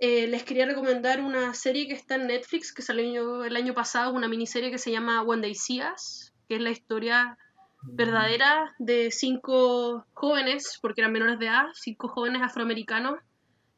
Eh, 0.00 0.26
les 0.26 0.44
quería 0.44 0.66
recomendar 0.66 1.20
una 1.20 1.54
serie 1.54 1.86
que 1.86 1.94
está 1.94 2.16
en 2.16 2.26
Netflix, 2.26 2.72
que 2.72 2.82
salió 2.82 3.44
el 3.44 3.56
año 3.56 3.72
pasado, 3.72 4.12
una 4.12 4.28
miniserie 4.28 4.70
que 4.70 4.78
se 4.78 4.90
llama 4.90 5.24
See 5.54 5.80
Us, 5.82 6.32
que 6.48 6.56
es 6.56 6.60
la 6.60 6.70
historia 6.70 7.38
verdadera 7.82 8.74
de 8.78 9.10
cinco 9.10 10.04
jóvenes, 10.12 10.78
porque 10.82 11.00
eran 11.00 11.12
menores 11.12 11.38
de 11.38 11.46
edad, 11.46 11.66
cinco 11.74 12.08
jóvenes 12.08 12.42
afroamericanos 12.42 13.20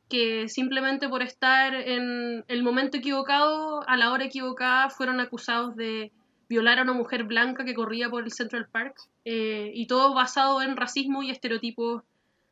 que 0.09 0.49
simplemente 0.49 1.09
por 1.09 1.23
estar 1.23 1.75
en 1.75 2.45
el 2.49 2.63
momento 2.63 2.97
equivocado, 2.97 3.87
a 3.87 3.97
la 3.97 4.11
hora 4.11 4.25
equivocada, 4.25 4.89
fueron 4.89 5.21
acusados 5.21 5.77
de 5.77 6.13
violar 6.49 6.79
a 6.79 6.83
una 6.83 6.95
mujer 6.95 7.25
blanca 7.25 7.65
que 7.65 7.75
corría 7.75 8.09
por 8.09 8.25
el 8.25 8.33
Central 8.33 8.69
Park, 8.73 8.97
eh, 9.27 9.71
y 9.75 9.87
todo 9.87 10.15
basado 10.15 10.63
en 10.63 10.77
racismo 10.77 11.23
y 11.23 11.31
estereotipos 11.31 12.03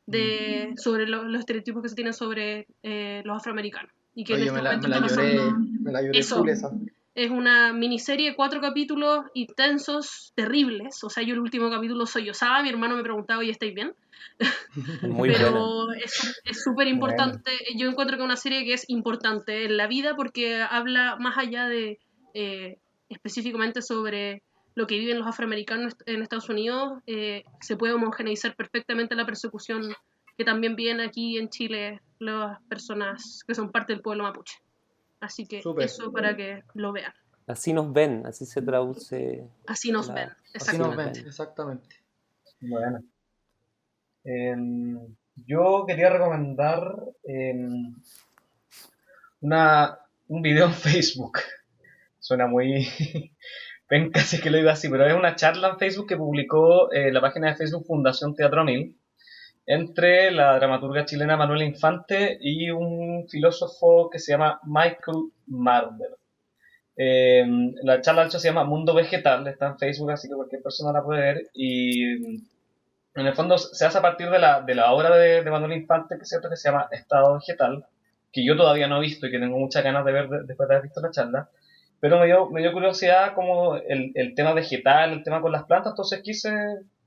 de, 0.07 0.71
mm. 0.73 0.77
sobre 0.77 1.07
los 1.07 1.39
estereotipos 1.39 1.83
que 1.83 1.89
se 1.89 1.95
tienen 1.95 2.15
sobre 2.15 2.67
eh, 2.83 3.23
los 3.25 3.37
afroamericanos. 3.37 3.93
Y 4.15 4.25
que 4.25 4.35
Oye, 4.35 4.51
me 4.51 4.63
la, 4.63 4.79
me 4.79 4.89
la 4.89 5.07
lloré, 5.07 5.39
me 5.81 5.93
la 5.93 6.03
lloré 6.03 6.19
eso, 6.19 6.45
esa. 6.47 6.71
Es 7.15 7.31
una 7.31 7.73
miniserie 7.73 8.31
de 8.31 8.37
cuatro 8.37 8.61
capítulos 8.61 9.25
intensos, 9.35 10.33
terribles. 10.35 11.03
O 11.03 11.11
sea, 11.11 11.23
yo 11.23 11.35
el 11.35 11.41
último 11.41 11.71
capítulo 11.71 12.05
soy 12.07 12.29
Osaba, 12.29 12.63
mi 12.63 12.69
hermano 12.69 12.97
me 12.97 13.03
preguntaba, 13.03 13.43
¿y 13.43 13.51
estáis 13.51 13.75
bien? 13.75 13.95
Muy 15.03 15.31
Pero 15.31 15.93
es 15.93 16.63
súper 16.63 16.89
importante. 16.89 17.53
Yo 17.77 17.89
encuentro 17.89 18.17
que 18.17 18.23
es 18.23 18.27
una 18.27 18.37
serie 18.37 18.65
que 18.65 18.75
es 18.75 18.89
importante 18.89 19.65
en 19.65 19.77
la 19.77 19.87
vida 19.87 20.15
porque 20.15 20.63
habla 20.63 21.17
más 21.19 21.39
allá 21.39 21.67
de 21.67 21.99
eh, 22.35 22.79
específicamente 23.09 23.81
sobre 23.81 24.43
lo 24.77 24.87
que 24.87 24.99
viven 24.99 25.19
los 25.19 25.27
afroamericanos 25.27 25.97
en 26.05 26.23
Estados 26.23 26.49
Unidos. 26.49 27.03
Eh, 27.07 27.45
se 27.61 27.77
puede 27.77 27.95
homogeneizar 27.95 28.55
perfectamente 28.55 29.17
la 29.17 29.27
persecución 29.27 29.95
que 30.37 30.45
también 30.45 30.77
viene 30.77 31.03
aquí 31.03 31.39
en 31.39 31.49
Chile 31.49 32.03
las 32.19 32.61
personas 32.69 33.43
que 33.47 33.55
son 33.55 33.73
parte 33.73 33.95
del 33.95 34.03
pueblo 34.03 34.23
mapuche. 34.23 34.59
Así 35.19 35.47
que 35.47 35.63
eso 35.79 36.13
para 36.13 36.37
que 36.37 36.63
lo 36.75 36.93
vean. 36.93 37.13
Así 37.47 37.73
nos 37.73 37.91
ven, 37.93 38.27
así 38.27 38.45
se 38.45 38.61
traduce. 38.61 39.49
Así 39.67 39.91
nos 39.91 40.13
ven, 40.13 40.29
exactamente. 40.53 40.59
Así 40.59 40.79
nos 40.79 40.97
ven, 40.97 41.27
exactamente. 41.27 41.97
Bueno. 42.61 43.03
Em, 44.25 45.17
yo 45.37 45.85
quería 45.87 46.11
recomendar 46.11 46.83
em, 47.25 47.95
una, 49.41 49.99
un 50.29 50.43
video 50.43 50.67
en 50.67 50.75
Facebook. 50.75 51.39
Suena 52.19 52.47
muy... 52.47 52.87
Ven, 53.89 54.11
casi 54.13 54.41
que 54.41 54.51
lo 54.51 54.59
iba 54.59 54.73
así, 54.73 54.89
pero 54.89 55.07
es 55.07 55.15
una 55.15 55.37
charla 55.37 55.69
en 55.69 55.79
Facebook 55.79 56.09
que 56.09 56.17
publicó 56.17 56.91
eh, 56.93 57.13
la 57.13 57.21
página 57.21 57.49
de 57.49 57.57
Facebook 57.57 57.87
Fundación 57.87 58.35
Teatro 58.35 58.65
Teatronil 58.65 58.97
entre 59.67 60.31
la 60.31 60.57
dramaturga 60.57 61.05
chilena 61.05 61.37
Manuela 61.37 61.65
Infante 61.65 62.39
y 62.41 62.71
un 62.71 63.27
filósofo 63.29 64.09
que 64.11 64.21
se 64.21 64.33
llama 64.33 64.61
Michael 64.65 65.33
Marder. 65.49 66.17
Eh, 66.97 67.45
la 67.83 68.01
charla 68.01 68.31
se 68.31 68.39
llama 68.39 68.65
Mundo 68.65 68.95
Vegetal, 68.95 69.47
está 69.49 69.67
en 69.67 69.79
Facebook, 69.79 70.13
así 70.13 70.29
que 70.29 70.35
cualquier 70.35 70.63
persona 70.63 70.93
la 70.93 71.03
puede 71.03 71.21
ver. 71.21 71.51
Y 71.53 72.05
en 73.17 73.27
el 73.27 73.35
fondo 73.35 73.59
se 73.59 73.85
hace 73.85 73.99
a 73.99 74.03
partir 74.03 74.31
de 74.31 74.39
la, 74.39 74.63
de 74.63 74.75
la 74.75 74.93
obra 74.93 75.17
de, 75.17 75.43
de 75.43 75.51
Manuel 75.51 75.73
Infante, 75.81 76.17
que 76.17 76.23
es 76.23 76.29
cierto 76.29 76.49
que 76.49 76.57
se 76.57 76.69
llama 76.71 76.89
Estado 76.93 77.35
Vegetal, 77.35 77.85
que 78.33 78.47
yo 78.47 78.57
todavía 78.57 78.87
no 78.87 78.99
he 78.99 79.01
visto 79.01 79.27
y 79.27 79.31
que 79.33 79.39
tengo 79.39 79.59
muchas 79.59 79.83
ganas 79.83 80.05
de 80.05 80.13
ver 80.13 80.29
después 80.29 80.69
de 80.69 80.75
haber 80.75 80.85
visto 80.85 81.01
la 81.01 81.11
charla. 81.11 81.51
Pero 82.01 82.19
me 82.21 82.27
dio, 82.27 82.51
me 82.51 82.61
dio 82.61 82.73
curiosidad 82.73 83.35
como 83.35 83.77
el, 83.77 84.13
el 84.15 84.35
tema 84.35 84.53
vegetal, 84.53 85.13
el 85.13 85.23
tema 85.23 85.41
con 85.41 85.53
las 85.53 85.65
plantas, 85.65 85.93
entonces 85.93 86.21
quise 86.23 86.51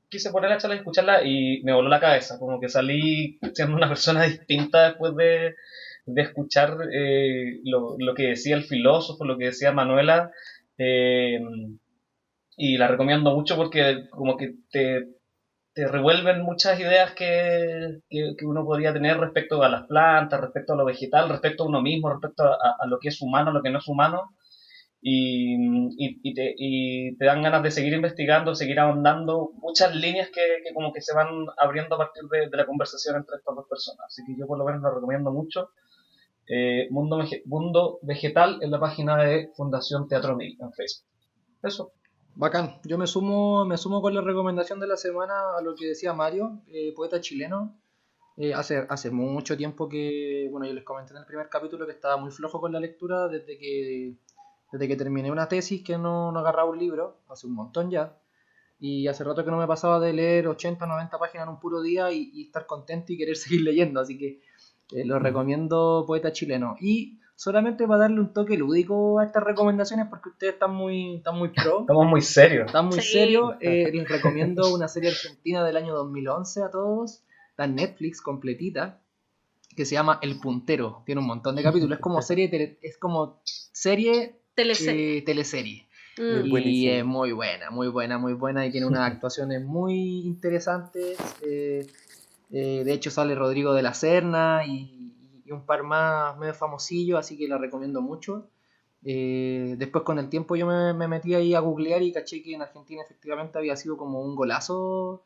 quise 0.10 0.32
poner 0.32 0.50
la 0.50 0.58
charla 0.58 0.76
y 0.76 0.80
escucharla 0.80 1.24
y 1.24 1.62
me 1.64 1.74
voló 1.74 1.88
la 1.88 2.00
cabeza, 2.00 2.40
como 2.40 2.60
que 2.60 2.68
salí 2.68 3.40
siendo 3.54 3.76
una 3.76 3.88
persona 3.88 4.24
distinta 4.26 4.90
después 4.90 5.16
de, 5.16 5.56
escuchar 6.16 6.76
eh, 6.92 7.60
lo, 7.64 8.16
que 8.16 8.30
decía 8.30 8.56
el 8.56 8.64
filósofo, 8.64 9.26
lo 9.26 9.38
que 9.38 9.46
decía 9.46 9.72
Manuela, 9.72 10.32
eh, 10.78 11.40
y 12.58 12.78
la 12.78 12.88
recomiendo 12.88 13.34
mucho 13.36 13.56
porque 13.56 14.10
como 14.10 14.36
que 14.36 14.56
te, 14.72 15.08
revuelven 15.76 16.42
muchas 16.42 16.78
ideas 16.78 17.14
que, 17.14 18.02
uno 18.44 18.66
podría 18.66 18.92
tener 18.92 19.18
respecto 19.18 19.64
a 19.64 19.70
las 19.70 19.84
plantas, 19.84 20.42
respecto 20.42 20.74
a 20.74 20.76
lo 20.76 20.84
vegetal, 20.84 21.30
respecto 21.30 21.64
a 21.64 21.68
uno 21.68 21.82
mismo, 21.82 22.10
respecto 22.10 22.44
a, 22.44 22.86
lo 22.88 23.00
que 23.00 23.10
es 23.10 23.22
humano, 23.22 23.54
lo 23.54 23.62
que 23.62 23.70
no 23.70 23.78
es 23.78 23.88
humano 23.88 24.34
y, 25.02 25.56
y, 25.98 26.34
te, 26.34 26.54
y, 26.58 27.16
te, 27.16 27.26
dan 27.26 27.42
ganas 27.42 27.64
de 27.64 27.72
seguir 27.72 27.94
investigando, 27.94 28.54
seguir 28.54 28.80
ahondando 28.80 29.52
muchas 29.56 29.96
líneas 29.96 30.30
que, 30.30 30.42
que 30.64 30.74
como 30.74 30.92
que 30.92 31.02
se 31.02 31.16
van 31.16 31.46
abriendo 31.58 31.96
a 31.96 32.00
partir 32.00 32.24
de, 32.24 32.50
la 32.56 32.66
conversación 32.66 33.16
entre 33.16 33.38
estas 33.38 33.56
dos 33.56 33.66
personas. 33.68 34.06
Así 34.08 34.24
que 34.26 34.36
yo 34.38 34.46
por 34.46 34.58
lo 34.58 34.66
menos 34.66 34.82
lo 34.82 34.94
recomiendo 34.94 35.32
mucho. 35.32 35.72
Eh, 36.48 36.88
Mundo, 36.90 37.24
Mundo 37.46 38.00
Vegetal 38.02 38.58
en 38.62 38.72
la 38.72 38.80
página 38.80 39.18
de 39.18 39.52
Fundación 39.56 40.08
Teatro 40.08 40.36
Mil 40.36 40.58
en 40.60 40.74
Facebook. 40.74 41.08
Eso. 41.64 41.94
Bacán. 42.36 42.80
Yo 42.84 42.98
me 42.98 43.08
sumo, 43.08 43.66
me 43.66 43.78
sumo 43.78 44.02
con 44.02 44.16
la 44.16 44.22
recomendación 44.22 44.80
de 44.80 44.88
la 44.88 44.98
semana 44.98 45.58
a 45.58 45.62
lo 45.62 45.76
que 45.76 45.88
decía 45.88 46.14
Mario, 46.14 46.62
eh, 46.68 46.94
poeta 46.96 47.22
chileno. 47.22 47.80
Eh, 48.38 48.54
hace, 48.54 48.86
hace 48.88 49.12
mucho 49.12 49.58
tiempo 49.58 49.90
que, 49.90 50.48
bueno, 50.50 50.66
yo 50.66 50.74
les 50.74 50.86
comenté 50.86 51.12
en 51.12 51.20
el 51.20 51.26
primer 51.26 51.50
capítulo 51.50 51.86
que 51.86 51.92
estaba 51.92 52.16
muy 52.16 52.32
flojo 52.32 52.62
con 52.62 52.72
la 52.72 52.80
lectura 52.80 53.28
desde 53.28 53.58
que 53.58 54.16
desde 54.72 54.88
que 54.88 54.96
terminé 54.96 55.32
una 55.32 55.48
tesis 55.48 55.84
que 55.84 55.98
no, 55.98 56.32
no 56.32 56.40
agarraba 56.40 56.70
un 56.70 56.80
libro, 56.80 57.22
hace 57.30 57.48
un 57.48 57.54
montón 57.54 57.90
ya, 57.90 58.18
y 58.80 59.08
hace 59.08 59.24
rato 59.24 59.44
que 59.44 59.52
no 59.52 59.58
me 59.58 59.68
pasaba 59.68 60.00
de 60.00 60.14
leer 60.14 60.48
80, 60.48 60.86
90 60.86 61.20
páginas 61.20 61.48
en 61.48 61.54
un 61.54 61.60
puro 61.60 61.82
día 61.82 62.12
y, 62.12 62.44
estar 62.44 62.66
contento 62.66 63.12
y 63.12 63.18
querer 63.18 63.36
seguir 63.38 63.62
leyendo, 63.62 64.00
así 64.00 64.18
que 64.18 64.42
eh, 64.92 65.06
lo 65.06 65.20
recomiendo 65.20 66.06
Poeta 66.08 66.32
Chileno. 66.32 66.76
Y 66.80 67.20
solamente 67.36 67.88
para 67.88 68.02
darle 68.02 68.22
un 68.22 68.34
toque 68.34 68.58
lúdico 68.58 69.20
a 69.20 69.26
estas 69.26 69.44
recomendaciones, 69.44 70.08
porque 70.10 70.30
ustedes 70.30 70.54
están 70.54 70.74
muy, 70.74 71.18
están 71.18 71.38
muy 71.38 71.50
pro. 71.50 71.80
Estamos 71.82 72.08
muy 72.08 72.22
serios. 72.22 72.68
Están 72.68 72.88
muy 72.88 73.02
serios. 73.02 73.56
Eh, 73.60 73.92
les 73.92 74.08
recomiendo 74.08 74.74
una 74.74 74.88
serie 74.88 75.10
argentina 75.10 75.64
del 75.64 75.76
año 75.76 75.94
2011 75.96 76.64
a 76.64 76.72
todos, 76.72 77.24
está 77.50 77.66
en 77.66 77.76
Netflix 77.76 78.22
completita, 78.22 79.02
que 79.76 79.86
se 79.86 79.96
llama 79.96 80.20
El 80.22 80.40
Puntero. 80.40 81.04
Tiene 81.06 81.20
un 81.20 81.28
montón 81.28 81.56
de 81.56 81.64
capítulos. 81.64 81.98
Es 81.98 82.02
como 82.02 82.22
serie, 82.22 82.80
es 82.82 82.98
como 82.98 83.42
serie 83.74 84.39
Teleserie. 84.60 85.22
teleserie. 85.22 85.88
Mm. 86.18 86.58
Y 86.58 86.90
es 86.90 87.06
muy 87.06 87.32
buena, 87.32 87.70
muy 87.70 87.88
buena, 87.88 88.18
muy 88.18 88.34
buena. 88.34 88.66
Y 88.66 88.72
tiene 88.72 88.88
unas 88.88 89.10
actuaciones 89.10 89.64
muy 89.64 90.26
interesantes. 90.26 91.18
Eh, 91.42 91.88
eh, 92.52 92.84
de 92.84 92.94
hecho, 92.94 93.10
sale 93.10 93.36
Rodrigo 93.36 93.74
de 93.74 93.82
la 93.82 93.94
Serna 93.94 94.66
y, 94.66 94.98
un 95.50 95.66
par 95.66 95.82
más 95.82 96.38
medio 96.38 96.54
famosillos, 96.54 97.18
así 97.18 97.36
que 97.38 97.48
la 97.48 97.58
recomiendo 97.58 98.02
mucho. 98.02 98.50
Eh, 99.04 99.76
después, 99.80 100.04
con 100.04 100.20
el 100.20 100.30
tiempo, 100.30 100.56
yo 100.56 100.68
me, 100.68 101.08
metí 101.08 101.34
ahí 101.34 101.56
a 101.56 101.60
googlear 101.60 102.04
y 102.04 102.12
caché 102.12 102.44
que 102.44 102.54
en 102.54 102.62
Argentina 102.62 103.02
efectivamente 103.02 103.58
había 103.58 103.76
sido 103.76 103.98
como 103.98 104.22
un 104.22 104.36
golazo 104.36 105.24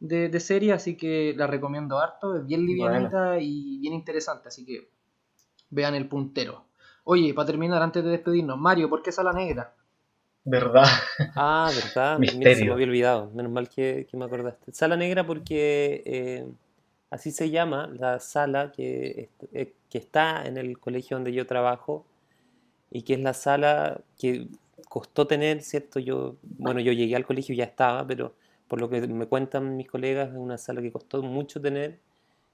de, 0.00 0.38
serie, 0.40 0.72
así 0.72 0.96
que 0.96 1.32
la 1.36 1.46
recomiendo 1.46 1.98
harto. 1.98 2.36
Es 2.36 2.46
bien 2.46 2.66
livianita 2.66 3.40
y 3.40 3.78
bien 3.78 3.94
interesante, 3.94 4.48
así 4.48 4.66
que 4.66 4.90
vean 5.70 5.94
el 5.94 6.08
puntero. 6.08 6.64
Oye, 7.04 7.34
para 7.34 7.46
terminar, 7.46 7.82
antes 7.82 8.02
de 8.02 8.10
despedirnos, 8.10 8.58
Mario, 8.58 8.88
¿por 8.88 9.02
qué 9.02 9.12
Sala 9.12 9.32
Negra? 9.32 9.74
¿Verdad? 10.44 10.86
Ah, 11.34 11.70
verdad. 11.74 12.18
Misterio. 12.18 12.56
se 12.56 12.64
me 12.64 12.72
había 12.72 12.86
olvidado. 12.86 13.30
Menos 13.34 13.52
mal 13.52 13.68
que, 13.68 14.06
me 14.12 14.24
acordaste. 14.24 14.72
Sala 14.72 14.96
Negra 14.96 15.26
porque 15.26 16.02
eh, 16.06 16.46
así 17.10 17.30
se 17.30 17.50
llama 17.50 17.88
la 17.98 18.20
sala 18.20 18.72
que, 18.72 19.28
eh, 19.52 19.74
que 19.90 19.98
está 19.98 20.46
en 20.46 20.56
el 20.56 20.78
colegio 20.78 21.16
donde 21.16 21.32
yo 21.32 21.46
trabajo 21.46 22.06
y 22.90 23.02
que 23.02 23.14
es 23.14 23.20
la 23.20 23.34
sala 23.34 24.00
que 24.18 24.48
costó 24.88 25.26
tener, 25.26 25.62
¿cierto? 25.62 25.98
Yo, 25.98 26.36
bueno, 26.42 26.80
yo 26.80 26.92
llegué 26.92 27.16
al 27.16 27.26
colegio 27.26 27.54
y 27.54 27.58
ya 27.58 27.64
estaba, 27.64 28.06
pero 28.06 28.34
por 28.68 28.80
lo 28.80 28.88
que 28.88 29.06
me 29.06 29.26
cuentan 29.26 29.76
mis 29.76 29.88
colegas, 29.88 30.30
es 30.30 30.36
una 30.36 30.58
sala 30.58 30.80
que 30.80 30.92
costó 30.92 31.22
mucho 31.22 31.60
tener 31.60 31.98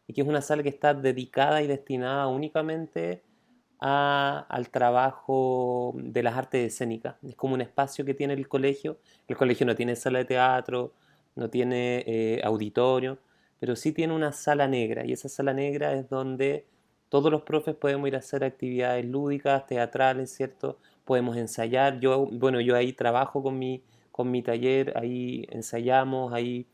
y 0.06 0.12
que 0.12 0.22
es 0.22 0.26
una 0.26 0.42
sala 0.42 0.62
que 0.62 0.68
está 0.68 0.94
dedicada 0.94 1.62
y 1.62 1.66
destinada 1.66 2.26
únicamente 2.26 3.22
al 3.80 4.68
trabajo 4.70 5.94
de 5.96 6.22
las 6.22 6.36
artes 6.36 6.72
escénicas. 6.72 7.16
Es 7.22 7.34
como 7.34 7.54
un 7.54 7.62
espacio 7.62 8.04
que 8.04 8.14
tiene 8.14 8.34
el 8.34 8.46
colegio. 8.48 8.98
El 9.26 9.36
colegio 9.36 9.66
no 9.66 9.74
tiene 9.74 9.96
sala 9.96 10.18
de 10.18 10.26
teatro, 10.26 10.92
no 11.34 11.48
tiene 11.48 12.04
eh, 12.06 12.40
auditorio, 12.44 13.18
pero 13.58 13.76
sí 13.76 13.92
tiene 13.92 14.14
una 14.14 14.32
sala 14.32 14.68
negra 14.68 15.06
y 15.06 15.12
esa 15.12 15.28
sala 15.28 15.54
negra 15.54 15.94
es 15.94 16.08
donde 16.10 16.66
todos 17.08 17.30
los 17.32 17.42
profes 17.42 17.74
podemos 17.74 18.06
ir 18.08 18.16
a 18.16 18.18
hacer 18.18 18.44
actividades 18.44 19.04
lúdicas, 19.04 19.66
teatrales, 19.66 20.30
¿cierto? 20.30 20.78
Podemos 21.04 21.36
ensayar. 21.36 22.00
Yo, 22.00 22.26
bueno, 22.26 22.60
yo 22.60 22.76
ahí 22.76 22.92
trabajo 22.92 23.42
con 23.42 23.58
mi, 23.58 23.82
con 24.12 24.30
mi 24.30 24.42
taller, 24.42 24.96
ahí 24.96 25.46
ensayamos, 25.50 26.32
ahí, 26.32 26.66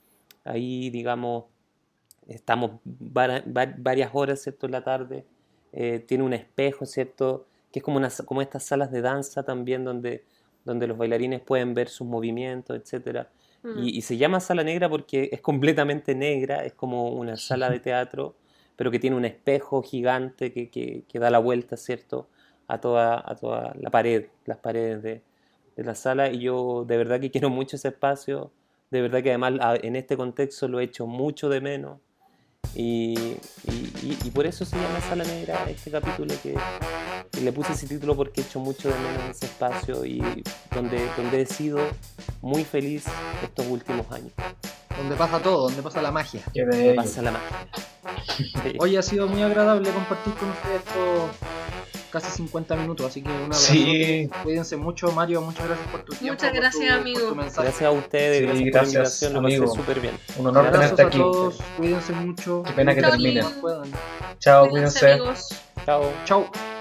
ahí 0.45 0.91
digamos, 0.91 1.45
estamos 2.27 2.73
varias 2.85 4.11
horas, 4.13 4.43
¿cierto? 4.43 4.67
En 4.67 4.73
la 4.73 4.85
tarde 4.85 5.25
eh, 5.79 5.99
tiene 5.99 6.25
un 6.25 6.33
espejo, 6.33 6.87
¿cierto? 6.87 7.45
Que 7.71 7.81
es 7.81 7.85
como, 7.85 7.99
una, 7.99 8.09
como 8.25 8.41
estas 8.41 8.65
salas 8.65 8.91
de 8.91 9.03
danza 9.03 9.43
también 9.43 9.85
donde, 9.85 10.25
donde 10.65 10.87
los 10.87 10.97
bailarines 10.97 11.43
pueden 11.43 11.75
ver 11.75 11.91
sus 11.91 12.07
movimientos, 12.07 12.81
etc. 12.81 13.27
Mm. 13.63 13.83
Y, 13.83 14.01
se 14.01 14.17
llama 14.17 14.41
sala 14.41 14.65
negra 14.65 14.89
porque 14.89 15.29
es 15.31 15.43
completamente 15.43 16.15
negra, 16.15 16.65
es 16.65 16.73
como 16.73 17.11
una 17.11 17.37
sala 17.37 17.69
de 17.69 17.79
teatro, 17.79 18.37
pero 18.75 18.91
que 18.91 18.99
tiene 18.99 19.17
un 19.17 19.27
espejo 19.27 19.83
gigante 19.83 20.51
que, 20.51 20.71
que, 20.71 21.05
que 21.07 21.19
da 21.19 21.31
la 21.31 21.41
vuelta, 21.41 21.77
¿cierto? 21.77 22.27
A 22.69 22.81
toda, 22.81 23.23
a 23.25 23.35
toda 23.35 23.75
la 23.79 23.91
pared, 23.91 24.29
las 24.47 24.57
paredes 24.57 25.03
de, 25.03 25.21
de 25.77 25.85
la 25.85 25.95
sala. 25.95 26.31
Y 26.31 26.39
yo 26.39 26.87
de 26.89 26.97
verdad 26.97 27.21
que 27.21 27.31
quiero 27.31 27.51
mucho 27.51 27.77
ese 27.77 27.89
espacio, 27.89 28.51
de 28.91 29.03
verdad 29.03 29.23
que 29.23 29.29
además 29.29 29.53
en 29.83 29.95
este 29.95 30.17
contexto 30.17 30.69
lo 30.69 30.81
he 30.81 30.85
hecho 30.85 31.07
mucho 31.07 31.51
de 31.51 31.61
menos 31.61 31.99
Y, 32.75 33.37
y, 34.25 34.31
por 34.31 34.47
eso 34.47 34.65
se 34.65 34.77
llama 34.77 35.01
Sala 35.09 35.25
Negra 35.25 35.65
este 35.71 35.91
capítulo 35.91 36.35
que, 36.43 36.55
le 37.41 37.53
puse 37.53 37.73
ese 37.73 37.87
título 37.87 38.15
porque 38.15 38.41
he 38.41 38.45
hecho 38.45 38.61
mucho 38.61 38.89
de 38.89 38.95
menos 38.95 39.31
ese 39.31 39.47
espacio 39.47 40.05
y 40.05 40.23
donde, 40.75 41.09
donde 41.17 41.43
he 41.43 41.47
sido 41.47 41.79
muy 42.43 42.65
feliz 42.65 43.05
estos 43.43 43.67
últimos 43.67 44.11
años. 44.13 44.33
Donde 44.97 45.17
pasa 45.17 45.41
todo, 45.41 45.69
donde 45.69 45.83
pasa 45.83 46.01
la 46.01 46.11
magia. 46.11 46.43
Donde 46.55 46.95
pasa 46.95 47.23
la 47.23 47.33
magia. 47.33 47.69
Hoy 48.79 48.97
ha 48.97 49.03
sido 49.03 49.27
muy 49.27 49.43
agradable 49.43 49.91
compartir 49.91 50.35
con 50.35 50.51
ustedes 50.51 50.83
esto 50.87 51.76
casi 52.21 52.31
50 52.37 52.77
minutos, 52.77 53.07
así 53.07 53.23
que 53.23 53.29
un 53.29 53.43
abrazo. 53.43 53.73
Sí. 53.73 54.31
Cuídense 54.43 54.77
mucho, 54.77 55.13
Mario, 55.13 55.43
muchas 55.43 55.67
gracias 55.67 55.89
por 55.89 56.03
tu 56.03 56.13
tiempo. 56.13 56.35
Muchas 56.35 56.55
gracias, 56.55 56.91
amigo. 56.93 57.35
gracias 57.35 57.83
a 57.83 57.91
ustedes, 57.91 58.43
gracias, 58.43 58.47
por 58.47 58.55
la 58.55 58.61
invitación, 58.61 59.33
lo 59.35 59.43
pasé 59.43 59.67
súper 59.79 60.01
bien. 60.01 60.15
Un 60.39 60.47
honor 60.47 60.73
tenerte 60.73 61.03
aquí. 61.03 61.21
cuídense 61.77 62.13
mucho. 62.13 62.63
Qué 62.63 62.73
pena 62.73 62.95
que 62.95 63.03
termine. 63.03 63.43
Chao, 64.39 64.69
cuídense. 64.69 65.19
Chao. 65.85 66.13
Chao. 66.25 66.76